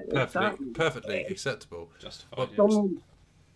perfectly 0.10 0.22
exactly. 0.22 0.68
perfectly 0.68 1.26
acceptable. 1.26 1.90
Justified. 2.00 2.38
Well, 2.38 2.48
yeah. 2.50 2.56
Someone, 2.56 3.02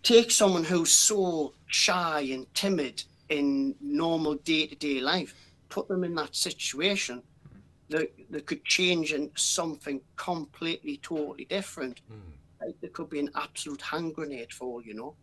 take 0.03 0.29
someone 0.29 0.65
who's 0.65 0.91
so 0.91 1.53
shy 1.67 2.19
and 2.33 2.53
timid 2.53 3.01
in 3.29 3.75
normal 3.79 4.35
day 4.35 4.67
to 4.67 4.75
day 4.75 4.99
life, 4.99 5.33
put 5.69 5.87
them 5.87 6.03
in 6.03 6.15
that 6.15 6.35
situation, 6.35 7.23
they, 7.87 8.09
they 8.29 8.41
could 8.41 8.65
change 8.65 9.13
into 9.13 9.39
something 9.39 10.01
completely, 10.17 10.97
totally 10.97 11.45
different. 11.45 12.01
Like, 12.59 12.75
there 12.81 12.89
could 12.89 13.09
be 13.09 13.19
an 13.19 13.29
absolute 13.35 13.81
hand 13.81 14.15
grenade 14.15 14.51
for 14.51 14.65
all 14.65 14.81
you 14.81 14.95
know. 14.95 15.15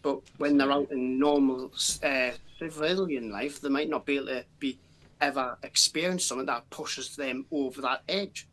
But 0.00 0.20
when 0.38 0.56
they're 0.56 0.72
out 0.72 0.90
in 0.90 1.18
normal 1.18 1.70
uh, 2.02 2.30
civilian 2.58 3.30
life, 3.30 3.60
they 3.60 3.68
might 3.68 3.90
not 3.90 4.06
be 4.06 4.16
able 4.16 4.28
to 4.28 4.44
be 4.58 4.78
ever 5.22 5.56
experience 5.62 6.26
something 6.26 6.46
that 6.46 6.68
pushes 6.68 7.16
them 7.16 7.46
over 7.50 7.80
that 7.80 8.02
edge. 8.08 8.48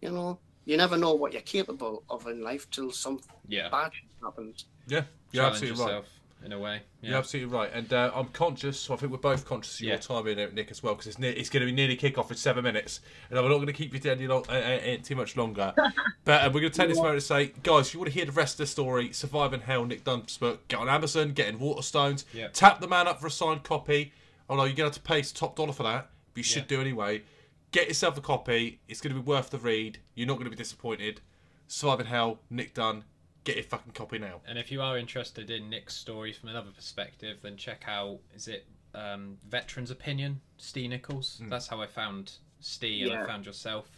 You 0.00 0.10
know, 0.10 0.38
you 0.64 0.76
never 0.76 0.96
know 0.96 1.14
what 1.14 1.32
you're 1.32 1.42
capable 1.42 2.02
of 2.10 2.26
in 2.26 2.42
life 2.42 2.68
till 2.70 2.90
something 2.90 3.28
Yeah. 3.46 3.68
bad 3.68 3.92
happens. 4.22 4.64
Yeah, 4.88 5.02
you're 5.32 5.42
Challenge 5.44 5.62
absolutely 5.70 5.94
right. 5.94 6.04
in 6.44 6.52
a 6.52 6.58
way. 6.58 6.80
Yeah. 7.02 7.10
You're 7.10 7.18
absolutely 7.18 7.54
right, 7.56 7.70
and 7.74 7.92
uh, 7.92 8.10
I'm 8.14 8.28
conscious. 8.28 8.78
So 8.80 8.94
I 8.94 8.96
think 8.96 9.12
we're 9.12 9.18
both 9.18 9.44
conscious 9.44 9.74
of 9.74 9.80
your 9.82 9.94
Yeah. 9.96 10.00
time 10.00 10.26
in 10.28 10.38
it, 10.38 10.54
Nick, 10.54 10.70
as 10.70 10.82
well, 10.82 10.94
because 10.94 11.08
it's, 11.08 11.18
ne- 11.18 11.30
it's 11.30 11.50
going 11.50 11.60
to 11.60 11.66
be 11.66 11.72
nearly 11.72 11.96
kick 11.96 12.16
off 12.16 12.30
in 12.30 12.36
seven 12.36 12.64
minutes, 12.64 13.00
and 13.28 13.38
I'm 13.38 13.44
not 13.46 13.54
going 13.56 13.66
to 13.66 13.72
keep 13.72 13.92
you 13.92 14.10
any 14.10 14.26
long, 14.26 14.44
uh, 14.48 14.52
uh, 14.52 14.54
uh, 14.92 14.96
too 15.02 15.14
much 15.16 15.36
longer. 15.36 15.74
but 16.24 16.44
uh, 16.44 16.50
we're 16.52 16.60
going 16.60 16.72
to 16.72 16.78
take 16.78 16.88
this 16.88 16.96
moment 16.98 17.20
to 17.20 17.26
say, 17.26 17.52
guys, 17.62 17.88
if 17.88 17.94
you 17.94 18.00
want 18.00 18.10
to 18.12 18.14
hear 18.14 18.24
the 18.24 18.32
rest 18.32 18.54
of 18.54 18.58
the 18.58 18.66
story, 18.66 19.12
Surviving 19.12 19.60
Hell, 19.60 19.84
Nick 19.84 20.04
Dunn's 20.04 20.38
book, 20.38 20.66
get 20.68 20.78
on 20.80 20.88
Amazon, 20.88 21.32
get 21.32 21.48
in 21.48 21.58
Waterstones, 21.58 22.24
Yeah. 22.32 22.48
tap 22.48 22.80
the 22.80 22.88
man 22.88 23.06
up 23.08 23.20
for 23.20 23.26
a 23.26 23.30
signed 23.30 23.62
copy. 23.62 24.12
Although 24.48 24.64
you're 24.64 24.74
going 24.74 24.90
to 24.90 24.94
have 24.96 25.02
to 25.04 25.08
pay 25.08 25.22
top 25.22 25.56
dollar 25.56 25.72
for 25.72 25.82
that, 25.82 26.10
but 26.32 26.38
you 26.38 26.42
should 26.42 26.62
Yeah. 26.62 26.76
do 26.76 26.80
anyway. 26.80 27.22
Get 27.70 27.88
yourself 27.88 28.16
a 28.16 28.20
copy. 28.22 28.80
It's 28.88 29.00
going 29.00 29.14
to 29.14 29.20
be 29.20 29.26
worth 29.26 29.50
the 29.50 29.58
read. 29.58 29.98
You're 30.14 30.26
not 30.26 30.34
going 30.34 30.44
to 30.46 30.50
be 30.50 30.56
disappointed. 30.56 31.20
Surviving 31.66 32.06
Hell, 32.06 32.40
Nick 32.48 32.72
Dunn. 32.74 33.04
Get 33.44 33.56
your 33.56 33.64
fucking 33.64 33.92
copy 33.92 34.18
now. 34.18 34.40
And 34.46 34.58
if 34.58 34.72
you 34.72 34.80
are 34.80 34.96
interested 34.98 35.50
in 35.50 35.68
Nick's 35.68 35.94
story 35.94 36.32
from 36.32 36.48
another 36.48 36.70
perspective, 36.70 37.38
then 37.42 37.56
check 37.56 37.84
out 37.86 38.20
is 38.34 38.48
it 38.48 38.66
um, 38.94 39.36
Veterans 39.46 39.90
Opinion, 39.90 40.40
Steve 40.56 40.90
Nichols. 40.90 41.40
That's 41.48 41.66
how 41.68 41.80
I 41.80 41.86
found 41.86 42.32
Steve 42.60 43.10
and 43.10 43.20
I 43.20 43.26
found 43.26 43.44
yourself. 43.46 43.90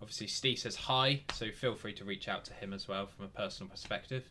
Obviously, 0.00 0.28
Steve 0.28 0.58
says 0.60 0.76
hi, 0.76 1.22
so 1.32 1.50
feel 1.50 1.74
free 1.74 1.92
to 1.94 2.04
reach 2.04 2.28
out 2.28 2.44
to 2.44 2.54
him 2.54 2.72
as 2.72 2.86
well 2.86 3.06
from 3.06 3.24
a 3.24 3.28
personal 3.28 3.68
perspective. 3.68 4.30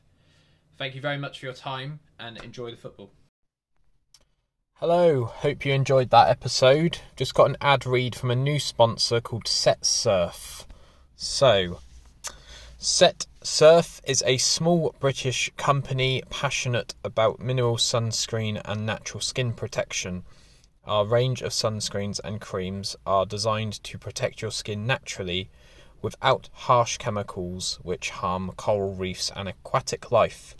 Thank 0.77 0.95
you 0.95 1.01
very 1.01 1.17
much 1.17 1.39
for 1.39 1.45
your 1.47 1.53
time 1.55 1.99
and 2.19 2.37
enjoy 2.41 2.71
the 2.71 2.77
football. 2.77 3.11
Hello, 4.79 5.25
hope 5.25 5.65
you 5.65 5.73
enjoyed 5.73 6.11
that 6.11 6.29
episode. 6.29 6.99
Just 7.15 7.33
got 7.33 7.49
an 7.49 7.57
ad 7.59 7.87
read 7.87 8.13
from 8.13 8.29
a 8.29 8.35
new 8.35 8.59
sponsor 8.59 9.19
called 9.19 9.47
Set 9.47 9.83
Surf. 9.83 10.67
So, 11.15 11.79
Set 12.77 13.25
Surf 13.41 13.99
is 14.03 14.21
a 14.27 14.37
small 14.37 14.93
British 14.99 15.49
company 15.57 16.21
passionate 16.29 16.93
about 17.03 17.39
mineral 17.39 17.77
sunscreen 17.77 18.61
and 18.65 18.85
natural 18.85 19.19
skin 19.19 19.53
protection. 19.53 20.25
Our 20.85 21.07
range 21.07 21.41
of 21.41 21.53
sunscreens 21.53 22.19
and 22.23 22.39
creams 22.39 22.95
are 23.03 23.25
designed 23.25 23.83
to 23.83 23.97
protect 23.97 24.43
your 24.43 24.51
skin 24.51 24.85
naturally 24.85 25.49
without 26.03 26.49
harsh 26.53 26.97
chemicals 26.97 27.79
which 27.81 28.11
harm 28.11 28.51
coral 28.57 28.93
reefs 28.93 29.31
and 29.35 29.49
aquatic 29.49 30.11
life. 30.11 30.55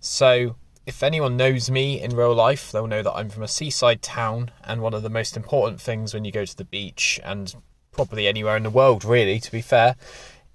So, 0.00 0.56
if 0.88 1.02
anyone 1.02 1.36
knows 1.36 1.70
me 1.70 2.00
in 2.00 2.16
real 2.16 2.34
life, 2.34 2.72
they'll 2.72 2.86
know 2.86 3.02
that 3.02 3.12
I'm 3.12 3.28
from 3.28 3.42
a 3.42 3.48
seaside 3.48 4.00
town, 4.00 4.50
and 4.64 4.80
one 4.80 4.94
of 4.94 5.02
the 5.02 5.10
most 5.10 5.36
important 5.36 5.82
things 5.82 6.14
when 6.14 6.24
you 6.24 6.32
go 6.32 6.46
to 6.46 6.56
the 6.56 6.64
beach, 6.64 7.20
and 7.22 7.54
probably 7.92 8.26
anywhere 8.26 8.56
in 8.56 8.62
the 8.62 8.70
world, 8.70 9.04
really, 9.04 9.38
to 9.38 9.52
be 9.52 9.60
fair, 9.60 9.96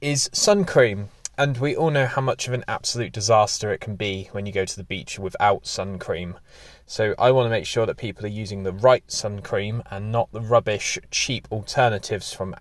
is 0.01 0.31
sun 0.33 0.65
cream. 0.65 1.09
And 1.37 1.59
we 1.59 1.75
all 1.75 1.91
know 1.91 2.07
how 2.07 2.21
much 2.23 2.47
of 2.47 2.53
an 2.55 2.63
absolute 2.67 3.13
disaster 3.13 3.71
it 3.71 3.79
can 3.79 3.95
be 3.95 4.29
when 4.31 4.47
you 4.47 4.51
go 4.51 4.65
to 4.65 4.75
the 4.75 4.83
beach 4.83 5.19
without 5.19 5.67
sun 5.67 5.99
cream. 5.99 6.39
So 6.87 7.13
I 7.19 7.29
want 7.29 7.45
to 7.45 7.51
make 7.51 7.67
sure 7.67 7.85
that 7.85 7.97
people 7.97 8.25
are 8.25 8.29
using 8.29 8.63
the 8.63 8.73
right 8.73 9.03
sun 9.11 9.43
cream 9.43 9.83
and 9.91 10.11
not 10.11 10.31
the 10.31 10.41
rubbish, 10.41 10.97
cheap 11.11 11.47
alternatives 11.51 12.33
from 12.33 12.55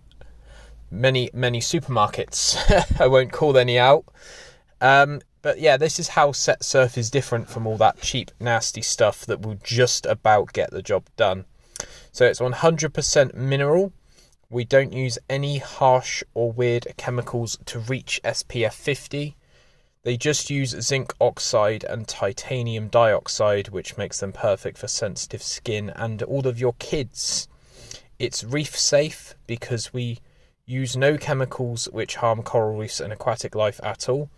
many 0.90 1.30
many 1.32 1.60
supermarkets. 1.60 3.00
I 3.00 3.06
won't 3.06 3.32
call 3.32 3.56
any 3.56 3.78
out. 3.78 4.04
Um, 4.82 5.22
but 5.42 5.58
yeah, 5.58 5.76
this 5.76 5.98
is 5.98 6.08
how 6.08 6.32
Set 6.32 6.64
Surf 6.64 6.96
is 6.96 7.10
different 7.10 7.48
from 7.48 7.66
all 7.66 7.76
that 7.78 8.00
cheap, 8.00 8.30
nasty 8.40 8.80
stuff 8.82 9.26
that 9.26 9.42
will 9.42 9.58
just 9.62 10.06
about 10.06 10.52
get 10.52 10.70
the 10.70 10.82
job 10.82 11.04
done. 11.16 11.44
So 12.12 12.24
it's 12.24 12.40
100% 12.40 13.34
mineral. 13.34 13.92
We 14.48 14.64
don't 14.64 14.92
use 14.92 15.18
any 15.28 15.58
harsh 15.58 16.22
or 16.34 16.52
weird 16.52 16.86
chemicals 16.96 17.58
to 17.66 17.80
reach 17.80 18.20
SPF 18.22 18.74
50. 18.74 19.36
They 20.04 20.16
just 20.16 20.50
use 20.50 20.80
zinc 20.80 21.12
oxide 21.20 21.84
and 21.84 22.06
titanium 22.06 22.88
dioxide, 22.88 23.68
which 23.68 23.96
makes 23.96 24.20
them 24.20 24.32
perfect 24.32 24.78
for 24.78 24.88
sensitive 24.88 25.42
skin 25.42 25.90
and 25.90 26.22
all 26.22 26.46
of 26.46 26.60
your 26.60 26.74
kids. 26.74 27.48
It's 28.18 28.44
reef 28.44 28.76
safe 28.76 29.34
because 29.46 29.92
we 29.92 30.18
use 30.66 30.96
no 30.96 31.16
chemicals 31.16 31.88
which 31.90 32.16
harm 32.16 32.42
coral 32.42 32.76
reefs 32.76 33.00
and 33.00 33.12
aquatic 33.12 33.54
life 33.54 33.80
at 33.82 34.08
all. 34.08 34.30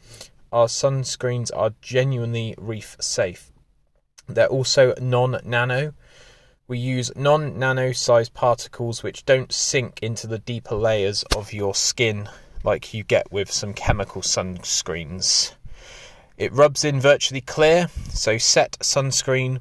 Our 0.54 0.68
sunscreens 0.68 1.50
are 1.52 1.74
genuinely 1.82 2.54
reef 2.56 2.96
safe. 3.00 3.50
They're 4.28 4.46
also 4.46 4.94
non 5.00 5.40
nano. 5.44 5.94
We 6.68 6.78
use 6.78 7.10
non 7.16 7.58
nano 7.58 7.90
sized 7.90 8.34
particles 8.34 9.02
which 9.02 9.24
don't 9.24 9.52
sink 9.52 9.98
into 10.00 10.28
the 10.28 10.38
deeper 10.38 10.76
layers 10.76 11.24
of 11.34 11.52
your 11.52 11.74
skin 11.74 12.28
like 12.62 12.94
you 12.94 13.02
get 13.02 13.32
with 13.32 13.50
some 13.50 13.74
chemical 13.74 14.22
sunscreens. 14.22 15.54
It 16.38 16.52
rubs 16.52 16.84
in 16.84 17.00
virtually 17.00 17.40
clear, 17.40 17.88
so 18.10 18.38
set 18.38 18.78
sunscreen 18.80 19.58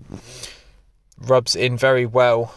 rubs 1.18 1.56
in 1.56 1.76
very 1.76 2.06
well 2.06 2.54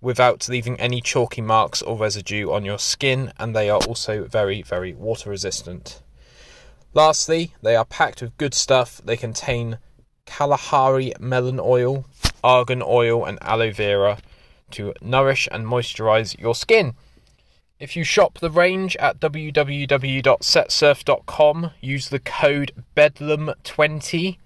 without 0.00 0.48
leaving 0.48 0.78
any 0.78 1.00
chalky 1.00 1.42
marks 1.42 1.82
or 1.82 1.98
residue 1.98 2.52
on 2.52 2.64
your 2.64 2.78
skin, 2.78 3.32
and 3.40 3.56
they 3.56 3.68
are 3.68 3.80
also 3.88 4.22
very, 4.22 4.62
very 4.62 4.94
water 4.94 5.30
resistant. 5.30 6.00
Lastly, 6.96 7.52
they 7.60 7.76
are 7.76 7.84
packed 7.84 8.22
with 8.22 8.38
good 8.38 8.54
stuff. 8.54 9.02
They 9.04 9.18
contain 9.18 9.76
Kalahari 10.24 11.12
melon 11.20 11.60
oil, 11.60 12.06
argan 12.42 12.82
oil, 12.82 13.26
and 13.26 13.38
aloe 13.42 13.70
vera 13.70 14.16
to 14.70 14.94
nourish 15.02 15.46
and 15.52 15.66
moisturize 15.66 16.40
your 16.40 16.54
skin. 16.54 16.94
If 17.78 17.96
you 17.96 18.04
shop 18.04 18.38
the 18.38 18.50
range 18.50 18.96
at 18.96 19.20
www.setsurf.com, 19.20 21.70
use 21.82 22.08
the 22.08 22.18
code 22.18 22.72
BEDLAM20 22.96 24.38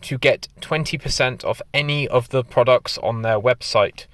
to 0.00 0.16
get 0.16 0.48
20% 0.62 1.44
off 1.44 1.60
any 1.74 2.08
of 2.08 2.30
the 2.30 2.42
products 2.42 2.96
on 2.96 3.20
their 3.20 3.38
website. 3.38 4.06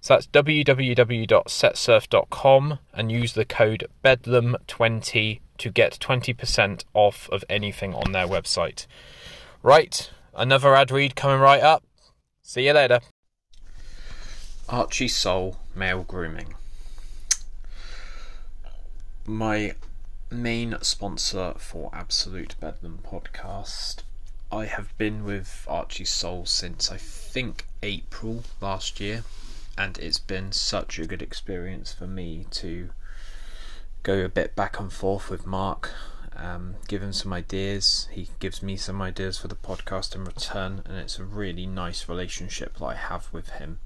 So 0.00 0.14
that's 0.14 0.26
www.setsurf.com 0.26 2.78
and 2.92 3.12
use 3.12 3.34
the 3.34 3.44
code 3.44 3.86
BEDLAM20 4.04 5.38
to 5.60 5.70
get 5.70 5.98
20% 6.00 6.84
off 6.94 7.28
of 7.30 7.44
anything 7.48 7.94
on 7.94 8.12
their 8.12 8.26
website. 8.26 8.86
Right, 9.62 10.10
another 10.34 10.74
ad 10.74 10.90
read 10.90 11.14
coming 11.14 11.38
right 11.40 11.62
up. 11.62 11.84
See 12.42 12.66
you 12.66 12.72
later. 12.72 13.00
Archie 14.68 15.08
Soul 15.08 15.58
Male 15.74 16.02
Grooming. 16.04 16.54
My 19.26 19.74
main 20.30 20.76
sponsor 20.80 21.54
for 21.58 21.90
Absolute 21.92 22.54
Bedlam 22.58 23.00
podcast. 23.02 24.02
I 24.50 24.64
have 24.64 24.96
been 24.96 25.24
with 25.24 25.66
Archie 25.68 26.04
Soul 26.06 26.46
since 26.46 26.90
I 26.90 26.96
think 26.96 27.66
April 27.82 28.44
last 28.60 28.98
year, 28.98 29.24
and 29.76 29.98
it's 29.98 30.18
been 30.18 30.52
such 30.52 30.98
a 30.98 31.06
good 31.06 31.20
experience 31.20 31.92
for 31.92 32.06
me 32.06 32.46
to 32.52 32.90
go 34.02 34.24
a 34.24 34.28
bit 34.28 34.56
back 34.56 34.78
and 34.80 34.92
forth 34.92 35.30
with 35.30 35.46
Mark, 35.46 35.92
um, 36.36 36.76
give 36.88 37.02
him 37.02 37.12
some 37.12 37.32
ideas. 37.32 38.08
He 38.12 38.28
gives 38.38 38.62
me 38.62 38.76
some 38.76 39.02
ideas 39.02 39.38
for 39.38 39.48
the 39.48 39.54
podcast 39.54 40.14
in 40.14 40.24
return, 40.24 40.82
and 40.86 40.96
it's 40.96 41.18
a 41.18 41.24
really 41.24 41.66
nice 41.66 42.08
relationship 42.08 42.78
that 42.78 42.84
I 42.84 42.94
have 42.94 43.28
with 43.32 43.50
him. 43.50 43.78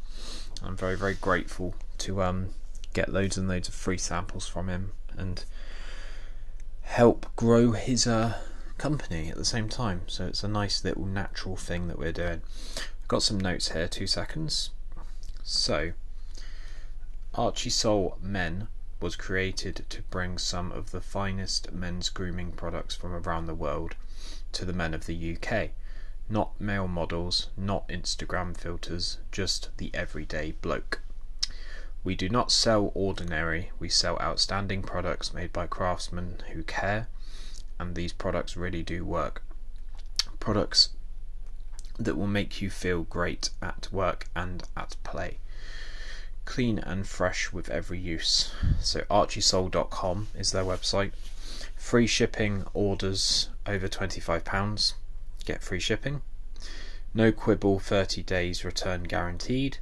I'm 0.62 0.76
very, 0.76 0.96
very 0.96 1.14
grateful 1.14 1.74
to 1.98 2.22
um, 2.22 2.50
get 2.92 3.12
loads 3.12 3.36
and 3.36 3.48
loads 3.48 3.68
of 3.68 3.74
free 3.74 3.98
samples 3.98 4.46
from 4.46 4.68
him 4.68 4.92
and 5.16 5.44
help 6.82 7.26
grow 7.36 7.72
his 7.72 8.06
uh, 8.06 8.38
company 8.78 9.28
at 9.28 9.36
the 9.36 9.44
same 9.44 9.68
time. 9.68 10.02
So 10.06 10.26
it's 10.26 10.44
a 10.44 10.48
nice 10.48 10.84
little 10.84 11.06
natural 11.06 11.56
thing 11.56 11.88
that 11.88 11.98
we're 11.98 12.12
doing. 12.12 12.42
I've 12.76 13.08
got 13.08 13.22
some 13.22 13.38
notes 13.38 13.72
here, 13.72 13.88
two 13.88 14.06
seconds. 14.06 14.70
So, 15.42 15.92
Archie 17.34 17.70
Soul 17.70 18.16
Men 18.22 18.68
was 19.04 19.16
created 19.16 19.84
to 19.90 20.00
bring 20.04 20.38
some 20.38 20.72
of 20.72 20.90
the 20.90 21.00
finest 21.02 21.70
men's 21.70 22.08
grooming 22.08 22.50
products 22.50 22.94
from 22.94 23.12
around 23.12 23.44
the 23.44 23.54
world 23.54 23.94
to 24.50 24.64
the 24.64 24.72
men 24.72 24.94
of 24.94 25.04
the 25.04 25.36
UK. 25.36 25.72
Not 26.30 26.58
male 26.58 26.88
models, 26.88 27.50
not 27.54 27.86
Instagram 27.88 28.56
filters, 28.56 29.18
just 29.30 29.68
the 29.76 29.90
everyday 29.92 30.52
bloke. 30.52 31.02
We 32.02 32.14
do 32.14 32.30
not 32.30 32.50
sell 32.50 32.92
ordinary, 32.94 33.72
we 33.78 33.90
sell 33.90 34.18
outstanding 34.22 34.80
products 34.80 35.34
made 35.34 35.52
by 35.52 35.66
craftsmen 35.66 36.42
who 36.54 36.62
care, 36.62 37.08
and 37.78 37.94
these 37.94 38.14
products 38.14 38.56
really 38.56 38.82
do 38.82 39.04
work. 39.04 39.42
Products 40.40 40.88
that 41.98 42.16
will 42.16 42.26
make 42.26 42.62
you 42.62 42.70
feel 42.70 43.02
great 43.02 43.50
at 43.60 43.92
work 43.92 44.28
and 44.34 44.62
at 44.74 44.96
play 45.04 45.40
clean 46.44 46.78
and 46.78 47.06
fresh 47.06 47.52
with 47.52 47.68
every 47.70 47.98
use. 47.98 48.52
So 48.80 49.00
archiesoul.com 49.10 50.28
is 50.34 50.52
their 50.52 50.64
website. 50.64 51.12
Free 51.76 52.06
shipping 52.06 52.64
orders 52.72 53.48
over 53.66 53.88
£25. 53.88 54.94
Get 55.44 55.62
free 55.62 55.80
shipping. 55.80 56.22
No 57.12 57.30
quibble 57.30 57.78
30 57.78 58.22
days 58.22 58.64
return 58.64 59.04
guaranteed. 59.04 59.78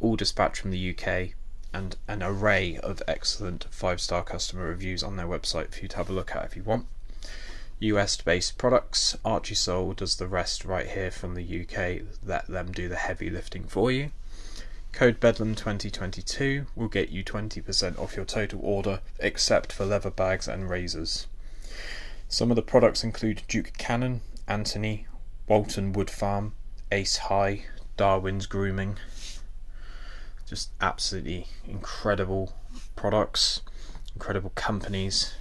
All 0.00 0.16
dispatch 0.16 0.60
from 0.60 0.70
the 0.70 0.90
UK 0.90 1.34
and 1.72 1.96
an 2.06 2.22
array 2.22 2.76
of 2.78 3.02
excellent 3.08 3.70
5-star 3.70 4.22
customer 4.22 4.68
reviews 4.68 5.02
on 5.02 5.16
their 5.16 5.26
website 5.26 5.72
for 5.72 5.80
you 5.80 5.88
to 5.88 5.96
have 5.96 6.08
a 6.08 6.12
look 6.12 6.34
at 6.34 6.44
if 6.44 6.56
you 6.56 6.62
want. 6.62 6.86
US 7.80 8.16
based 8.16 8.56
products. 8.56 9.16
Archie 9.24 9.54
Soul 9.54 9.92
does 9.92 10.16
the 10.16 10.28
rest 10.28 10.64
right 10.64 10.86
here 10.86 11.10
from 11.10 11.34
the 11.34 11.60
UK. 11.62 12.02
Let 12.24 12.46
them 12.46 12.70
do 12.72 12.88
the 12.88 12.96
heavy 12.96 13.28
lifting 13.28 13.64
for 13.64 13.90
you. 13.90 14.12
Code 14.94 15.18
Bedlam2022 15.18 16.66
will 16.76 16.86
get 16.86 17.08
you 17.08 17.24
20% 17.24 17.98
off 17.98 18.14
your 18.14 18.24
total 18.24 18.60
order, 18.62 19.00
except 19.18 19.72
for 19.72 19.84
leather 19.84 20.08
bags 20.10 20.46
and 20.46 20.70
razors. 20.70 21.26
Some 22.28 22.52
of 22.52 22.54
the 22.54 22.62
products 22.62 23.02
include 23.02 23.42
Duke 23.48 23.72
Cannon, 23.76 24.20
Anthony, 24.46 25.08
Walton 25.48 25.92
Wood 25.92 26.10
Farm, 26.10 26.54
Ace 26.92 27.16
High, 27.16 27.64
Darwin's 27.96 28.46
Grooming. 28.46 28.98
Just 30.46 30.70
absolutely 30.80 31.48
incredible 31.66 32.52
products, 32.94 33.62
incredible 34.14 34.52
companies. 34.54 35.34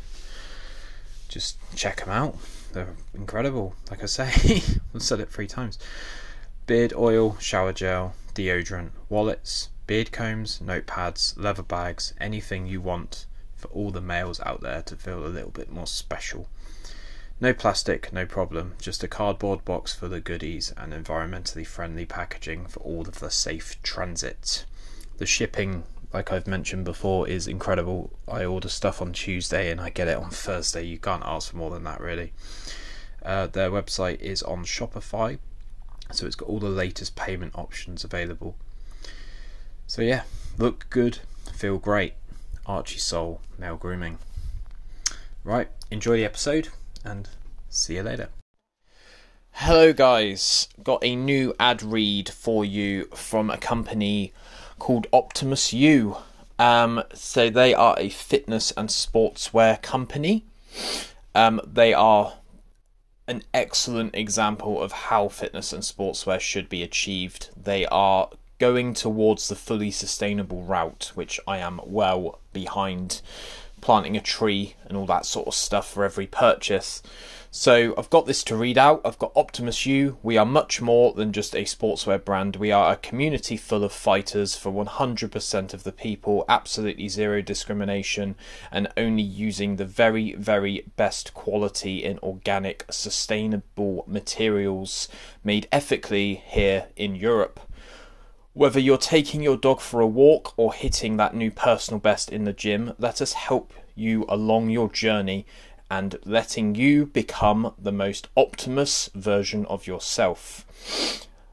Just 1.30 1.60
check 1.76 1.98
them 1.98 2.10
out. 2.10 2.38
They're 2.72 2.96
incredible. 3.14 3.76
Like 3.92 4.02
I 4.02 4.08
say, 4.08 4.64
I've 4.96 5.04
said 5.04 5.20
it 5.20 5.30
three 5.30 5.46
times. 5.46 5.78
Beard 6.66 6.92
oil, 6.96 7.38
shower 7.40 7.72
gel, 7.72 8.16
deodorant, 8.34 8.92
wallets, 9.10 9.70
beard 9.88 10.12
combs, 10.12 10.60
notepads, 10.60 11.38
leather 11.38 11.64
bags, 11.64 12.14
anything 12.20 12.68
you 12.68 12.82
want 12.82 13.26
for 13.56 13.68
all 13.70 13.92
the 13.92 14.02
males 14.02 14.40
out 14.42 14.62
there 14.62 14.82
to 14.82 14.96
feel 14.96 15.26
a 15.26 15.28
little 15.28 15.52
bit 15.52 15.72
more 15.72 15.88
special. 15.88 16.48
No 17.40 17.54
plastic, 17.54 18.14
no 18.14 18.26
problem, 18.26 18.76
just 18.80 19.04
a 19.04 19.08
cardboard 19.08 19.66
box 19.66 19.94
full 19.94 20.14
of 20.14 20.24
goodies 20.24 20.74
and 20.78 20.94
environmentally 20.94 21.66
friendly 21.66 22.06
packaging 22.06 22.68
for 22.68 22.80
all 22.82 23.02
of 23.02 23.20
the 23.20 23.30
safe 23.30 23.82
transit. 23.84 24.66
The 25.18 25.26
shipping, 25.26 25.84
like 26.14 26.32
I've 26.32 26.48
mentioned 26.48 26.86
before, 26.86 27.28
is 27.28 27.48
incredible. 27.48 28.12
I 28.28 28.46
order 28.46 28.70
stuff 28.70 29.02
on 29.02 29.14
Tuesday 29.14 29.72
and 29.72 29.82
I 29.82 29.90
get 29.90 30.08
it 30.08 30.18
on 30.18 30.30
Thursday. 30.30 30.84
You 30.84 31.00
can't 31.00 31.24
ask 31.26 31.52
for 31.52 31.58
more 31.58 31.72
than 31.72 31.84
that, 31.84 32.00
really. 32.00 32.34
Uh, 33.24 33.48
their 33.48 33.72
website 33.72 34.20
is 34.20 34.44
on 34.44 34.64
Shopify, 34.64 35.40
so 36.12 36.26
it's 36.26 36.36
got 36.36 36.50
all 36.50 36.60
the 36.60 36.70
latest 36.70 37.16
payment 37.16 37.54
options 37.56 38.04
available. 38.04 38.56
So 39.88 40.02
yeah, 40.02 40.24
look 40.58 40.88
good, 40.90 41.20
feel 41.54 41.78
great. 41.78 42.14
Archie 42.66 43.00
Soul 43.00 43.42
Male 43.58 43.76
Grooming. 43.76 44.18
Right, 45.44 45.68
enjoy 45.92 46.18
the 46.18 46.26
episode 46.26 46.70
and 47.04 47.30
see 47.70 47.96
you 47.96 48.04
later. 48.04 48.30
Hello, 49.58 49.94
guys. 49.94 50.68
Got 50.84 51.04
a 51.04 51.16
new 51.16 51.54
ad 51.60 51.84
read 51.84 52.30
for 52.30 52.66
you 52.66 53.06
from 53.14 53.50
a 53.50 53.58
company 53.58 54.34
called 54.80 55.06
Optimus 55.14 55.72
U. 55.72 56.18
Um, 56.58 57.04
so 57.14 57.50
they 57.50 57.74
are 57.74 57.96
a 57.98 58.10
fitness 58.10 58.72
and 58.76 58.90
sportswear 58.90 59.82
company. 59.82 60.46
Um, 61.36 61.62
they 61.66 61.94
are 61.94 62.34
an 63.28 63.44
excellent 63.54 64.16
example 64.16 64.82
of 64.82 64.92
how 64.92 65.30
fitness 65.30 65.72
and 65.72 65.84
sportswear 65.84 66.40
should 66.40 66.70
be 66.70 66.84
achieved. 66.84 67.50
They 67.56 67.86
are 67.88 68.30
going 68.60 68.94
towards 68.94 69.48
the 69.48 69.56
fully 69.56 69.92
sustainable 69.92 70.64
route, 70.64 71.12
which 71.16 71.40
I 71.48 71.58
am 71.58 71.80
well 71.86 72.40
behind 72.52 73.22
planting 73.82 74.16
a 74.16 74.22
tree 74.22 74.76
and 74.86 74.98
all 74.98 75.06
that 75.08 75.26
sort 75.26 75.48
of 75.48 75.54
stuff 75.54 75.92
for 75.92 76.06
every 76.06 76.28
purchase. 76.28 77.04
So 77.56 77.94
I've 78.00 78.10
got 78.10 78.26
this 78.26 78.44
to 78.46 78.56
read 78.56 78.80
out. 78.80 79.02
I've 79.06 79.20
got 79.20 79.32
Optimus 79.36 79.86
U. 79.86 80.18
We 80.24 80.38
are 80.38 80.46
much 80.46 80.82
more 80.82 81.14
than 81.14 81.32
just 81.32 81.54
a 81.54 81.66
sportswear 81.66 82.26
brand. 82.26 82.56
We 82.56 82.72
are 82.72 82.92
a 82.92 82.98
community 82.98 83.58
full 83.58 83.84
of 83.84 83.94
fighters 83.94 84.56
for 84.56 84.72
100% 84.72 85.72
of 85.72 85.84
the 85.84 85.92
people, 85.92 86.46
absolutely 86.50 87.08
zero 87.10 87.44
discrimination, 87.44 88.34
and 88.72 88.88
only 88.98 89.22
using 89.22 89.76
the 89.76 89.86
very, 89.86 90.34
very 90.34 90.86
best 90.96 91.36
quality 91.36 92.04
in 92.04 92.18
organic, 92.24 92.88
sustainable 92.90 94.04
materials 94.08 95.08
made 95.44 95.68
ethically 95.72 96.42
here 96.48 96.88
in 96.96 97.14
Europe. 97.14 97.60
Whether 98.54 98.80
you're 98.80 98.98
taking 98.98 99.44
your 99.44 99.58
dog 99.58 99.80
for 99.80 100.02
a 100.02 100.08
walk 100.08 100.56
or 100.58 100.74
hitting 100.74 101.18
that 101.18 101.36
new 101.36 101.52
personal 101.52 102.00
best 102.00 102.32
in 102.32 102.46
the 102.46 102.54
gym, 102.54 102.94
let 102.98 103.22
us 103.22 103.34
help 103.34 103.74
you 103.96 104.26
along 104.28 104.72
your 104.72 104.90
journey 104.90 105.46
and 105.94 106.18
letting 106.26 106.74
you 106.74 107.06
become 107.06 107.72
the 107.78 107.92
most 107.92 108.28
Optimus 108.36 109.12
version 109.14 109.64
of 109.68 109.86
yourself. 109.86 110.66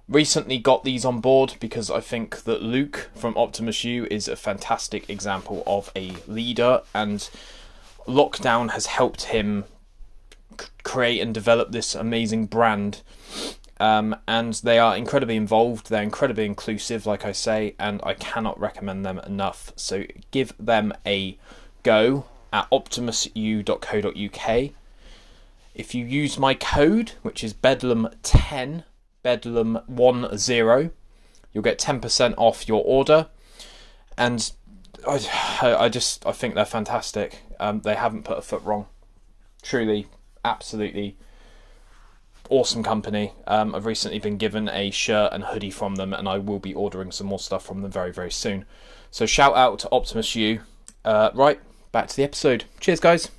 Recently 0.09 0.57
got 0.57 0.83
these 0.83 1.05
on 1.05 1.21
board 1.21 1.57
because 1.61 1.91
I 1.91 2.01
think 2.01 2.45
that 2.45 2.63
Luke 2.63 3.11
from 3.15 3.37
Optimus 3.37 3.85
U 3.85 4.07
is 4.11 4.29
a 4.29 4.37
fantastic 4.37 5.11
example 5.11 5.63
of 5.67 5.93
a 5.95 6.15
leader, 6.27 6.81
and 6.95 7.29
lockdown 8.07 8.71
has 8.71 8.87
helped 8.87 9.25
him 9.25 9.65
create 10.85 11.21
and 11.21 11.35
develop 11.35 11.71
this 11.71 11.95
amazing 11.95 12.47
brand. 12.47 13.03
Um, 13.79 14.17
and 14.27 14.55
they 14.55 14.79
are 14.79 14.97
incredibly 14.97 15.37
involved. 15.37 15.91
They're 15.91 16.03
incredibly 16.03 16.47
inclusive, 16.47 17.05
like 17.05 17.27
I 17.27 17.33
say, 17.33 17.75
and 17.79 18.01
I 18.05 18.15
cannot 18.15 18.59
recommend 18.59 19.05
them 19.05 19.19
enough. 19.19 19.75
So 19.77 20.05
give 20.31 20.55
them 20.59 20.95
a 21.05 21.37
go 21.83 22.25
at 22.53 22.71
optimusu.co.uk. 22.71 24.71
If 25.75 25.95
you 25.95 26.05
use 26.05 26.39
my 26.39 26.55
code, 26.55 27.13
which 27.23 27.45
is 27.45 27.55
Bedlam10, 27.55 28.85
Bedlam10, 29.25 30.91
you'll 31.53 31.63
get 31.63 31.79
10% 31.79 32.35
off 32.37 32.69
your 32.69 32.83
order. 32.85 33.29
And 34.19 34.53
I, 35.07 35.77
I 35.79 35.89
just 35.89 36.27
I 36.27 36.33
think 36.33 36.55
they're 36.55 36.65
fantastic. 36.65 37.43
Um, 37.59 37.81
they 37.81 37.95
haven't 37.95 38.25
put 38.25 38.39
a 38.39 38.43
foot 38.43 38.63
wrong. 38.63 38.87
Truly, 39.63 40.07
absolutely 40.45 41.17
awesome 42.51 42.83
company. 42.83 43.33
Um, 43.47 43.75
I've 43.75 43.87
recently 43.87 44.19
been 44.19 44.37
given 44.37 44.69
a 44.69 44.91
shirt 44.91 45.33
and 45.33 45.45
hoodie 45.45 45.71
from 45.71 45.95
them, 45.95 46.13
and 46.13 46.29
I 46.29 46.39
will 46.39 46.59
be 46.59 46.75
ordering 46.75 47.13
some 47.13 47.29
more 47.29 47.39
stuff 47.39 47.65
from 47.65 47.81
them 47.81 47.91
very, 47.91 48.13
very 48.13 48.31
soon. 48.31 48.67
So 49.11 49.25
shout 49.25 49.57
out 49.57 49.79
to 49.81 49.89
Optimus 49.91 50.35
U. 50.37 50.61
Uh, 51.05 51.31
right, 51.33 51.61
back 51.93 52.09
to 52.09 52.17
the 52.17 52.25
episode. 52.25 52.65
Cheers, 52.81 53.01
guys. 53.01 53.31